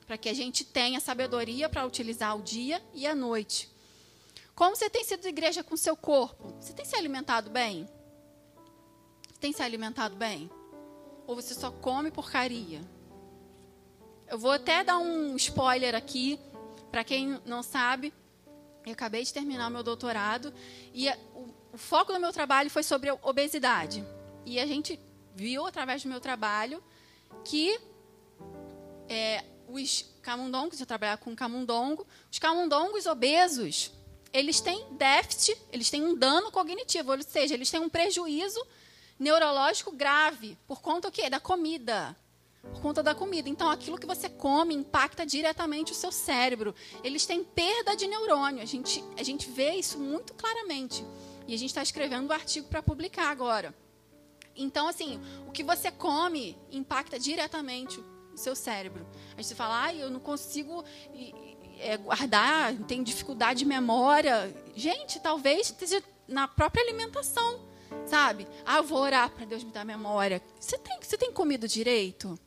Para 0.07 0.17
que 0.17 0.29
a 0.29 0.35
gente 0.35 0.65
tenha 0.65 0.99
sabedoria 0.99 1.69
para 1.69 1.87
utilizar 1.87 2.37
o 2.37 2.43
dia 2.43 2.83
e 2.95 3.07
a 3.07 3.15
noite. 3.15 3.71
Como 4.55 4.75
você 4.75 4.89
tem 4.89 5.05
sido 5.05 5.29
igreja 5.29 5.63
com 5.63 5.77
seu 5.77 5.97
corpo? 5.97 6.57
Você 6.61 6.73
tem 6.73 6.85
se 6.85 6.97
alimentado 6.97 7.51
bem? 7.51 7.87
Você 9.29 9.39
tem 9.39 9.53
se 9.53 9.63
alimentado 9.63 10.17
bem? 10.17 10.51
Ou 11.27 11.37
você 11.37 11.55
só 11.55 11.71
come 11.71 12.11
porcaria? 12.11 12.81
Eu 14.31 14.39
vou 14.39 14.51
até 14.51 14.85
dar 14.85 14.99
um 14.99 15.37
spoiler 15.37 15.95
aqui, 15.95 16.39
para 16.91 17.03
quem 17.03 17.41
não 17.47 17.63
sabe. 17.63 18.13
Eu 18.85 18.93
acabei 18.93 19.25
de 19.25 19.33
terminar 19.33 19.71
meu 19.71 19.83
doutorado 19.83 20.53
e 20.93 21.09
o, 21.35 21.55
o 21.73 21.79
foco 21.79 22.13
do 22.13 22.21
meu 22.21 22.33
trabalho 22.33 22.69
foi 22.69 22.83
sobre 22.83 23.11
obesidade. 23.23 24.05
E 24.45 24.61
a 24.61 24.67
gente 24.67 25.01
viu 25.35 25.67
através 25.67 26.03
do 26.03 26.09
meu 26.11 26.21
trabalho 26.21 26.83
que 27.43 27.81
é, 29.09 29.45
os 29.67 30.05
camundongos, 30.21 30.79
eu 30.79 30.87
trabalhava 30.87 31.23
com 31.23 31.35
camundongo, 31.35 32.07
os 32.31 32.39
camundongos 32.39 33.07
obesos, 33.07 33.91
eles 34.31 34.61
têm 34.61 34.85
déficit, 34.93 35.57
eles 35.73 35.89
têm 35.89 36.05
um 36.05 36.15
dano 36.15 36.51
cognitivo, 36.51 37.13
ou 37.13 37.23
seja, 37.23 37.55
eles 37.55 37.71
têm 37.71 37.81
um 37.81 37.89
prejuízo 37.89 38.63
neurológico 39.19 39.91
grave 39.91 40.57
por 40.67 40.83
conta 40.83 41.09
o 41.09 41.11
quê? 41.11 41.31
Da 41.31 41.41
comida. 41.41 42.15
Por 42.63 42.81
conta 42.81 43.03
da 43.03 43.15
comida. 43.15 43.49
Então, 43.49 43.71
aquilo 43.71 43.99
que 43.99 44.07
você 44.07 44.29
come 44.29 44.75
impacta 44.75 45.25
diretamente 45.25 45.93
o 45.93 45.95
seu 45.95 46.13
cérebro. 46.13 46.75
Eles 47.03 47.25
têm 47.25 47.43
perda 47.43 47.95
de 47.95 48.07
neurônio. 48.07 48.63
A 48.63 48.67
gente, 48.67 49.03
a 49.17 49.23
gente 49.23 49.51
vê 49.51 49.73
isso 49.73 49.99
muito 49.99 50.35
claramente. 50.35 51.05
E 51.47 51.55
a 51.55 51.59
gente 51.59 51.71
está 51.71 51.83
escrevendo 51.83 52.29
um 52.29 52.33
artigo 52.33 52.69
para 52.69 52.83
publicar 52.83 53.31
agora. 53.31 53.75
Então, 54.55 54.89
assim, 54.89 55.21
o 55.47 55.53
que 55.53 55.63
você 55.63 55.91
come 55.91 56.59
impacta 56.71 57.19
diretamente 57.19 58.01
o 58.35 58.37
seu 58.37 58.55
cérebro. 58.55 59.07
A 59.37 59.43
gente 59.43 59.55
fala, 59.55 59.85
ah, 59.85 59.95
eu 59.95 60.11
não 60.11 60.21
consigo 60.21 60.85
é, 61.79 61.97
guardar, 61.97 62.75
tenho 62.87 63.05
dificuldade 63.05 63.61
de 63.61 63.65
memória. 63.65 64.55
Gente, 64.75 65.21
talvez 65.21 65.69
esteja 65.69 66.03
na 66.27 66.47
própria 66.47 66.83
alimentação, 66.83 67.61
sabe? 68.07 68.47
Ah, 68.65 68.79
eu 68.79 68.85
vou 68.85 68.99
orar 68.99 69.31
para 69.31 69.47
Deus 69.47 69.65
me 69.65 69.71
dar 69.71 69.85
memória. 69.85 70.43
Você 70.59 70.77
tem, 70.79 70.99
você 71.01 71.17
tem 71.17 71.33
comido 71.33 71.67
direito? 71.67 72.39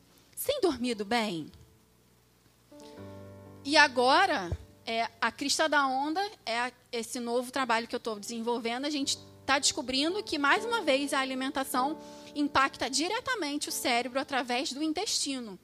Tem 0.44 0.60
dormido 0.60 1.04
bem? 1.04 1.50
E 3.64 3.76
agora, 3.76 4.50
é, 4.84 5.08
a 5.20 5.30
crista 5.30 5.68
da 5.68 5.86
onda 5.86 6.20
é 6.44 6.72
esse 6.90 7.20
novo 7.20 7.52
trabalho 7.52 7.86
que 7.86 7.94
eu 7.94 7.98
estou 7.98 8.18
desenvolvendo. 8.18 8.84
A 8.84 8.90
gente 8.90 9.18
está 9.40 9.58
descobrindo 9.58 10.22
que, 10.22 10.38
mais 10.38 10.64
uma 10.64 10.80
vez, 10.80 11.12
a 11.12 11.20
alimentação 11.20 11.96
impacta 12.34 12.90
diretamente 12.90 13.68
o 13.68 13.72
cérebro 13.72 14.18
através 14.18 14.72
do 14.72 14.82
intestino. 14.82 15.58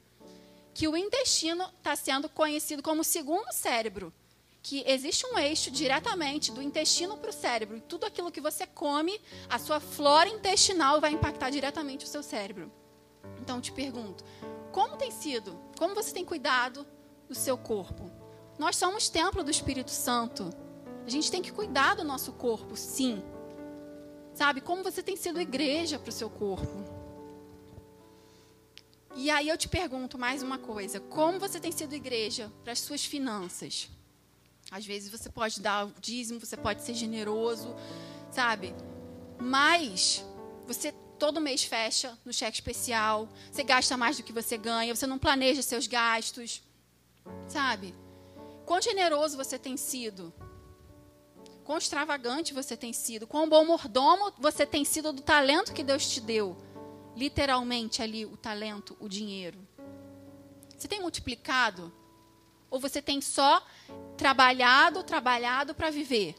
Que 0.73 0.87
o 0.87 0.97
intestino 0.97 1.65
está 1.79 1.97
sendo 1.97 2.29
conhecido 2.29 2.81
como 2.81 3.01
o 3.01 3.05
segundo 3.05 3.53
cérebro. 3.53 4.13
Que 4.63 4.85
existe 4.87 5.27
um 5.27 5.37
eixo 5.39 5.73
diretamente 5.73 6.53
do 6.53 6.63
intestino 6.63 7.17
para 7.17 7.31
o 7.31 7.33
cérebro. 7.33 7.79
E 7.79 7.81
tudo 7.81 8.07
aquilo 8.07 8.31
que 8.31 8.41
você 8.41 8.65
come, 8.65 9.21
a 9.49 9.59
sua 9.59 9.81
flora 9.81 10.29
intestinal 10.29 11.01
vai 11.01 11.13
impactar 11.13 11.51
diretamente 11.51 12.05
o 12.05 12.09
seu 12.09 12.23
cérebro. 12.23 12.71
Então, 13.41 13.61
te 13.61 13.73
pergunto: 13.73 14.25
como 14.73 14.97
tem 14.97 15.11
sido? 15.11 15.59
Como 15.79 15.95
você 15.95 16.13
tem 16.13 16.25
cuidado 16.25 16.87
do 17.29 17.35
seu 17.35 17.57
corpo? 17.57 18.11
Nós 18.59 18.77
somos 18.77 19.09
templo 19.09 19.45
do 19.45 19.51
Espírito 19.51 19.91
Santo. 19.91 20.51
A 21.07 21.11
gente 21.11 21.31
tem 21.31 21.41
que 21.41 21.53
cuidar 21.53 21.95
do 21.95 22.05
nosso 22.05 22.33
corpo, 22.33 22.77
sim. 22.77 23.23
Sabe? 24.35 24.61
Como 24.61 24.83
você 24.83 25.03
tem 25.03 25.17
sido 25.17 25.41
igreja 25.41 25.99
para 25.99 26.11
o 26.11 26.13
seu 26.13 26.29
corpo. 26.29 26.99
E 29.15 29.31
aí 29.31 29.49
eu 29.49 29.57
te 29.57 29.69
pergunto 29.69 30.19
mais 30.19 30.43
uma 30.43 30.59
coisa: 30.59 31.01
como 31.01 31.39
você 31.39 31.59
tem 31.59 31.73
sido 31.73 31.95
igreja 31.95 32.53
para 32.63 32.73
as 32.73 32.81
suas 32.81 33.05
finanças? 33.05 33.89
Às 34.71 34.85
vezes 34.85 35.11
você 35.11 35.31
pode 35.31 35.61
dar 35.61 35.87
o 35.87 35.95
dízimo, 36.01 36.39
você 36.39 36.57
pode 36.57 36.83
ser 36.83 36.95
generoso, 36.95 37.75
sabe? 38.31 38.75
Mas 39.41 40.25
você 40.67 40.93
todo 41.19 41.41
mês 41.41 41.65
fecha 41.65 42.17
no 42.25 42.33
cheque 42.33 42.57
especial, 42.57 43.29
você 43.51 43.63
gasta 43.63 43.97
mais 43.97 44.17
do 44.17 44.23
que 44.23 44.33
você 44.33 44.57
ganha, 44.57 44.95
você 44.95 45.07
não 45.07 45.19
planeja 45.19 45.63
seus 45.63 45.87
gastos, 45.87 46.63
sabe? 47.47 47.95
Quão 48.65 48.81
generoso 48.81 49.37
você 49.37 49.59
tem 49.59 49.77
sido 49.77 50.33
quão 51.69 51.77
extravagante 51.77 52.55
você 52.55 52.75
tem 52.75 52.95
sido, 52.95 53.27
quão 53.27 53.47
bom 53.47 53.63
mordomo 53.63 54.33
você 54.39 54.65
tem 54.65 54.87
sido 54.87 55.13
do 55.13 55.21
talento 55.21 55.75
que 55.75 55.83
Deus 55.83 56.09
te 56.09 56.19
deu. 56.19 56.57
Literalmente 57.15 58.01
ali, 58.01 58.25
o 58.25 58.39
talento, 58.39 58.97
o 58.99 59.07
dinheiro. 59.07 59.59
Você 60.75 60.89
tem 60.89 60.99
multiplicado? 60.99 61.93
Ou 62.71 62.81
você 62.81 63.03
tem 63.03 63.21
só 63.21 63.63
trabalhado, 64.17 65.03
trabalhado 65.03 65.75
para 65.75 65.91
viver? 65.91 66.37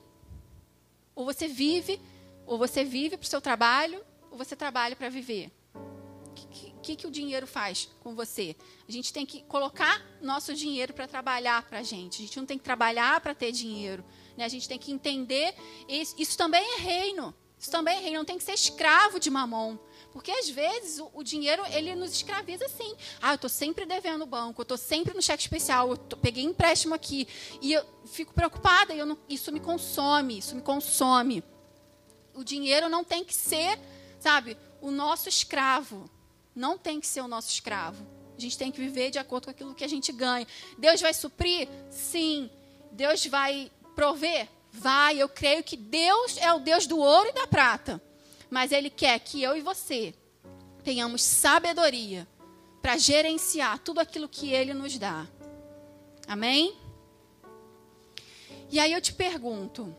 Ou 1.14 1.26
você 1.26 1.48
vive, 1.48 2.02
ou 2.48 2.58
você 2.58 2.84
vive 2.84 3.16
para 3.16 3.26
o 3.26 3.30
seu 3.30 3.40
trabalho, 3.40 4.04
ou 4.32 4.38
você 4.38 4.56
trabalha 4.56 4.96
para 4.96 5.10
viver? 5.10 5.52
O 5.74 6.34
que, 6.34 6.74
que, 6.82 6.96
que, 6.96 7.08
o 7.08 7.12
dinheiro 7.12 7.46
faz 7.46 7.90
com 8.00 8.16
você? 8.16 8.56
A 8.88 8.92
gente 8.92 9.12
tem 9.12 9.26
que 9.26 9.42
colocar 9.44 10.02
nosso 10.22 10.54
dinheiro 10.54 10.94
para 10.94 11.08
trabalhar 11.08 11.64
para 11.64 11.80
a 11.80 11.84
gente. 11.84 12.22
A 12.22 12.26
gente 12.26 12.38
não 12.38 12.46
tem 12.46 12.58
que 12.58 12.64
trabalhar 12.64 13.20
para 13.20 13.36
ter 13.36 13.52
dinheiro. 13.52 14.04
Né? 14.38 14.46
A 14.46 14.48
gente 14.48 14.68
tem 14.68 14.80
que 14.80 14.92
entender. 14.92 15.54
Isso, 15.88 16.16
isso 16.18 16.38
também 16.38 16.64
é 16.76 16.80
reino. 16.80 17.34
Isso 17.60 17.70
também 17.70 17.98
é 17.98 18.02
reino. 18.02 18.20
Não 18.20 18.26
tem 18.26 18.38
que 18.38 18.44
ser 18.44 18.54
escravo 18.54 19.20
de 19.20 19.30
mamon. 19.30 19.78
Porque 20.12 20.32
às 20.32 20.50
vezes 20.50 21.00
o, 21.00 21.12
o 21.14 21.24
dinheiro 21.24 21.64
ele 21.72 21.94
nos 21.96 22.12
escraviza 22.12 22.66
assim. 22.66 22.96
Ah, 23.22 23.32
eu 23.32 23.36
estou 23.36 23.50
sempre 23.50 23.86
devendo 23.86 24.24
o 24.24 24.26
banco, 24.26 24.62
eu 24.62 24.64
estou 24.64 24.78
sempre 24.78 25.14
no 25.14 25.22
cheque 25.22 25.44
especial, 25.44 25.92
eu 25.92 25.98
tô, 25.98 26.18
peguei 26.18 26.44
empréstimo 26.44 26.96
aqui. 26.96 27.28
E 27.62 27.74
eu 27.74 27.86
fico 28.06 28.34
preocupada, 28.34 28.94
e 28.94 29.00
eu 29.00 29.06
não, 29.06 29.18
isso 29.28 29.52
me 29.52 29.60
consome, 29.60 30.40
isso 30.40 30.56
me 30.56 30.62
consome. 30.62 31.44
O 32.34 32.44
dinheiro 32.44 32.90
não 32.90 33.04
tem 33.04 33.24
que 33.24 33.34
ser, 33.34 33.80
sabe, 34.20 34.58
o 34.82 34.92
nosso 34.92 35.30
escravo. 35.30 36.10
Não 36.56 36.78
tem 36.78 37.00
que 37.00 37.08
ser 37.08 37.22
o 37.22 37.28
nosso 37.28 37.50
escravo. 37.50 38.06
A 38.38 38.42
gente 38.42 38.58
tem 38.58 38.72
que 38.72 38.80
viver 38.80 39.12
de 39.12 39.20
acordo 39.20 39.46
com 39.46 39.52
aquilo 39.52 39.76
que 39.76 39.84
a 39.84 39.88
gente 39.88 40.12
ganha. 40.12 40.48
Deus 40.78 41.02
vai 41.02 41.14
suprir? 41.14 41.68
Sim. 41.90 42.50
Deus 42.92 43.26
vai 43.26 43.72
prover? 43.96 44.48
Vai, 44.72 45.18
eu 45.18 45.28
creio 45.28 45.64
que 45.64 45.76
Deus 45.76 46.38
é 46.38 46.54
o 46.54 46.60
Deus 46.60 46.86
do 46.86 46.98
ouro 46.98 47.30
e 47.30 47.34
da 47.34 47.48
prata. 47.48 48.02
Mas 48.50 48.72
Ele 48.72 48.90
quer 48.90 49.20
que 49.20 49.42
eu 49.42 49.58
e 49.58 49.62
você 49.62 50.14
tenhamos 50.84 51.22
sabedoria 51.22 52.28
para 52.82 52.98
gerenciar 52.98 53.80
tudo 53.80 54.00
aquilo 54.00 54.30
que 54.30 54.52
Ele 54.52 54.74
nos 54.74 54.98
dá. 54.98 55.28
Amém? 56.28 56.78
E 58.72 58.80
aí 58.80 58.94
eu 58.94 59.02
te 59.02 59.14
pergunto, 59.14 59.96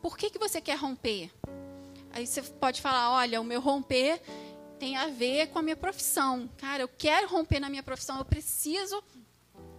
por 0.00 0.16
que, 0.16 0.30
que 0.30 0.38
você 0.38 0.60
quer 0.60 0.76
romper? 0.76 1.30
Aí 2.12 2.26
você 2.26 2.42
pode 2.42 2.80
falar, 2.80 3.10
olha, 3.12 3.40
o 3.40 3.44
meu 3.44 3.60
romper 3.60 4.20
tem 4.78 4.96
a 4.96 5.06
ver 5.06 5.48
com 5.48 5.58
a 5.58 5.62
minha 5.62 5.76
profissão. 5.76 6.48
Cara, 6.58 6.82
eu 6.82 6.88
quero 6.88 7.28
romper 7.28 7.60
na 7.60 7.68
minha 7.68 7.82
profissão, 7.82 8.18
eu 8.18 8.24
preciso, 8.24 9.02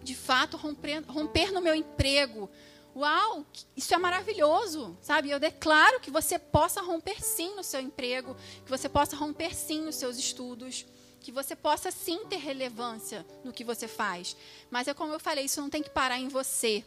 de 0.01 0.15
fato, 0.15 0.57
romper, 0.57 1.03
romper 1.07 1.51
no 1.51 1.61
meu 1.61 1.75
emprego, 1.75 2.49
Uau, 2.95 3.43
isso 3.75 3.91
é 3.93 3.97
maravilhoso, 3.97 4.95
sabe? 5.01 5.31
Eu 5.31 5.39
declaro 5.39 5.99
que 5.99 6.11
você 6.11 6.37
possa 6.37 6.79
romper 6.79 7.23
sim 7.23 7.55
no 7.55 7.63
seu 7.63 7.79
emprego, 7.79 8.35
que 8.63 8.69
você 8.69 8.87
possa 8.87 9.15
romper 9.15 9.55
sim 9.55 9.81
nos 9.81 9.95
seus 9.95 10.15
estudos, 10.15 10.85
que 11.19 11.31
você 11.31 11.55
possa 11.55 11.89
sim 11.89 12.25
ter 12.25 12.37
relevância 12.37 13.25
no 13.43 13.51
que 13.51 13.63
você 13.63 13.87
faz. 13.87 14.37
Mas 14.69 14.87
é 14.87 14.93
como 14.93 15.11
eu 15.11 15.19
falei, 15.19 15.45
isso 15.45 15.59
não 15.59 15.71
tem 15.71 15.81
que 15.81 15.89
parar 15.89 16.19
em 16.19 16.27
você. 16.27 16.85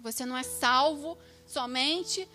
Você 0.00 0.26
não 0.26 0.36
é 0.36 0.42
salvo 0.42 1.16
somente 1.46 2.28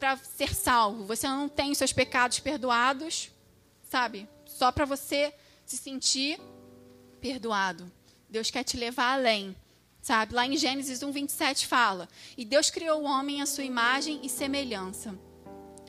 para 0.00 0.16
ser 0.16 0.54
salvo. 0.54 1.04
Você 1.04 1.28
não 1.28 1.48
tem 1.48 1.70
os 1.70 1.78
seus 1.78 1.92
pecados 1.92 2.40
perdoados, 2.40 3.30
sabe? 3.84 4.26
Só 4.46 4.72
para 4.72 4.86
você 4.86 5.32
se 5.66 5.76
sentir 5.76 6.40
perdoado. 7.20 7.92
Deus 8.28 8.50
quer 8.50 8.64
te 8.64 8.76
levar 8.76 9.12
além. 9.12 9.54
Sabe? 10.00 10.34
Lá 10.34 10.46
em 10.46 10.56
Gênesis 10.56 11.02
1, 11.02 11.12
27 11.12 11.66
fala: 11.66 12.08
E 12.34 12.44
Deus 12.44 12.70
criou 12.70 13.02
o 13.02 13.04
homem 13.04 13.42
à 13.42 13.46
sua 13.46 13.64
imagem 13.64 14.18
e 14.22 14.30
semelhança. 14.30 15.16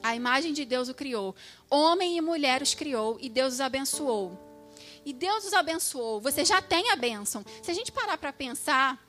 A 0.03 0.14
imagem 0.16 0.51
de 0.51 0.66
Deus 0.66 0.89
o 0.89 0.93
criou. 0.93 1.34
Homem 1.70 2.18
e 2.18 2.22
mulher 2.22 2.62
os 2.62 2.74
criou 2.74 3.18
e 3.22 3.30
Deus 3.30 3.53
os 3.53 3.62
abençoou. 3.62 4.38
E 5.05 5.14
Deus 5.14 5.45
os 5.45 5.53
abençoou. 5.53 6.20
Você 6.20 6.43
já 6.43 6.62
tem 6.62 6.89
a 6.89 6.95
bênção. 6.97 7.45
Se 7.64 7.72
a 7.72 7.74
gente 7.74 7.91
parar 7.91 8.18
para 8.18 8.34
pensar, 8.34 9.01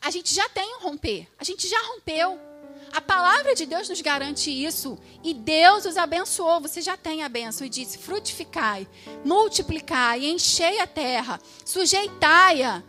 a 0.00 0.10
gente 0.10 0.32
já 0.32 0.48
tem 0.50 0.76
um 0.76 0.80
romper. 0.80 1.26
A 1.36 1.42
gente 1.42 1.66
já 1.66 1.82
rompeu. 1.88 2.49
A 2.92 3.00
palavra 3.00 3.54
de 3.54 3.66
Deus 3.66 3.88
nos 3.88 4.00
garante 4.00 4.50
isso. 4.50 4.98
E 5.22 5.32
Deus 5.32 5.84
os 5.84 5.96
abençoou. 5.96 6.60
Você 6.60 6.80
já 6.80 6.96
tem 6.96 7.22
a 7.22 7.28
bênção. 7.28 7.66
E 7.66 7.70
disse: 7.70 7.98
frutificai, 7.98 8.88
multiplicai, 9.24 10.26
enchei 10.26 10.80
a 10.80 10.86
terra, 10.86 11.40
sujeitai-a, 11.64 12.82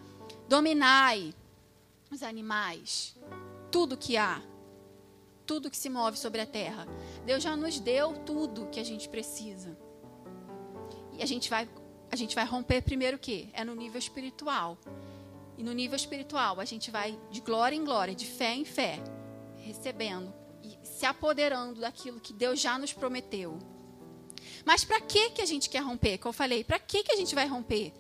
dominai 0.48 1.34
os 2.10 2.24
animais, 2.24 3.16
tudo 3.72 3.96
que 3.96 4.18
há, 4.18 4.42
tudo 5.46 5.70
que 5.70 5.78
se 5.78 5.90
move 5.90 6.18
sobre 6.18 6.42
a 6.42 6.46
terra. 6.46 6.88
Deus 7.26 7.44
já 7.44 7.56
nos 7.56 7.80
deu 7.80 8.14
tudo 8.26 8.68
que 8.68 8.80
a 8.80 8.84
gente 8.84 9.08
precisa. 9.08 9.78
E 11.14 11.22
a 11.22 11.26
gente 11.26 11.50
vai, 11.50 11.70
a 12.12 12.16
gente 12.16 12.34
vai 12.34 12.46
romper 12.46 12.82
primeiro 12.82 13.18
o 13.18 13.20
quê? 13.20 13.50
É 13.54 13.64
no 13.64 13.76
nível 13.76 14.00
espiritual. 14.00 14.78
E 15.58 15.64
no 15.64 15.74
nível 15.74 15.96
espiritual, 15.96 16.60
a 16.60 16.66
gente 16.66 16.90
vai 16.90 17.20
de 17.30 17.40
glória 17.40 17.76
em 17.76 17.86
glória, 17.86 18.16
de 18.16 18.26
fé 18.26 18.56
em 18.56 18.66
fé 18.66 19.00
recebendo 19.62 20.34
e 20.64 20.78
se 20.86 21.06
apoderando 21.06 21.82
daquilo 21.82 22.20
que 22.20 22.34
Deus 22.34 22.60
já 22.60 22.78
nos 22.78 22.94
prometeu. 22.94 23.60
Mas 24.66 24.84
para 24.84 25.02
que 25.02 25.32
que 25.32 25.42
a 25.42 25.46
gente 25.46 25.70
quer 25.70 25.80
romper? 25.80 26.18
Como 26.18 26.30
eu 26.30 26.34
falei, 26.34 26.64
para 26.64 26.80
que 26.80 27.04
que 27.04 27.12
a 27.12 27.16
gente 27.16 27.34
vai 27.34 27.48
romper? 27.48 27.94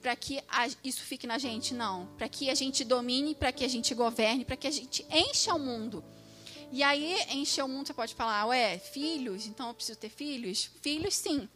Para 0.00 0.16
que 0.16 0.42
isso 0.82 1.02
fique 1.02 1.26
na 1.26 1.38
gente? 1.38 1.74
Não. 1.74 2.06
Para 2.18 2.28
que 2.28 2.50
a 2.50 2.54
gente 2.54 2.84
domine, 2.84 3.34
para 3.34 3.52
que 3.52 3.64
a 3.64 3.68
gente 3.68 3.94
governe, 3.94 4.44
para 4.44 4.56
que 4.56 4.66
a 4.66 4.70
gente 4.70 5.06
encha 5.10 5.54
o 5.54 5.58
mundo. 5.58 6.04
E 6.72 6.82
aí, 6.82 7.14
encher 7.30 7.62
o 7.62 7.68
mundo, 7.68 7.86
você 7.86 7.94
pode 7.94 8.14
falar, 8.14 8.46
ué, 8.46 8.78
filhos, 8.78 9.46
então 9.46 9.68
eu 9.68 9.74
preciso 9.74 9.98
ter 9.98 10.08
filhos? 10.08 10.70
Filhos, 10.80 11.14
sim. 11.14 11.48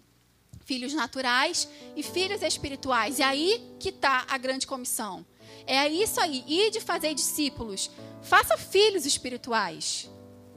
Filhos 0.65 0.93
naturais 0.93 1.69
e 1.97 2.03
filhos 2.03 2.43
espirituais. 2.43 3.19
E 3.19 3.23
aí 3.23 3.77
que 3.81 3.89
está 3.89 4.27
a 4.29 4.37
grande 4.37 4.67
comissão. 4.67 5.25
É 5.67 5.89
isso 5.89 6.21
aí, 6.21 6.45
ir 6.47 6.71
de 6.71 6.81
fazer 6.81 7.13
discípulos. 7.15 7.91
Faça 8.23 8.57
filhos 8.57 9.05
espirituais. 9.05 10.09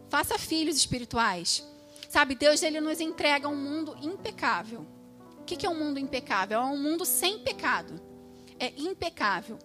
Faça 0.07 0.37
filhos 0.37 0.77
espirituais. 0.77 1.65
Sabe, 2.09 2.35
Deus 2.35 2.63
ele 2.63 2.79
nos 2.79 2.99
entrega 2.99 3.47
um 3.47 3.55
mundo 3.55 3.95
impecável. 4.01 4.85
O 5.39 5.43
que 5.43 5.65
é 5.65 5.69
um 5.69 5.77
mundo 5.77 5.99
impecável? 5.99 6.59
É 6.59 6.63
um 6.63 6.77
mundo 6.77 7.05
sem 7.05 7.39
pecado. 7.39 7.99
É 8.59 8.71
impecável. 8.77 9.57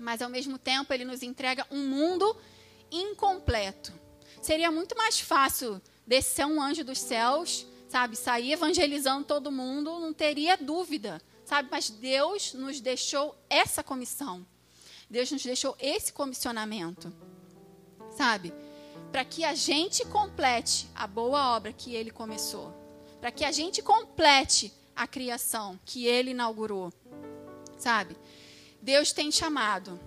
Mas 0.00 0.20
ao 0.22 0.28
mesmo 0.28 0.58
tempo 0.58 0.92
ele 0.92 1.04
nos 1.04 1.22
entrega 1.22 1.66
um 1.70 1.86
mundo 1.86 2.36
incompleto. 2.90 3.92
Seria 4.42 4.70
muito 4.70 4.96
mais 4.96 5.20
fácil 5.20 5.80
descer 6.06 6.46
um 6.46 6.60
anjo 6.60 6.84
dos 6.84 6.98
céus, 6.98 7.66
sabe, 7.88 8.16
sair 8.16 8.52
evangelizando 8.52 9.24
todo 9.24 9.52
mundo, 9.52 10.00
não 10.00 10.12
teria 10.12 10.56
dúvida, 10.56 11.22
sabe? 11.44 11.68
Mas 11.70 11.90
Deus 11.90 12.52
nos 12.54 12.80
deixou 12.80 13.36
essa 13.48 13.82
comissão. 13.82 14.46
Deus 15.08 15.30
nos 15.30 15.44
deixou 15.44 15.76
esse 15.78 16.12
comissionamento, 16.12 17.12
sabe? 18.16 18.52
Para 19.10 19.24
que 19.24 19.44
a 19.44 19.54
gente 19.54 20.04
complete 20.06 20.88
a 20.94 21.06
boa 21.06 21.54
obra 21.56 21.72
que 21.72 21.94
ele 21.94 22.10
começou. 22.10 22.72
Para 23.20 23.30
que 23.30 23.44
a 23.44 23.52
gente 23.52 23.82
complete 23.82 24.72
a 24.94 25.06
criação 25.06 25.78
que 25.84 26.06
ele 26.06 26.30
inaugurou, 26.30 26.92
sabe? 27.76 28.16
Deus 28.80 29.12
tem 29.12 29.30
chamado, 29.32 29.98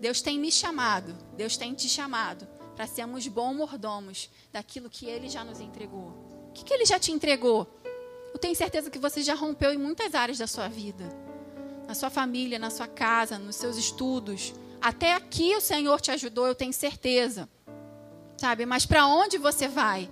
Deus 0.00 0.20
tem 0.20 0.38
me 0.38 0.52
chamado, 0.52 1.16
Deus 1.36 1.56
tem 1.56 1.74
te 1.74 1.88
chamado 1.88 2.46
para 2.76 2.86
sermos 2.86 3.26
bons 3.26 3.54
mordomos 3.54 4.30
daquilo 4.52 4.90
que 4.90 5.06
ele 5.06 5.28
já 5.28 5.44
nos 5.44 5.60
entregou. 5.60 6.08
O 6.48 6.52
que, 6.52 6.64
que 6.64 6.72
ele 6.72 6.84
já 6.84 6.98
te 6.98 7.10
entregou? 7.10 7.66
Eu 8.32 8.38
tenho 8.38 8.54
certeza 8.54 8.90
que 8.90 8.98
você 8.98 9.22
já 9.22 9.34
rompeu 9.34 9.72
em 9.72 9.78
muitas 9.78 10.14
áreas 10.14 10.38
da 10.38 10.46
sua 10.46 10.68
vida 10.68 11.27
na 11.88 11.94
sua 11.94 12.10
família, 12.10 12.58
na 12.58 12.68
sua 12.68 12.86
casa, 12.86 13.38
nos 13.38 13.56
seus 13.56 13.78
estudos. 13.78 14.52
Até 14.78 15.14
aqui 15.14 15.56
o 15.56 15.60
Senhor 15.60 15.98
te 16.02 16.10
ajudou, 16.10 16.46
eu 16.46 16.54
tenho 16.54 16.72
certeza. 16.72 17.48
Sabe? 18.36 18.66
Mas 18.66 18.84
para 18.84 19.06
onde 19.06 19.38
você 19.38 19.66
vai? 19.66 20.06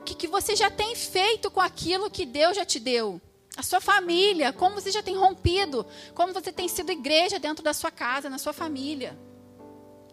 O 0.00 0.02
que, 0.02 0.14
que 0.14 0.26
você 0.26 0.56
já 0.56 0.70
tem 0.70 0.96
feito 0.96 1.50
com 1.50 1.60
aquilo 1.60 2.10
que 2.10 2.24
Deus 2.24 2.56
já 2.56 2.64
te 2.64 2.80
deu? 2.80 3.20
A 3.54 3.62
sua 3.62 3.82
família, 3.82 4.50
como 4.50 4.80
você 4.80 4.90
já 4.90 5.02
tem 5.02 5.14
rompido, 5.14 5.84
como 6.14 6.32
você 6.32 6.50
tem 6.50 6.66
sido 6.68 6.90
igreja 6.90 7.38
dentro 7.38 7.62
da 7.62 7.74
sua 7.74 7.90
casa, 7.90 8.30
na 8.30 8.38
sua 8.38 8.54
família. 8.54 9.16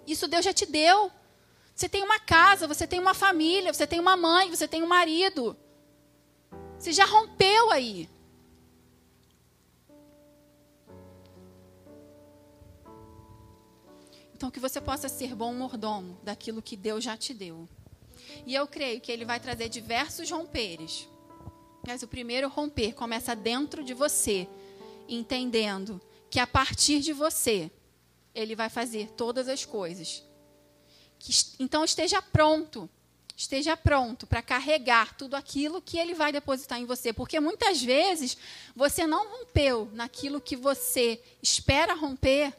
Isso 0.06 0.28
Deus 0.28 0.44
já 0.44 0.52
te 0.52 0.66
deu. 0.66 1.10
Você 1.74 1.88
tem 1.88 2.04
uma 2.04 2.20
casa, 2.20 2.68
você 2.68 2.86
tem 2.86 3.00
uma 3.00 3.14
família, 3.14 3.74
você 3.74 3.88
tem 3.88 4.02
uma 4.02 4.18
mãe, 4.18 4.50
você 4.50 4.68
tem 4.68 4.84
um 4.84 4.88
marido. 4.88 5.56
Você 6.78 6.92
já 6.92 7.06
rompeu 7.06 7.72
aí. 7.72 8.10
Então, 14.40 14.50
que 14.50 14.58
você 14.58 14.80
possa 14.80 15.10
ser 15.10 15.36
bom 15.36 15.54
mordomo 15.54 16.18
daquilo 16.24 16.62
que 16.62 16.78
Deus 16.78 17.04
já 17.04 17.18
te 17.18 17.34
deu. 17.34 17.68
E 18.46 18.56
eu 18.56 18.66
creio 18.66 19.02
que 19.02 19.12
Ele 19.12 19.26
vai 19.26 19.38
trazer 19.38 19.68
diversos 19.68 20.32
romperes. 20.32 21.10
Mas 21.86 22.04
o 22.04 22.08
primeiro 22.08 22.48
romper 22.48 22.94
começa 22.94 23.36
dentro 23.36 23.84
de 23.84 23.94
você, 23.94 24.48
entendendo 25.10 26.00
que 26.30 26.40
a 26.40 26.48
partir 26.48 27.02
de 27.02 27.12
você, 27.12 27.70
Ele 28.34 28.56
vai 28.56 28.70
fazer 28.70 29.10
todas 29.12 29.50
as 29.50 29.66
coisas. 29.66 30.24
Então, 31.60 31.84
esteja 31.84 32.22
pronto. 32.22 32.90
Esteja 33.36 33.76
pronto 33.76 34.26
para 34.26 34.42
carregar 34.42 35.18
tudo 35.18 35.36
aquilo 35.36 35.82
que 35.82 35.98
Ele 35.98 36.14
vai 36.14 36.32
depositar 36.32 36.80
em 36.80 36.86
você. 36.86 37.12
Porque 37.12 37.42
muitas 37.42 37.84
vezes 37.84 38.38
você 38.74 39.06
não 39.06 39.28
rompeu 39.28 39.90
naquilo 39.92 40.40
que 40.40 40.56
você 40.56 41.22
espera 41.44 41.94
romper 41.94 42.54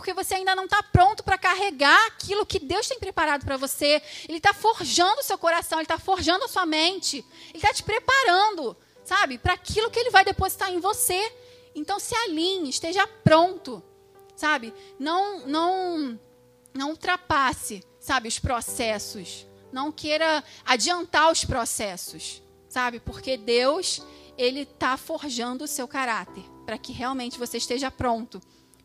porque 0.00 0.14
você 0.14 0.36
ainda 0.36 0.54
não 0.54 0.64
está 0.64 0.82
pronto 0.82 1.22
para 1.22 1.36
carregar 1.36 2.06
aquilo 2.06 2.46
que 2.46 2.58
Deus 2.58 2.88
tem 2.88 2.98
preparado 2.98 3.44
para 3.44 3.58
você. 3.58 4.00
Ele 4.26 4.38
está 4.38 4.54
forjando 4.54 5.20
o 5.20 5.22
seu 5.22 5.36
coração, 5.36 5.78
Ele 5.78 5.84
está 5.84 5.98
forjando 5.98 6.46
a 6.46 6.48
sua 6.48 6.64
mente. 6.64 7.18
Ele 7.48 7.58
está 7.58 7.70
te 7.70 7.82
preparando, 7.82 8.74
sabe, 9.04 9.36
para 9.36 9.52
aquilo 9.52 9.90
que 9.90 9.98
Ele 9.98 10.08
vai 10.08 10.24
depositar 10.24 10.72
em 10.72 10.80
você. 10.80 11.20
Então 11.74 12.00
se 12.00 12.14
alinhe, 12.14 12.70
esteja 12.70 13.06
pronto, 13.06 13.82
sabe? 14.34 14.72
Não, 14.98 15.46
não, 15.46 16.18
não 16.72 16.90
ultrapasse, 16.92 17.84
sabe, 18.00 18.26
os 18.26 18.38
processos. 18.38 19.46
Não 19.70 19.92
queira 19.92 20.42
adiantar 20.64 21.30
os 21.30 21.44
processos, 21.44 22.42
sabe? 22.70 23.00
Porque 23.00 23.36
Deus, 23.36 24.00
Ele 24.38 24.60
está 24.60 24.96
forjando 24.96 25.64
o 25.64 25.68
seu 25.68 25.86
caráter 25.86 26.42
para 26.64 26.78
que 26.78 26.90
realmente 26.90 27.38
você 27.38 27.58
esteja 27.58 27.90
pronto 27.90 28.40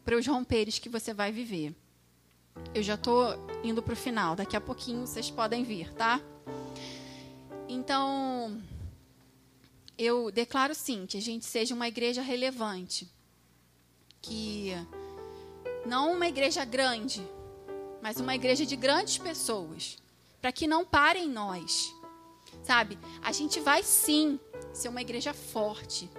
para 0.06 0.16
os 0.16 0.28
romperes 0.28 0.78
que 0.78 0.88
você 0.88 1.14
vai 1.14 1.32
viver. 1.32 1.76
Eu 2.74 2.84
já 2.84 2.94
estou 2.94 3.36
indo 3.64 3.82
para 3.82 3.94
o 3.94 3.98
final, 3.98 4.36
daqui 4.36 4.56
a 4.56 4.62
pouquinho 4.62 5.06
vocês 5.06 5.32
podem 5.32 5.64
vir, 5.64 5.92
tá? 5.94 6.22
Então, 7.68 8.62
eu 9.98 10.32
declaro 10.32 10.76
sim 10.76 11.08
que 11.08 11.18
a 11.18 11.22
gente 11.22 11.46
seja 11.46 11.74
uma 11.74 11.88
igreja 11.88 12.22
relevante, 12.22 13.12
que 14.22 14.72
não 15.86 16.14
uma 16.14 16.28
igreja 16.28 16.64
grande, 16.64 17.28
mas 18.02 18.20
uma 18.20 18.36
igreja 18.36 18.66
de 18.66 18.76
grandes 18.76 19.18
pessoas, 19.18 19.98
para 20.40 20.52
que 20.52 20.68
não 20.68 20.86
parem 20.86 21.28
nós, 21.28 21.92
sabe? 22.64 22.98
A 23.24 23.32
gente 23.32 23.60
vai 23.60 23.82
sim 23.82 24.40
ser 24.72 24.88
uma 24.88 25.02
igreja 25.02 25.34
forte, 25.34 26.10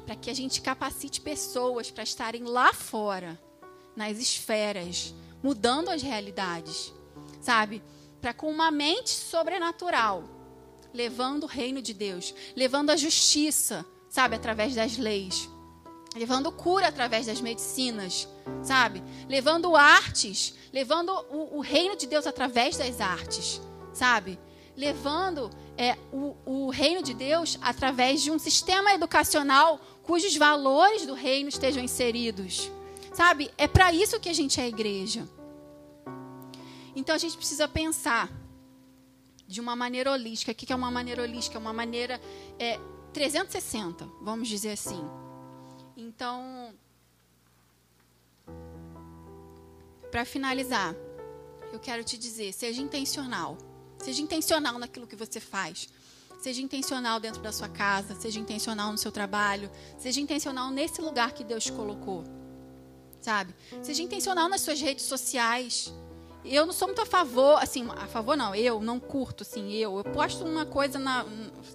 para 0.00 0.16
que 0.16 0.30
a 0.30 0.34
gente 0.34 0.60
capacite 0.60 1.20
pessoas 1.20 1.90
para 1.90 2.02
estarem 2.02 2.44
lá 2.44 2.72
fora, 2.72 3.40
nas 3.94 4.18
esferas, 4.18 5.14
mudando 5.42 5.90
as 5.90 6.02
realidades, 6.02 6.92
sabe? 7.40 7.82
Para 8.20 8.32
com 8.32 8.50
uma 8.50 8.70
mente 8.70 9.10
sobrenatural, 9.10 10.24
levando 10.92 11.44
o 11.44 11.48
reino 11.48 11.82
de 11.82 11.92
Deus, 11.92 12.34
levando 12.54 12.90
a 12.90 12.96
justiça, 12.96 13.84
sabe, 14.08 14.36
através 14.36 14.74
das 14.74 14.96
leis, 14.96 15.48
levando 16.14 16.52
cura 16.52 16.88
através 16.88 17.26
das 17.26 17.40
medicinas, 17.40 18.28
sabe? 18.62 19.02
Levando 19.28 19.74
artes, 19.74 20.54
levando 20.72 21.10
o, 21.30 21.58
o 21.58 21.60
reino 21.60 21.96
de 21.96 22.06
Deus 22.06 22.26
através 22.26 22.76
das 22.76 23.00
artes, 23.00 23.60
sabe? 23.92 24.38
Levando 24.76 25.50
é, 25.76 25.96
o, 26.12 26.34
o 26.46 26.70
reino 26.70 27.02
de 27.02 27.14
Deus 27.14 27.58
através 27.60 28.22
de 28.22 28.30
um 28.30 28.38
sistema 28.38 28.92
educacional 28.92 29.80
cujos 30.02 30.36
valores 30.36 31.06
do 31.06 31.14
reino 31.14 31.48
estejam 31.48 31.82
inseridos. 31.82 32.70
Sabe? 33.12 33.50
É 33.58 33.68
para 33.68 33.92
isso 33.92 34.18
que 34.18 34.28
a 34.28 34.32
gente 34.32 34.60
é 34.60 34.66
igreja. 34.66 35.28
Então 36.94 37.14
a 37.14 37.18
gente 37.18 37.36
precisa 37.36 37.68
pensar 37.68 38.30
de 39.46 39.60
uma 39.60 39.76
maneira 39.76 40.10
holística. 40.10 40.52
O 40.52 40.54
que 40.54 40.72
é 40.72 40.76
uma 40.76 40.90
maneira 40.90 41.22
holística? 41.22 41.56
É 41.56 41.60
uma 41.60 41.72
maneira 41.72 42.20
é, 42.58 42.78
360, 43.12 44.08
vamos 44.22 44.48
dizer 44.48 44.72
assim. 44.72 45.02
Então, 45.96 46.74
para 50.10 50.24
finalizar, 50.24 50.94
eu 51.72 51.78
quero 51.78 52.02
te 52.02 52.16
dizer, 52.16 52.52
seja 52.52 52.80
intencional. 52.80 53.58
Seja 54.02 54.20
intencional 54.20 54.78
naquilo 54.78 55.06
que 55.06 55.16
você 55.16 55.38
faz. 55.38 55.88
Seja 56.40 56.60
intencional 56.60 57.20
dentro 57.20 57.40
da 57.40 57.52
sua 57.52 57.68
casa, 57.68 58.16
seja 58.16 58.40
intencional 58.40 58.90
no 58.90 58.98
seu 58.98 59.12
trabalho, 59.12 59.70
seja 59.96 60.20
intencional 60.20 60.70
nesse 60.70 61.00
lugar 61.00 61.30
que 61.32 61.44
Deus 61.44 61.70
colocou. 61.70 62.24
Sabe? 63.20 63.54
Seja 63.80 64.02
intencional 64.02 64.48
nas 64.48 64.60
suas 64.60 64.80
redes 64.80 65.04
sociais. 65.04 65.94
Eu 66.44 66.66
não 66.66 66.72
sou 66.72 66.88
muito 66.88 67.00
a 67.00 67.06
favor, 67.06 67.62
assim, 67.62 67.88
a 67.90 68.08
favor 68.08 68.36
não, 68.36 68.52
eu 68.52 68.80
não 68.80 68.98
curto, 68.98 69.42
assim, 69.44 69.72
eu. 69.74 69.96
Eu 69.98 70.02
posto 70.02 70.44
uma 70.44 70.66
coisa 70.66 70.98
na, 70.98 71.24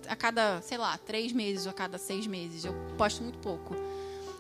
a 0.06 0.16
cada, 0.18 0.62
sei 0.62 0.78
lá, 0.78 0.98
três 0.98 1.32
meses 1.32 1.66
ou 1.66 1.70
a 1.70 1.74
cada 1.74 1.98
seis 1.98 2.28
meses. 2.28 2.66
Eu 2.66 2.74
posto 2.98 3.24
muito 3.24 3.40
pouco. 3.40 3.74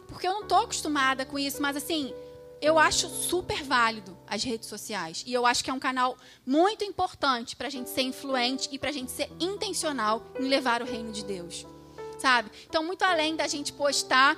Porque 0.09 0.27
eu 0.27 0.33
não 0.33 0.41
estou 0.41 0.59
acostumada 0.59 1.25
com 1.25 1.39
isso, 1.39 1.61
mas 1.61 1.77
assim, 1.77 2.13
eu 2.61 2.79
acho 2.79 3.07
super 3.09 3.63
válido 3.63 4.17
as 4.27 4.43
redes 4.43 4.67
sociais. 4.67 5.23
E 5.25 5.33
eu 5.33 5.45
acho 5.45 5.63
que 5.63 5.69
é 5.69 5.73
um 5.73 5.79
canal 5.79 6.17
muito 6.45 6.83
importante 6.83 7.55
para 7.55 7.67
a 7.67 7.69
gente 7.71 7.89
ser 7.89 8.01
influente 8.01 8.69
e 8.71 8.79
para 8.79 8.89
a 8.89 8.93
gente 8.93 9.11
ser 9.11 9.29
intencional 9.39 10.25
em 10.39 10.47
levar 10.47 10.81
o 10.81 10.85
reino 10.85 11.11
de 11.11 11.23
Deus. 11.23 11.65
Sabe? 12.17 12.49
Então, 12.67 12.83
muito 12.83 13.03
além 13.03 13.35
da 13.35 13.47
gente 13.47 13.71
postar 13.71 14.37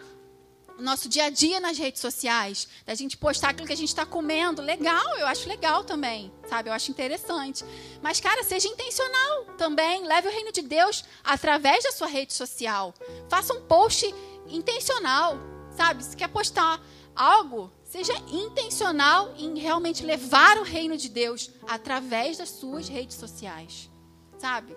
o 0.78 0.82
nosso 0.82 1.09
dia 1.09 1.26
a 1.26 1.30
dia 1.30 1.59
nas 1.59 1.78
redes 1.78 1.99
sociais, 1.99 2.67
da 2.86 2.95
gente 2.95 3.17
postar 3.17 3.49
aquilo 3.49 3.67
que 3.67 3.74
a 3.74 3.78
gente 3.78 3.89
está 3.89 4.05
comendo, 4.05 4.61
legal, 4.61 5.17
eu 5.17 5.28
acho 5.28 5.47
legal 5.47 5.84
também, 5.84 6.32
sabe? 6.47 6.70
Eu 6.70 6.74
acho 6.74 6.89
interessante. 6.89 7.65
Mas, 8.01 8.22
cara, 8.22 8.43
seja 8.43 8.67
intencional 8.67 9.45
também. 9.57 10.05
Leve 10.05 10.30
o 10.30 10.32
reino 10.32 10.53
de 10.53 10.61
Deus 10.61 11.03
através 11.24 11.84
da 11.84 11.91
sua 11.91 12.07
rede 12.07 12.34
social. 12.34 12.93
Faça 13.30 13.53
um 13.53 13.61
post 13.61 14.13
intencional, 14.47 15.38
sabe? 15.76 16.03
Se 16.03 16.15
quer 16.15 16.30
postar 16.30 16.82
algo, 17.13 17.70
seja 17.90 18.14
intencional 18.32 19.34
em 19.36 19.58
realmente 19.58 20.06
levar 20.06 20.58
o 20.60 20.64
reino 20.64 20.96
de 20.96 21.10
Deus 21.10 21.50
através 21.68 22.38
das 22.38 22.50
suas 22.50 22.88
redes 22.88 23.18
sociais. 23.18 23.90
Sabe? 24.38 24.76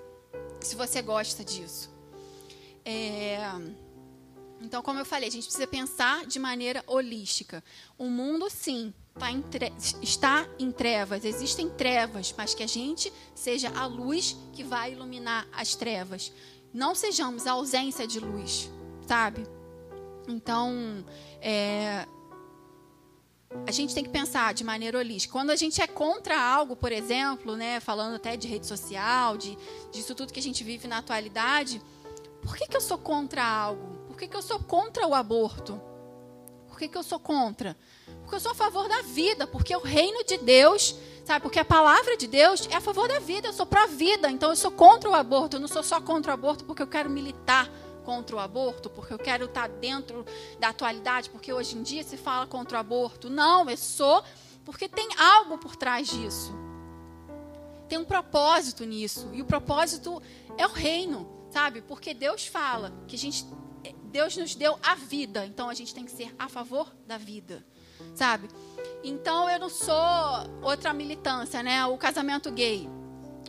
Se 0.61 0.75
você 0.75 1.03
gosta 1.03 1.45
disso. 1.45 1.91
É... 2.85 3.39
Então, 4.63 4.81
como 4.81 4.99
eu 4.99 5.05
falei, 5.05 5.29
a 5.29 5.33
gente 5.33 5.45
precisa 5.45 5.67
pensar 5.67 6.25
de 6.25 6.39
maneira 6.39 6.83
holística. 6.87 7.63
O 7.99 8.07
mundo, 8.07 8.49
sim, 8.49 8.95
tá 9.19 9.31
em 9.31 9.43
tre... 9.43 9.73
está 10.01 10.49
em 10.59 10.73
trevas, 10.73 11.25
existem 11.25 11.69
trevas, 11.69 12.33
mas 12.37 12.55
que 12.55 12.63
a 12.63 12.69
gente 12.69 13.13
seja 13.35 13.69
a 13.77 13.85
luz 13.85 14.37
que 14.55 14.65
vai 14.65 14.93
iluminar 14.93 15.47
as 15.53 15.75
trevas. 15.75 16.33
Não 16.73 16.95
sejamos 16.95 17.47
a 17.47 17.53
ausência 17.53 18.07
de 18.07 18.21
luz, 18.21 18.71
sabe? 19.07 19.45
Então, 20.27 21.05
é, 21.41 22.07
a 23.67 23.71
gente 23.71 23.95
tem 23.95 24.03
que 24.03 24.11
pensar 24.11 24.55
de 24.55 24.65
maneira 24.65 24.99
holística. 24.99 25.33
Quando 25.33 25.51
a 25.51 25.57
gente 25.57 25.81
é 25.81 25.87
contra 25.87 26.41
algo, 26.41 26.75
por 26.75 26.91
exemplo, 26.91 27.57
né, 27.57 27.81
falando 27.81 28.17
até 28.17 28.37
de 28.37 28.49
rede 28.49 28.67
social, 28.67 29.37
de 29.37 29.57
disso 29.93 30.15
tudo 30.15 30.33
que 30.33 30.41
a 30.41 30.43
gente 30.43 30.65
vive 30.65 30.89
na 30.89 30.99
atualidade, 30.99 31.81
por 32.43 32.57
que, 32.57 32.67
que 32.67 32.77
eu 32.77 32.81
sou 32.81 32.99
contra 32.99 33.45
algo? 33.45 33.99
Por 34.09 34.17
que, 34.17 34.27
que 34.27 34.37
eu 34.37 34.43
sou 34.43 34.59
contra 34.59 35.07
o 35.07 35.15
aborto? 35.15 35.81
Por 36.69 36.79
que, 36.79 36.89
que 36.89 36.99
eu 36.99 37.03
sou 37.03 37.21
contra? 37.21 37.77
Porque 38.23 38.35
eu 38.35 38.41
sou 38.41 38.53
a 38.53 38.55
favor 38.55 38.89
da 38.89 39.03
vida, 39.03 39.47
porque 39.47 39.75
o 39.77 39.81
reino 39.81 40.25
de 40.25 40.39
Deus, 40.39 40.97
sabe? 41.25 41.43
Porque 41.43 41.59
a 41.59 41.65
palavra 41.65 42.17
de 42.17 42.27
Deus 42.27 42.67
é 42.71 42.77
a 42.77 42.81
favor 42.81 43.07
da 43.07 43.21
vida, 43.21 43.49
eu 43.49 43.53
sou 43.53 43.67
pró-vida, 43.67 44.31
então 44.31 44.51
eu 44.51 44.57
sou 44.57 44.71
contra 44.71 45.09
o 45.09 45.15
aborto, 45.15 45.57
eu 45.57 45.61
não 45.61 45.69
sou 45.69 45.83
só 45.83 46.01
contra 46.01 46.33
o 46.33 46.35
aborto 46.35 46.65
porque 46.65 46.83
eu 46.83 46.87
quero 46.87 47.09
militar 47.09 47.71
contra 48.03 48.37
o 48.37 48.39
aborto, 48.39 48.91
porque 48.91 49.13
eu 49.13 49.19
quero 49.19 49.47
estar 49.47 49.69
dentro 49.69 50.25
da 50.59 50.69
atualidade, 50.69 51.31
porque 51.31 51.53
hoje 51.53 51.77
em 51.77 51.83
dia 51.83 52.03
se 52.03 52.17
fala 52.17 52.47
contra 52.47 52.77
o 52.77 52.81
aborto. 52.81 53.31
Não, 53.31 53.69
eu 53.69 53.77
sou 53.77 54.23
porque 54.65 54.89
tem 54.89 55.09
algo 55.19 55.59
por 55.59 55.77
trás 55.77 56.09
disso. 56.09 56.53
Tem 57.89 57.99
um 57.99 58.05
propósito 58.05 58.85
nisso. 58.85 59.29
E 59.33 59.43
o 59.43 59.45
propósito 59.45 60.23
é 60.57 60.67
o 60.67 60.73
reino, 60.73 61.29
sabe? 61.51 61.83
Porque 61.83 62.15
Deus 62.15 62.47
fala 62.47 62.93
que 63.07 63.17
a 63.17 63.19
gente 63.19 63.45
Deus 64.13 64.37
nos 64.37 64.55
deu 64.55 64.79
a 64.83 64.95
vida, 64.95 65.47
então 65.47 65.71
a 65.71 65.75
gente 65.75 65.95
tem 65.95 66.05
que 66.05 66.11
ser 66.11 66.35
a 66.39 66.47
favor 66.47 66.95
da 67.07 67.17
vida, 67.17 67.65
sabe? 68.15 68.47
Então 69.03 69.49
eu 69.49 69.59
não 69.59 69.71
sou 69.71 69.97
outra 70.61 70.93
militância, 70.93 71.63
né? 71.63 71.85
O 71.87 71.97
casamento 71.97 72.53
gay. 72.53 72.89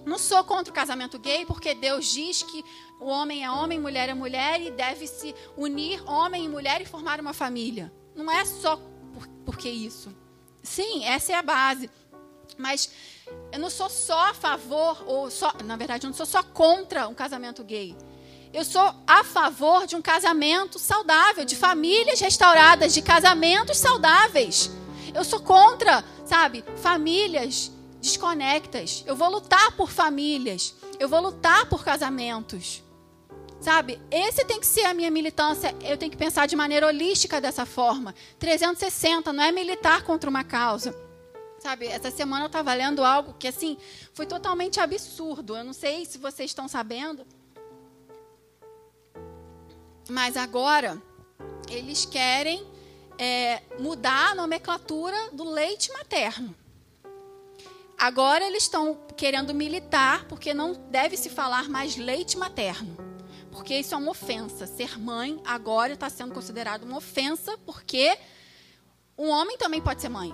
Não 0.06 0.18
sou 0.18 0.44
contra 0.44 0.72
o 0.72 0.76
casamento 0.76 1.18
gay, 1.18 1.46
porque 1.46 1.74
Deus 1.74 2.06
diz 2.06 2.44
que 2.44 2.64
o 3.00 3.08
homem 3.08 3.44
é 3.44 3.52
homem, 3.52 3.80
mulher 3.80 4.10
é 4.10 4.14
mulher 4.14 4.62
e 4.62 4.72
deve 4.72 5.08
se 5.08 5.34
unir 5.58 6.04
homem 6.10 6.46
e 6.46 6.50
mulher 6.50 6.82
e 6.82 6.86
formar 6.86 7.20
uma 7.20 7.34
família. 7.34 7.94
Não 8.16 8.30
é 8.32 8.44
só 8.46 8.76
por, 9.14 9.28
porque 9.46 9.70
isso. 9.70 10.14
Sim, 10.62 11.06
essa 11.06 11.32
é 11.32 11.36
a 11.36 11.42
base. 11.42 11.90
Mas 12.58 12.90
eu 13.52 13.60
não 13.60 13.70
sou 13.70 13.90
só 13.90 14.30
a 14.30 14.34
favor, 14.34 15.04
ou 15.08 15.32
só, 15.32 15.54
na 15.64 15.76
verdade, 15.76 16.06
eu 16.06 16.10
não 16.10 16.18
sou 16.18 16.26
só 16.26 16.44
contra 16.44 17.08
um 17.08 17.14
casamento 17.14 17.64
gay. 17.64 17.96
Eu 18.54 18.64
sou 18.64 18.94
a 19.08 19.24
favor 19.24 19.88
de 19.88 19.96
um 19.96 20.02
casamento 20.02 20.78
saudável, 20.78 21.44
de 21.44 21.56
famílias 21.56 22.20
restauradas, 22.20 22.94
de 22.94 23.02
casamentos 23.02 23.78
saudáveis. 23.78 24.70
Eu 25.14 25.24
sou 25.24 25.40
contra, 25.40 26.04
sabe, 26.26 26.64
famílias 26.78 27.72
desconectas. 28.04 29.02
Eu 29.08 29.16
vou 29.16 29.30
lutar 29.30 29.72
por 29.78 29.90
famílias. 29.90 30.76
Eu 31.00 31.08
vou 31.08 31.22
lutar 31.22 31.68
por 31.68 31.84
casamentos. 31.86 32.84
Sabe? 33.62 34.00
Esse 34.12 34.44
tem 34.44 34.60
que 34.60 34.68
ser 34.68 34.84
a 34.84 34.94
minha 34.94 35.10
militância. 35.10 35.74
Eu 35.82 35.98
tenho 35.98 36.12
que 36.12 36.18
pensar 36.18 36.46
de 36.46 36.56
maneira 36.56 36.86
holística 36.86 37.40
dessa 37.40 37.66
forma. 37.66 38.14
360 38.38 39.32
não 39.32 39.42
é 39.42 39.54
militar 39.54 40.04
contra 40.04 40.30
uma 40.30 40.44
causa. 40.44 40.94
Sabe? 41.60 41.88
Essa 41.88 42.12
semana 42.12 42.44
eu 42.44 42.48
estava 42.48 42.74
lendo 42.74 43.06
algo 43.06 43.36
que 43.40 43.48
assim 43.48 43.78
foi 44.14 44.26
totalmente 44.26 44.82
absurdo. 44.82 45.56
Eu 45.56 45.64
não 45.64 45.74
sei 45.74 46.06
se 46.06 46.18
vocês 46.18 46.52
estão 46.52 46.68
sabendo. 46.68 47.26
Mas 50.10 50.36
agora 50.36 51.02
eles 51.70 52.04
querem 52.04 52.68
é, 53.18 53.62
mudar 53.80 54.32
a 54.32 54.36
nomenclatura 54.36 55.30
do 55.32 55.46
leite 55.50 55.90
materno. 55.94 56.54
Agora 58.04 58.46
eles 58.46 58.64
estão 58.64 59.00
querendo 59.16 59.54
militar 59.54 60.26
porque 60.26 60.54
não 60.54 60.74
deve 60.74 61.16
se 61.16 61.30
falar 61.30 61.70
mais 61.70 61.96
leite 61.96 62.38
materno 62.38 62.98
porque 63.50 63.78
isso 63.78 63.94
é 63.94 63.98
uma 63.98 64.12
ofensa. 64.12 64.68
Ser 64.68 65.00
mãe 65.00 65.40
agora 65.46 65.94
está 65.94 66.10
sendo 66.10 66.34
considerado 66.34 66.84
uma 66.84 66.98
ofensa, 66.98 67.58
porque 67.66 68.18
um 69.18 69.30
homem 69.30 69.58
também 69.58 69.80
pode 69.80 70.02
ser 70.02 70.10
mãe. 70.10 70.34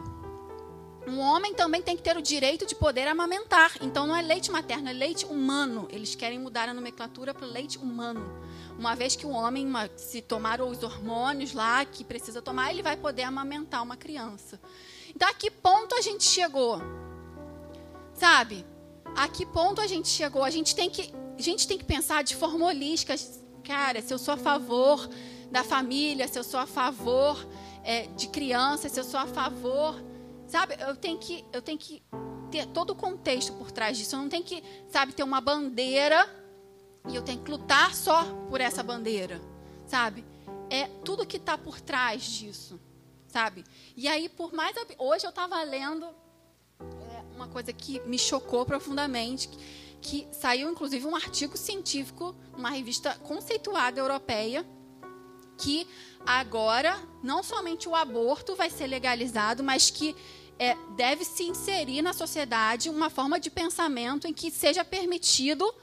Um 1.06 1.20
homem 1.20 1.54
também 1.54 1.80
tem 1.80 1.96
que 1.96 2.02
ter 2.02 2.18
o 2.18 2.24
direito 2.24 2.66
de 2.66 2.74
poder 2.74 3.08
amamentar. 3.08 3.74
Então 3.82 4.08
não 4.08 4.16
é 4.16 4.22
leite 4.24 4.50
materno, 4.50 4.90
é 4.90 4.94
leite 4.94 5.26
humano. 5.26 5.88
Eles 5.92 6.16
querem 6.16 6.40
mudar 6.40 6.70
a 6.70 6.74
nomenclatura 6.74 7.34
para 7.34 7.46
leite 7.46 7.78
humano. 7.78 8.42
Uma 8.80 8.96
vez 8.96 9.16
que 9.16 9.28
o 9.28 9.30
homem, 9.30 9.72
se 9.96 10.24
tomar 10.24 10.60
os 10.60 10.82
hormônios 10.82 11.54
lá 11.54 11.86
que 11.86 12.04
precisa 12.04 12.42
tomar, 12.42 12.72
ele 12.72 12.82
vai 12.82 12.98
poder 12.98 13.24
amamentar 13.24 13.84
uma 13.84 13.96
criança. 13.96 14.60
Então 15.14 15.28
a 15.28 15.34
que 15.36 15.52
ponto 15.52 15.94
a 15.94 16.02
gente 16.02 16.24
chegou? 16.24 16.82
Sabe? 18.20 18.66
A 19.16 19.30
que 19.30 19.46
ponto 19.46 19.80
a 19.80 19.88
gente 19.88 20.10
chegou? 20.10 20.44
A 20.44 20.50
gente 20.50 20.76
tem 20.76 20.90
que 20.90 21.14
a 21.38 21.42
gente 21.42 21.66
tem 21.66 21.78
que 21.78 21.86
pensar 21.86 22.22
de 22.22 22.36
forma 22.36 22.66
holística. 22.66 23.16
Cara, 23.64 24.02
se 24.02 24.14
eu 24.14 24.20
sou 24.20 24.34
a 24.34 24.38
favor 24.38 25.10
da 25.50 25.64
família, 25.64 26.28
se 26.28 26.38
eu 26.38 26.44
sou 26.44 26.60
a 26.60 26.66
favor 26.66 27.48
é, 27.82 28.08
de 28.08 28.28
crianças, 28.28 28.92
se 28.92 29.00
eu 29.00 29.06
sou 29.06 29.22
a 29.22 29.26
favor. 29.26 29.96
Sabe, 30.48 30.76
eu 30.80 30.98
tenho 30.98 31.18
que, 31.18 31.46
eu 31.54 31.62
tenho 31.62 31.78
que 31.78 32.04
ter 32.52 32.66
todo 32.68 32.90
o 32.90 32.96
contexto 32.96 33.54
por 33.54 33.72
trás 33.72 33.98
disso. 33.98 34.18
Eu 34.18 34.20
não 34.20 34.28
tenho 34.28 34.44
que, 34.44 34.62
sabe, 34.90 35.14
ter 35.14 35.24
uma 35.24 35.40
bandeira 35.40 36.28
e 37.08 37.16
eu 37.16 37.22
tenho 37.22 37.42
que 37.42 37.50
lutar 37.50 37.96
só 37.96 38.26
por 38.50 38.60
essa 38.60 38.84
bandeira. 38.84 39.40
Sabe? 39.88 40.26
É 40.70 40.88
tudo 41.06 41.26
que 41.26 41.38
está 41.38 41.58
por 41.58 41.80
trás 41.80 42.24
disso. 42.24 42.78
Sabe? 43.30 43.64
E 43.96 44.10
aí, 44.10 44.28
por 44.28 44.52
mais. 44.52 44.76
Hoje 44.98 45.26
eu 45.26 45.30
estava 45.30 45.64
lendo 45.64 46.06
uma 47.40 47.48
coisa 47.48 47.72
que 47.72 48.02
me 48.02 48.20
chocou 48.20 48.66
profundamente 48.66 49.50
que 50.02 50.28
saiu 50.32 50.70
inclusive 50.70 51.06
um 51.06 51.16
artigo 51.16 51.58
científico 51.58 52.36
numa 52.54 52.70
revista 52.70 53.16
conceituada 53.24 54.00
europeia 54.00 54.66
que 55.58 55.88
agora 56.26 56.98
não 57.24 57.42
somente 57.42 57.88
o 57.88 57.96
aborto 57.96 58.56
vai 58.56 58.70
ser 58.70 58.88
legalizado, 58.88 59.64
mas 59.64 59.90
que 59.90 60.16
é, 60.58 60.76
deve 60.96 61.26
se 61.26 61.44
inserir 61.44 62.02
na 62.02 62.14
sociedade 62.14 62.90
uma 62.90 63.10
forma 63.10 63.40
de 63.40 63.50
pensamento 63.50 64.28
em 64.28 64.34
que 64.34 64.52
seja 64.52 64.84
permitido 64.84 65.74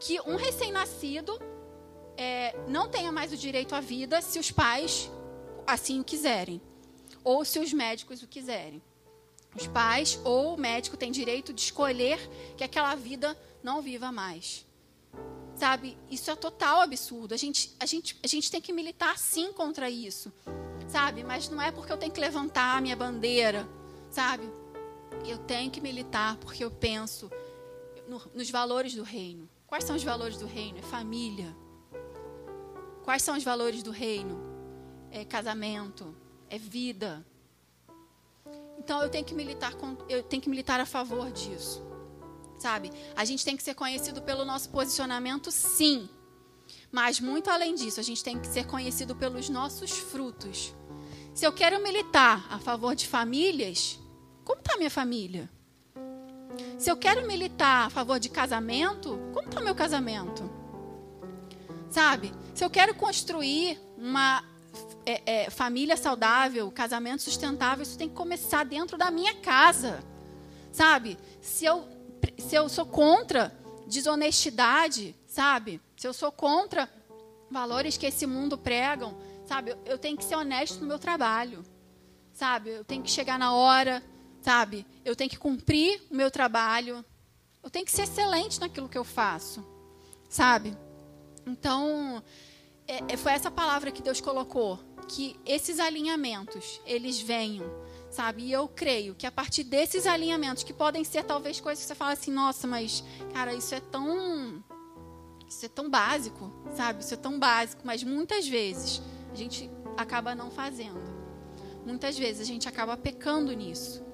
que 0.00 0.20
um 0.20 0.36
recém-nascido 0.36 1.38
é, 2.16 2.56
não 2.68 2.88
tenha 2.88 3.10
mais 3.12 3.32
o 3.32 3.36
direito 3.36 3.74
à 3.74 3.80
vida 3.80 4.20
se 4.20 4.38
os 4.38 4.50
pais 4.50 5.10
assim 5.66 6.00
o 6.00 6.04
quiserem, 6.04 6.60
ou 7.22 7.44
se 7.44 7.58
os 7.58 7.72
médicos 7.72 8.22
o 8.22 8.26
quiserem. 8.26 8.82
Os 9.58 9.66
pais 9.66 10.20
ou 10.22 10.54
o 10.54 10.56
médico 10.56 10.96
têm 10.96 11.10
direito 11.10 11.52
de 11.52 11.60
escolher 11.62 12.16
que 12.56 12.62
aquela 12.62 12.94
vida 12.94 13.36
não 13.60 13.82
viva 13.82 14.12
mais. 14.12 14.64
Sabe? 15.56 15.98
Isso 16.08 16.30
é 16.30 16.36
total 16.36 16.80
absurdo. 16.80 17.34
A 17.34 17.36
gente, 17.36 17.74
a 17.80 17.84
gente, 17.84 18.16
a 18.22 18.28
gente 18.28 18.52
tem 18.52 18.60
que 18.60 18.72
militar 18.72 19.18
sim 19.18 19.52
contra 19.52 19.90
isso. 19.90 20.32
Sabe? 20.86 21.24
Mas 21.24 21.48
não 21.48 21.60
é 21.60 21.72
porque 21.72 21.92
eu 21.92 21.96
tenho 21.96 22.12
que 22.12 22.20
levantar 22.20 22.76
a 22.76 22.80
minha 22.80 22.94
bandeira. 22.94 23.68
Sabe? 24.12 24.48
Eu 25.26 25.38
tenho 25.38 25.72
que 25.72 25.80
militar 25.80 26.36
porque 26.36 26.62
eu 26.62 26.70
penso 26.70 27.28
no, 28.06 28.22
nos 28.32 28.48
valores 28.50 28.94
do 28.94 29.02
reino. 29.02 29.48
Quais 29.66 29.82
são 29.82 29.96
os 29.96 30.04
valores 30.04 30.36
do 30.36 30.46
reino? 30.46 30.78
É 30.78 30.82
família. 30.82 31.52
Quais 33.02 33.24
são 33.24 33.36
os 33.36 33.42
valores 33.42 33.82
do 33.82 33.90
reino? 33.90 34.40
É 35.10 35.24
casamento, 35.24 36.14
é 36.48 36.56
vida. 36.56 37.26
Então 38.78 39.02
eu 39.02 39.08
tenho 39.08 39.24
que 39.24 39.34
militar 39.34 39.74
com, 39.74 39.96
eu 40.08 40.22
tenho 40.22 40.40
que 40.40 40.48
militar 40.48 40.80
a 40.80 40.86
favor 40.86 41.30
disso. 41.30 41.82
Sabe? 42.58 42.90
A 43.14 43.24
gente 43.24 43.44
tem 43.44 43.56
que 43.56 43.62
ser 43.62 43.74
conhecido 43.74 44.22
pelo 44.22 44.44
nosso 44.44 44.70
posicionamento, 44.70 45.50
sim. 45.50 46.08
Mas 46.90 47.20
muito 47.20 47.50
além 47.50 47.74
disso, 47.74 48.00
a 48.00 48.02
gente 48.02 48.24
tem 48.24 48.38
que 48.38 48.46
ser 48.46 48.66
conhecido 48.66 49.14
pelos 49.14 49.48
nossos 49.48 49.90
frutos. 49.90 50.74
Se 51.34 51.46
eu 51.46 51.52
quero 51.52 51.82
militar 51.82 52.46
a 52.50 52.58
favor 52.58 52.94
de 52.94 53.06
famílias, 53.06 53.98
como 54.44 54.60
está 54.60 54.76
minha 54.76 54.90
família? 54.90 55.48
Se 56.78 56.90
eu 56.90 56.96
quero 56.96 57.26
militar 57.26 57.86
a 57.86 57.90
favor 57.90 58.18
de 58.18 58.28
casamento, 58.28 59.18
como 59.32 59.46
está 59.46 59.60
meu 59.60 59.74
casamento? 59.74 60.50
Sabe? 61.90 62.32
Se 62.54 62.64
eu 62.64 62.70
quero 62.70 62.94
construir 62.94 63.80
uma 63.96 64.42
é, 65.08 65.22
é, 65.24 65.50
família 65.50 65.96
saudável, 65.96 66.70
casamento 66.70 67.22
sustentável, 67.22 67.82
isso 67.82 67.96
tem 67.96 68.10
que 68.10 68.14
começar 68.14 68.64
dentro 68.64 68.98
da 68.98 69.10
minha 69.10 69.34
casa. 69.36 70.04
Sabe? 70.70 71.18
Se 71.40 71.64
eu 71.64 71.88
se 72.36 72.54
eu 72.54 72.68
sou 72.68 72.84
contra 72.84 73.56
desonestidade, 73.86 75.14
sabe? 75.26 75.80
Se 75.96 76.06
eu 76.06 76.12
sou 76.12 76.30
contra 76.30 76.88
valores 77.50 77.96
que 77.96 78.06
esse 78.06 78.26
mundo 78.26 78.58
pregam, 78.58 79.16
sabe? 79.46 79.70
Eu, 79.70 79.78
eu 79.86 79.98
tenho 79.98 80.16
que 80.16 80.24
ser 80.24 80.36
honesto 80.36 80.80
no 80.80 80.86
meu 80.86 80.98
trabalho, 80.98 81.64
sabe? 82.32 82.70
Eu 82.70 82.84
tenho 82.84 83.02
que 83.02 83.10
chegar 83.10 83.38
na 83.38 83.54
hora, 83.54 84.02
sabe? 84.42 84.86
Eu 85.04 85.16
tenho 85.16 85.30
que 85.30 85.38
cumprir 85.38 86.02
o 86.10 86.16
meu 86.16 86.30
trabalho. 86.30 87.04
Eu 87.62 87.70
tenho 87.70 87.84
que 87.84 87.92
ser 87.92 88.02
excelente 88.02 88.60
naquilo 88.60 88.88
que 88.88 88.98
eu 88.98 89.04
faço, 89.04 89.66
sabe? 90.28 90.76
Então, 91.46 92.22
é, 92.86 93.14
é 93.14 93.16
foi 93.16 93.32
essa 93.32 93.50
palavra 93.50 93.90
que 93.90 94.02
Deus 94.02 94.20
colocou, 94.20 94.78
que 95.06 95.38
esses 95.46 95.78
alinhamentos, 95.78 96.80
eles 96.86 97.20
venham 97.20 97.70
sabe? 98.10 98.44
E 98.44 98.52
eu 98.52 98.68
creio 98.68 99.14
que 99.14 99.26
a 99.26 99.32
partir 99.32 99.64
desses 99.64 100.06
alinhamentos, 100.06 100.62
que 100.62 100.72
podem 100.72 101.04
ser 101.04 101.24
talvez 101.24 101.60
coisas 101.60 101.84
que 101.84 101.88
você 101.88 101.94
fala 101.94 102.12
assim, 102.12 102.32
nossa, 102.32 102.66
mas, 102.66 103.04
cara, 103.32 103.54
isso 103.54 103.74
é 103.74 103.80
tão. 103.80 104.62
Isso 105.48 105.64
é 105.64 105.68
tão 105.68 105.88
básico, 105.88 106.52
sabe? 106.74 107.02
Isso 107.02 107.14
é 107.14 107.16
tão 107.16 107.38
básico, 107.38 107.82
mas 107.84 108.04
muitas 108.04 108.46
vezes 108.46 109.00
a 109.32 109.34
gente 109.34 109.70
acaba 109.96 110.34
não 110.34 110.50
fazendo. 110.50 111.00
Muitas 111.86 112.18
vezes 112.18 112.42
a 112.42 112.44
gente 112.44 112.68
acaba 112.68 112.96
pecando 112.98 113.50
nisso. 113.52 114.04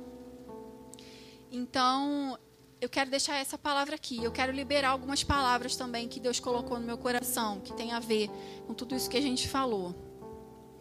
Então, 1.50 2.38
eu 2.80 2.88
quero 2.88 3.10
deixar 3.10 3.36
essa 3.36 3.58
palavra 3.58 3.96
aqui. 3.96 4.22
Eu 4.22 4.30
quero 4.30 4.52
liberar 4.52 4.90
algumas 4.90 5.24
palavras 5.24 5.74
também 5.74 6.06
que 6.06 6.20
Deus 6.20 6.38
colocou 6.38 6.78
no 6.78 6.86
meu 6.86 6.98
coração, 6.98 7.58
que 7.58 7.72
tem 7.72 7.92
a 7.92 7.98
ver 7.98 8.30
com 8.66 8.72
tudo 8.72 8.94
isso 8.94 9.10
que 9.10 9.16
a 9.16 9.22
gente 9.22 9.48
falou. 9.48 9.92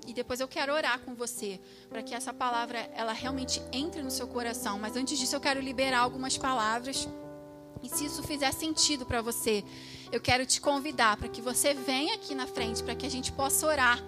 E 0.05 0.13
depois 0.13 0.39
eu 0.39 0.47
quero 0.47 0.73
orar 0.73 0.99
com 0.99 1.15
você 1.15 1.59
para 1.89 2.03
que 2.03 2.13
essa 2.13 2.33
palavra 2.33 2.79
ela 2.93 3.13
realmente 3.13 3.61
entre 3.71 4.01
no 4.01 4.11
seu 4.11 4.27
coração. 4.27 4.77
Mas 4.79 4.95
antes 4.95 5.17
disso 5.17 5.35
eu 5.35 5.41
quero 5.41 5.61
liberar 5.61 5.99
algumas 5.99 6.37
palavras. 6.37 7.07
E 7.81 7.89
se 7.89 8.05
isso 8.05 8.23
fizer 8.23 8.51
sentido 8.53 9.05
para 9.05 9.21
você, 9.21 9.63
eu 10.11 10.21
quero 10.21 10.45
te 10.45 10.61
convidar 10.61 11.17
para 11.17 11.27
que 11.27 11.41
você 11.41 11.73
venha 11.73 12.15
aqui 12.15 12.33
na 12.33 12.47
frente 12.47 12.83
para 12.83 12.95
que 12.95 13.05
a 13.05 13.11
gente 13.11 13.31
possa 13.31 13.67
orar 13.67 14.01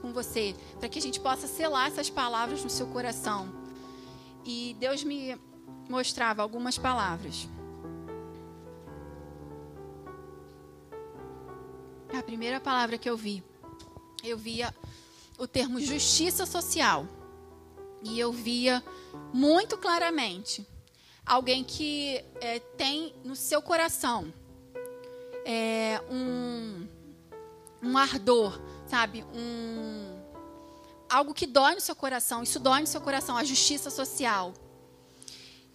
com 0.00 0.12
você, 0.12 0.54
para 0.78 0.88
que 0.88 0.98
a 0.98 1.02
gente 1.02 1.18
possa 1.20 1.46
selar 1.46 1.88
essas 1.88 2.08
palavras 2.08 2.62
no 2.62 2.70
seu 2.70 2.86
coração. 2.86 3.48
E 4.44 4.76
Deus 4.78 5.02
me 5.02 5.36
mostrava 5.88 6.42
algumas 6.42 6.78
palavras. 6.78 7.48
A 12.16 12.22
primeira 12.22 12.60
palavra 12.60 12.96
que 12.96 13.08
eu 13.08 13.16
vi, 13.16 13.42
eu 14.24 14.36
via 14.36 14.74
o 15.38 15.46
termo 15.46 15.80
justiça 15.80 16.44
social. 16.44 17.06
E 18.02 18.18
eu 18.18 18.32
via 18.32 18.82
muito 19.32 19.78
claramente 19.78 20.66
alguém 21.24 21.64
que 21.64 22.22
é, 22.40 22.58
tem 22.58 23.14
no 23.24 23.36
seu 23.36 23.62
coração 23.62 24.32
é, 25.44 26.00
um, 26.10 26.86
um 27.82 27.96
ardor, 27.96 28.60
sabe? 28.86 29.24
Um, 29.34 30.18
algo 31.08 31.32
que 31.32 31.46
dói 31.46 31.74
no 31.74 31.80
seu 31.80 31.96
coração. 31.96 32.42
Isso 32.42 32.58
dói 32.58 32.80
no 32.80 32.86
seu 32.86 33.00
coração, 33.00 33.36
a 33.36 33.44
justiça 33.44 33.90
social. 33.90 34.52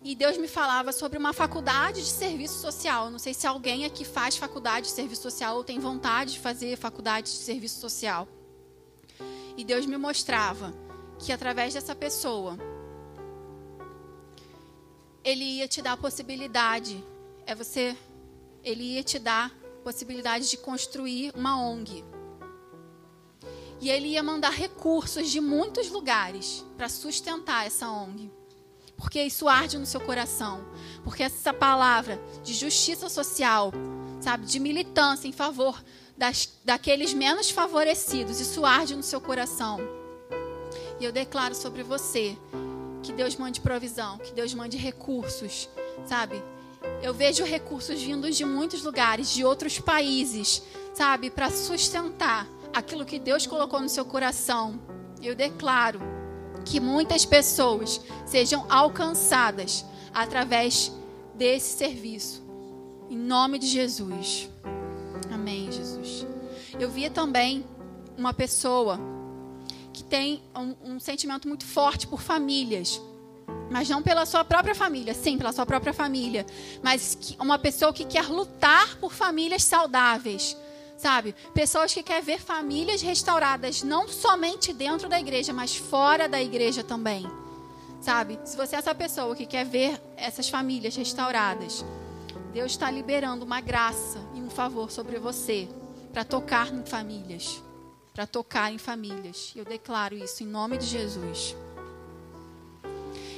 E 0.03 0.15
Deus 0.15 0.37
me 0.37 0.49
falava 0.49 0.91
sobre 0.91 1.17
uma 1.17 1.31
faculdade 1.31 2.01
de 2.01 2.09
serviço 2.09 2.59
social. 2.59 3.09
Não 3.09 3.17
sei 3.17 3.33
se 3.33 3.47
alguém 3.47 3.85
aqui 3.85 4.03
faz 4.03 4.35
faculdade 4.35 4.87
de 4.87 4.91
serviço 4.91 5.21
social 5.21 5.55
ou 5.55 5.63
tem 5.63 5.79
vontade 5.79 6.33
de 6.33 6.39
fazer 6.39 6.77
faculdade 6.77 7.31
de 7.31 7.37
serviço 7.37 7.79
social. 7.79 8.27
E 9.55 9.63
Deus 9.63 9.85
me 9.85 9.97
mostrava 9.97 10.73
que 11.19 11.31
através 11.31 11.73
dessa 11.73 11.95
pessoa, 11.95 12.57
Ele 15.23 15.43
ia 15.43 15.67
te 15.67 15.81
dar 15.81 15.93
a 15.93 15.97
possibilidade, 15.97 17.03
é 17.45 17.53
você, 17.53 17.95
Ele 18.63 18.95
ia 18.95 19.03
te 19.03 19.19
dar 19.19 19.51
a 19.79 19.83
possibilidade 19.83 20.49
de 20.49 20.57
construir 20.57 21.31
uma 21.35 21.61
ONG. 21.61 22.03
E 23.79 23.89
Ele 23.89 24.09
ia 24.09 24.23
mandar 24.23 24.51
recursos 24.51 25.29
de 25.29 25.39
muitos 25.39 25.89
lugares 25.89 26.65
para 26.75 26.89
sustentar 26.89 27.65
essa 27.65 27.89
ONG. 27.89 28.31
Porque 28.97 29.21
isso 29.21 29.47
arde 29.47 29.77
no 29.77 29.85
seu 29.85 29.99
coração. 30.01 30.65
Porque 31.03 31.23
essa 31.23 31.53
palavra 31.53 32.19
de 32.43 32.53
justiça 32.53 33.09
social, 33.09 33.71
sabe, 34.21 34.45
de 34.45 34.59
militância 34.59 35.27
em 35.27 35.31
favor 35.31 35.83
das, 36.17 36.49
daqueles 36.63 37.13
menos 37.13 37.49
favorecidos. 37.49 38.39
Isso 38.39 38.65
arde 38.65 38.95
no 38.95 39.03
seu 39.03 39.19
coração. 39.19 39.79
E 40.99 41.05
eu 41.05 41.11
declaro 41.11 41.55
sobre 41.55 41.83
você 41.83 42.37
que 43.01 43.11
Deus 43.11 43.35
mande 43.35 43.59
provisão, 43.59 44.17
que 44.17 44.33
Deus 44.33 44.53
mande 44.53 44.77
recursos, 44.77 45.69
sabe? 46.05 46.41
Eu 47.01 47.13
vejo 47.13 47.43
recursos 47.43 48.01
vindos 48.01 48.35
de 48.35 48.45
muitos 48.45 48.83
lugares, 48.83 49.29
de 49.29 49.43
outros 49.43 49.79
países, 49.79 50.63
sabe, 50.93 51.29
para 51.29 51.49
sustentar 51.49 52.47
aquilo 52.73 53.05
que 53.05 53.19
Deus 53.19 53.45
colocou 53.45 53.79
no 53.81 53.89
seu 53.89 54.05
coração. 54.05 54.79
Eu 55.21 55.35
declaro 55.35 55.99
que 56.65 56.79
muitas 56.79 57.25
pessoas 57.25 57.99
sejam 58.25 58.65
alcançadas 58.69 59.85
através 60.13 60.91
desse 61.35 61.77
serviço. 61.77 62.41
Em 63.09 63.17
nome 63.17 63.59
de 63.59 63.67
Jesus. 63.67 64.49
Amém, 65.31 65.71
Jesus. 65.71 66.02
Eu 66.83 66.89
via 66.89 67.09
também 67.09 67.65
uma 68.17 68.33
pessoa 68.33 68.99
que 69.93 70.03
tem 70.03 70.43
um, 70.53 70.95
um 70.95 70.99
sentimento 70.99 71.47
muito 71.47 71.65
forte 71.65 72.05
por 72.05 72.21
famílias 72.21 73.01
mas 73.71 73.89
não 73.89 74.03
pela 74.03 74.25
sua 74.25 74.43
própria 74.43 74.75
família, 74.75 75.13
sim, 75.13 75.37
pela 75.37 75.51
sua 75.53 75.65
própria 75.65 75.93
família, 75.93 76.45
mas 76.83 77.35
uma 77.39 77.57
pessoa 77.57 77.91
que 77.93 78.05
quer 78.05 78.27
lutar 78.27 78.97
por 78.97 79.13
famílias 79.13 79.63
saudáveis, 79.63 80.55
sabe? 80.95 81.33
Pessoas 81.53 81.93
que 81.93 82.03
querem 82.03 82.21
ver 82.21 82.39
famílias 82.39 83.01
restauradas, 83.01 83.81
não 83.81 84.07
somente 84.07 84.73
dentro 84.73 85.09
da 85.09 85.19
igreja, 85.19 85.51
mas 85.51 85.75
fora 85.75 86.27
da 86.27 86.41
igreja 86.41 86.83
também, 86.83 87.25
sabe? 87.99 88.39
Se 88.43 88.55
você 88.55 88.75
é 88.75 88.79
essa 88.79 88.93
pessoa 88.93 89.35
que 89.35 89.45
quer 89.45 89.65
ver 89.65 89.99
essas 90.15 90.49
famílias 90.49 90.95
restauradas, 90.95 91.83
Deus 92.53 92.73
está 92.73 92.91
liberando 92.91 93.43
uma 93.43 93.59
graça 93.59 94.19
e 94.35 94.41
um 94.41 94.49
favor 94.49 94.91
sobre 94.91 95.17
você 95.17 95.67
para 96.13 96.23
tocar 96.23 96.71
em 96.71 96.85
famílias. 96.85 97.61
Para 98.13 98.27
tocar 98.27 98.71
em 98.71 98.77
famílias. 98.77 99.51
Eu 99.55 99.65
declaro 99.65 100.15
isso 100.15 100.43
em 100.43 100.45
nome 100.45 100.77
de 100.77 100.85
Jesus. 100.85 101.55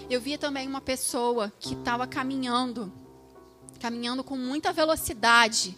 Eu 0.09 0.19
via 0.19 0.38
também 0.38 0.67
uma 0.67 0.82
pessoa 0.82 1.51
que 1.59 1.73
estava 1.73 2.05
caminhando, 2.05 2.91
caminhando 3.80 4.23
com 4.23 4.36
muita 4.36 4.73
velocidade, 4.73 5.76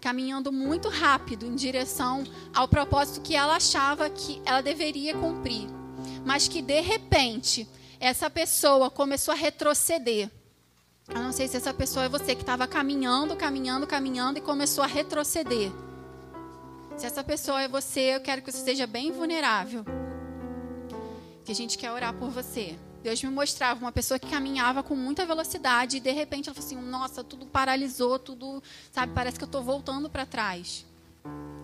caminhando 0.00 0.50
muito 0.50 0.88
rápido 0.88 1.46
em 1.46 1.54
direção 1.54 2.24
ao 2.54 2.66
propósito 2.66 3.20
que 3.20 3.36
ela 3.36 3.56
achava 3.56 4.08
que 4.08 4.40
ela 4.46 4.62
deveria 4.62 5.14
cumprir. 5.14 5.68
Mas 6.24 6.48
que 6.48 6.62
de 6.62 6.80
repente 6.80 7.68
essa 8.00 8.30
pessoa 8.30 8.90
começou 8.90 9.32
a 9.32 9.36
retroceder 9.36 10.30
eu 11.08 11.22
não 11.22 11.30
sei 11.30 11.46
se 11.46 11.56
essa 11.56 11.72
pessoa 11.72 12.06
é 12.06 12.08
você 12.08 12.34
que 12.34 12.42
estava 12.42 12.66
caminhando, 12.66 13.36
caminhando, 13.36 13.86
caminhando 13.86 14.38
e 14.38 14.42
começou 14.42 14.82
a 14.82 14.88
retroceder. 14.88 15.70
Se 16.96 17.04
essa 17.04 17.22
pessoa 17.22 17.60
é 17.60 17.68
você, 17.68 18.14
eu 18.16 18.20
quero 18.22 18.40
que 18.40 18.50
você 18.50 18.64
seja 18.64 18.86
bem 18.86 19.12
vulnerável. 19.12 19.84
Que 21.44 21.52
a 21.52 21.54
gente 21.54 21.76
quer 21.76 21.92
orar 21.92 22.14
por 22.14 22.30
você. 22.30 22.74
Deus 23.02 23.22
me 23.22 23.28
mostrava 23.28 23.78
uma 23.78 23.92
pessoa 23.92 24.18
que 24.18 24.28
caminhava 24.28 24.82
com 24.82 24.96
muita 24.96 25.26
velocidade 25.26 25.98
e 25.98 26.00
de 26.00 26.10
repente 26.10 26.48
ela 26.48 26.54
falou 26.54 26.66
assim: 26.66 26.80
Nossa, 26.80 27.22
tudo 27.22 27.44
paralisou, 27.46 28.18
tudo, 28.18 28.62
sabe, 28.90 29.12
parece 29.12 29.36
que 29.36 29.44
eu 29.44 29.46
estou 29.46 29.62
voltando 29.62 30.08
para 30.08 30.24
trás. 30.24 30.86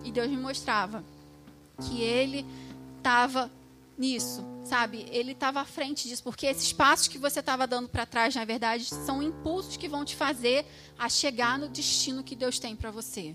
E 0.05 0.11
Deus 0.11 0.29
me 0.29 0.37
mostrava 0.37 1.03
que 1.81 2.01
ele 2.01 2.45
estava 2.97 3.51
nisso, 3.97 4.45
sabe? 4.63 5.07
Ele 5.09 5.31
estava 5.31 5.61
à 5.61 5.65
frente 5.65 6.07
disso, 6.07 6.23
porque 6.23 6.45
esses 6.45 6.71
passos 6.71 7.07
que 7.07 7.17
você 7.17 7.39
estava 7.39 7.65
dando 7.65 7.89
para 7.89 8.05
trás, 8.05 8.35
na 8.35 8.45
verdade, 8.45 8.85
são 8.85 9.21
impulsos 9.21 9.77
que 9.77 9.89
vão 9.89 10.05
te 10.05 10.15
fazer 10.15 10.63
a 10.97 11.09
chegar 11.09 11.57
no 11.57 11.67
destino 11.67 12.23
que 12.23 12.35
Deus 12.35 12.59
tem 12.59 12.75
para 12.75 12.91
você. 12.91 13.33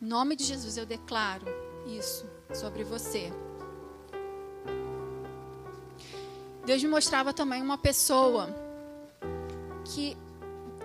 Em 0.00 0.06
nome 0.06 0.36
de 0.36 0.44
Jesus, 0.44 0.76
eu 0.76 0.84
declaro 0.84 1.46
isso 1.86 2.26
sobre 2.54 2.84
você. 2.84 3.32
Deus 6.66 6.82
me 6.82 6.88
mostrava 6.88 7.32
também 7.32 7.62
uma 7.62 7.78
pessoa 7.78 8.48
que 9.84 10.16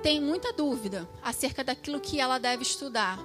tem 0.01 0.21
muita 0.21 0.53
dúvida 0.53 1.09
acerca 1.21 1.63
daquilo 1.63 1.99
que 1.99 2.19
ela 2.19 2.37
deve 2.37 2.63
estudar. 2.63 3.19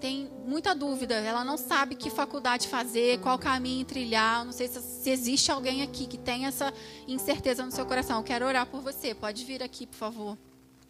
Tem 0.00 0.30
muita 0.46 0.74
dúvida, 0.74 1.16
ela 1.16 1.44
não 1.44 1.58
sabe 1.58 1.94
que 1.94 2.08
faculdade 2.08 2.68
fazer, 2.68 3.20
qual 3.20 3.38
caminho 3.38 3.84
trilhar. 3.84 4.44
Não 4.44 4.52
sei 4.52 4.68
se, 4.68 4.80
se 4.80 5.10
existe 5.10 5.50
alguém 5.50 5.82
aqui 5.82 6.06
que 6.06 6.16
tem 6.16 6.46
essa 6.46 6.72
incerteza 7.06 7.64
no 7.64 7.72
seu 7.72 7.84
coração. 7.84 8.18
Eu 8.18 8.24
quero 8.24 8.46
orar 8.46 8.64
por 8.66 8.80
você. 8.80 9.14
Pode 9.14 9.44
vir 9.44 9.62
aqui, 9.62 9.86
por 9.86 9.96
favor. 9.96 10.38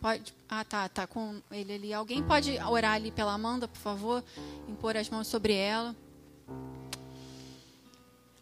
Pode. 0.00 0.32
Ah, 0.48 0.64
tá, 0.64 0.88
tá 0.88 1.06
com 1.06 1.42
ele 1.50 1.72
ali. 1.72 1.94
Alguém 1.94 2.22
pode 2.22 2.56
orar 2.58 2.94
ali 2.94 3.10
pela 3.10 3.32
Amanda, 3.32 3.66
por 3.66 3.78
favor? 3.78 4.24
Impor 4.68 4.96
as 4.96 5.08
mãos 5.08 5.26
sobre 5.26 5.52
ela. 5.54 5.94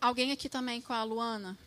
Alguém 0.01 0.33
aqui 0.33 0.49
também 0.49 0.81
com 0.81 0.93
a 0.93 1.03
Luana? 1.03 1.59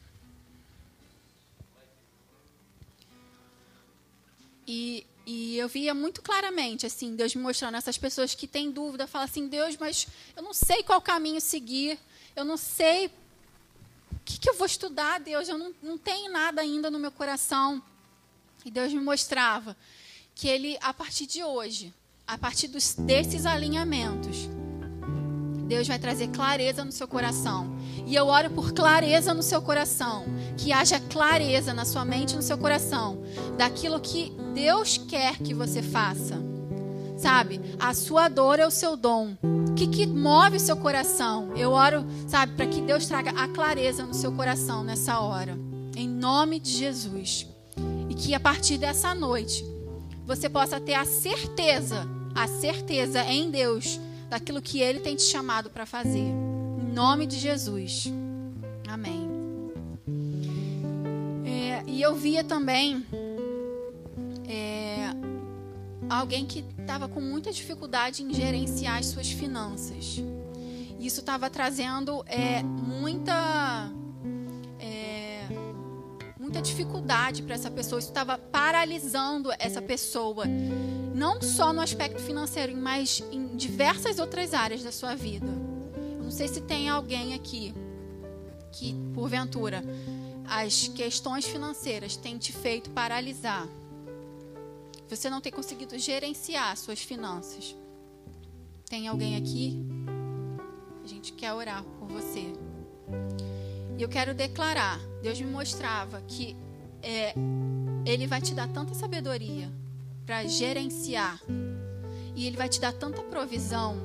E, 4.72 5.06
e 5.26 5.58
eu 5.58 5.68
via 5.68 5.96
muito 5.96 6.22
claramente, 6.22 6.86
assim, 6.86 7.16
Deus 7.16 7.34
me 7.34 7.42
mostrando 7.42 7.76
essas 7.76 7.98
pessoas 7.98 8.36
que 8.36 8.48
têm 8.48 8.70
dúvida, 8.70 9.08
falam 9.08 9.26
assim, 9.26 9.48
Deus, 9.48 9.76
mas 9.76 10.08
eu 10.36 10.44
não 10.44 10.54
sei 10.54 10.84
qual 10.84 11.02
caminho 11.02 11.42
seguir, 11.42 11.98
eu 12.36 12.46
não 12.46 12.56
sei 12.56 13.08
o 13.08 13.12
que, 14.24 14.40
que 14.40 14.48
eu 14.48 14.54
vou 14.54 14.68
estudar, 14.68 15.20
Deus, 15.20 15.50
eu 15.50 15.58
não, 15.58 15.74
não 15.82 15.98
tenho 15.98 16.32
nada 16.32 16.62
ainda 16.62 16.92
no 16.92 17.00
meu 17.00 17.12
coração. 17.12 17.82
E 18.66 18.72
Deus 18.72 18.94
me 18.94 19.00
mostrava 19.00 19.76
que 20.36 20.48
Ele, 20.48 20.78
a 20.82 20.94
partir 20.94 21.26
de 21.26 21.44
hoje, 21.44 21.94
a 22.28 22.38
partir 22.38 22.68
dos, 22.68 22.94
desses 22.96 23.46
alinhamentos, 23.46 24.50
Deus 25.70 25.88
vai 25.88 26.00
trazer 26.00 26.30
clareza 26.30 26.84
no 26.84 26.92
seu 26.92 27.08
coração. 27.08 27.78
E 28.08 28.16
eu 28.16 28.26
oro 28.26 28.50
por 28.50 28.74
clareza 28.74 29.36
no 29.36 29.44
seu 29.44 29.62
coração. 29.62 30.26
Que 30.58 30.74
haja 30.74 31.00
clareza 31.00 31.74
na 31.74 31.86
sua 31.86 32.04
mente 32.04 32.34
e 32.34 32.36
no 32.36 32.42
seu 32.42 32.58
coração. 32.58 33.24
Daquilo 33.56 34.00
que 34.00 34.34
Deus 34.56 34.98
quer 34.98 35.38
que 35.38 35.54
você 35.54 35.84
faça. 35.84 36.42
Sabe? 37.18 37.62
A 37.80 37.94
sua 37.94 38.30
dor 38.30 38.60
é 38.60 38.66
o 38.66 38.72
seu 38.72 38.98
dom. 38.98 39.38
O 39.44 39.74
que, 39.76 39.88
que 39.88 40.08
move 40.08 40.58
o 40.58 40.60
seu 40.60 40.76
coração? 40.76 41.56
Eu 41.56 41.72
oro, 41.72 42.04
sabe, 42.28 42.56
para 42.56 42.66
que 42.66 42.82
Deus 42.82 43.06
traga 43.06 43.32
a 43.32 43.48
clareza 43.48 44.06
no 44.06 44.14
seu 44.14 44.32
coração 44.32 44.84
nessa 44.84 45.20
hora. 45.20 45.58
Em 45.96 46.08
nome 46.08 46.60
de 46.60 46.72
Jesus. 46.72 47.49
Que 48.20 48.36
a 48.36 48.40
partir 48.40 48.78
dessa 48.78 49.16
noite 49.16 49.66
você 50.26 50.50
possa 50.50 50.80
ter 50.80 50.94
a 50.94 51.06
certeza, 51.06 52.06
a 52.36 52.48
certeza 52.48 53.24
em 53.24 53.50
Deus 53.50 54.00
daquilo 54.30 54.62
que 54.62 54.80
Ele 54.82 55.00
tem 55.00 55.16
te 55.16 55.24
chamado 55.24 55.70
para 55.70 55.86
fazer. 55.86 56.20
Em 56.20 56.94
nome 56.94 57.26
de 57.26 57.40
Jesus. 57.40 58.12
Amém. 58.88 59.28
É, 61.46 61.84
e 61.88 62.02
eu 62.02 62.14
via 62.14 62.44
também 62.44 63.06
é, 64.48 65.12
alguém 66.10 66.46
que 66.46 66.64
estava 66.78 67.08
com 67.08 67.22
muita 67.22 67.52
dificuldade 67.54 68.22
em 68.22 68.34
gerenciar 68.34 69.00
as 69.00 69.06
suas 69.08 69.32
finanças. 69.32 70.22
Isso 71.00 71.22
estava 71.22 71.50
trazendo 71.50 72.22
é, 72.28 72.62
muita 72.62 73.90
muita 76.50 76.64
dificuldade 76.64 77.44
para 77.44 77.54
essa 77.54 77.70
pessoa. 77.70 78.00
Isso 78.00 78.08
estava 78.08 78.36
paralisando 78.36 79.52
essa 79.60 79.80
pessoa 79.80 80.46
não 81.14 81.40
só 81.42 81.72
no 81.72 81.80
aspecto 81.80 82.20
financeiro, 82.20 82.76
mas 82.76 83.24
em 83.32 83.56
diversas 83.56 84.18
outras 84.18 84.56
áreas 84.56 84.82
da 84.82 84.92
sua 84.92 85.16
vida. 85.16 85.46
Eu 86.18 86.24
não 86.24 86.32
sei 86.32 86.48
se 86.48 86.62
tem 86.62 86.90
alguém 86.90 87.36
aqui 87.36 87.72
que, 88.72 88.96
porventura, 89.14 89.84
as 90.48 90.88
questões 90.88 91.46
financeiras 91.46 92.18
têm 92.18 92.40
te 92.40 92.52
feito 92.52 92.90
paralisar. 92.90 93.68
Você 95.08 95.30
não 95.30 95.42
tem 95.42 95.52
conseguido 95.52 96.00
gerenciar 96.00 96.76
suas 96.78 97.00
finanças. 97.00 97.76
Tem 98.90 99.08
alguém 99.08 99.36
aqui? 99.36 99.78
A 101.04 101.08
gente 101.08 101.32
quer 101.34 101.54
orar 101.54 101.84
por 101.84 102.08
você. 102.08 102.52
E 104.00 104.02
eu 104.02 104.08
quero 104.08 104.34
declarar: 104.34 104.98
Deus 105.22 105.42
me 105.42 105.48
mostrava 105.48 106.22
que 106.26 106.56
é, 107.04 107.36
Ele 108.06 108.26
vai 108.26 108.40
te 108.40 108.54
dar 108.54 108.70
tanta 108.70 108.94
sabedoria 108.94 109.70
para 110.26 110.46
gerenciar. 110.46 111.38
E 112.34 112.48
Ele 112.48 112.56
vai 112.56 112.70
te 112.70 112.80
dar 112.80 112.94
tanta 112.94 113.22
provisão. 113.24 113.98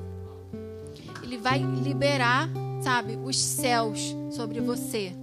Ele 1.23 1.37
vai 1.37 1.59
liberar, 1.59 2.49
sabe, 2.83 3.15
os 3.15 3.37
céus 3.39 4.13
sobre 4.31 4.59
você. 4.59 5.13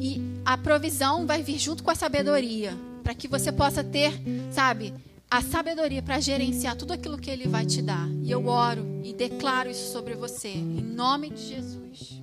E 0.00 0.22
a 0.44 0.56
provisão 0.56 1.26
vai 1.26 1.42
vir 1.42 1.58
junto 1.58 1.82
com 1.82 1.90
a 1.90 1.96
sabedoria. 1.96 2.72
Para 3.02 3.14
que 3.14 3.26
você 3.26 3.50
possa 3.50 3.82
ter, 3.82 4.12
sabe, 4.52 4.94
a 5.28 5.42
sabedoria 5.42 6.02
para 6.02 6.20
gerenciar 6.20 6.76
tudo 6.76 6.92
aquilo 6.92 7.18
que 7.18 7.28
Ele 7.28 7.48
vai 7.48 7.66
te 7.66 7.82
dar. 7.82 8.08
E 8.22 8.30
eu 8.30 8.46
oro 8.46 8.86
e 9.02 9.12
declaro 9.12 9.68
isso 9.68 9.90
sobre 9.90 10.14
você. 10.14 10.50
Em 10.50 10.82
nome 10.82 11.30
de 11.30 11.48
Jesus. 11.48 12.19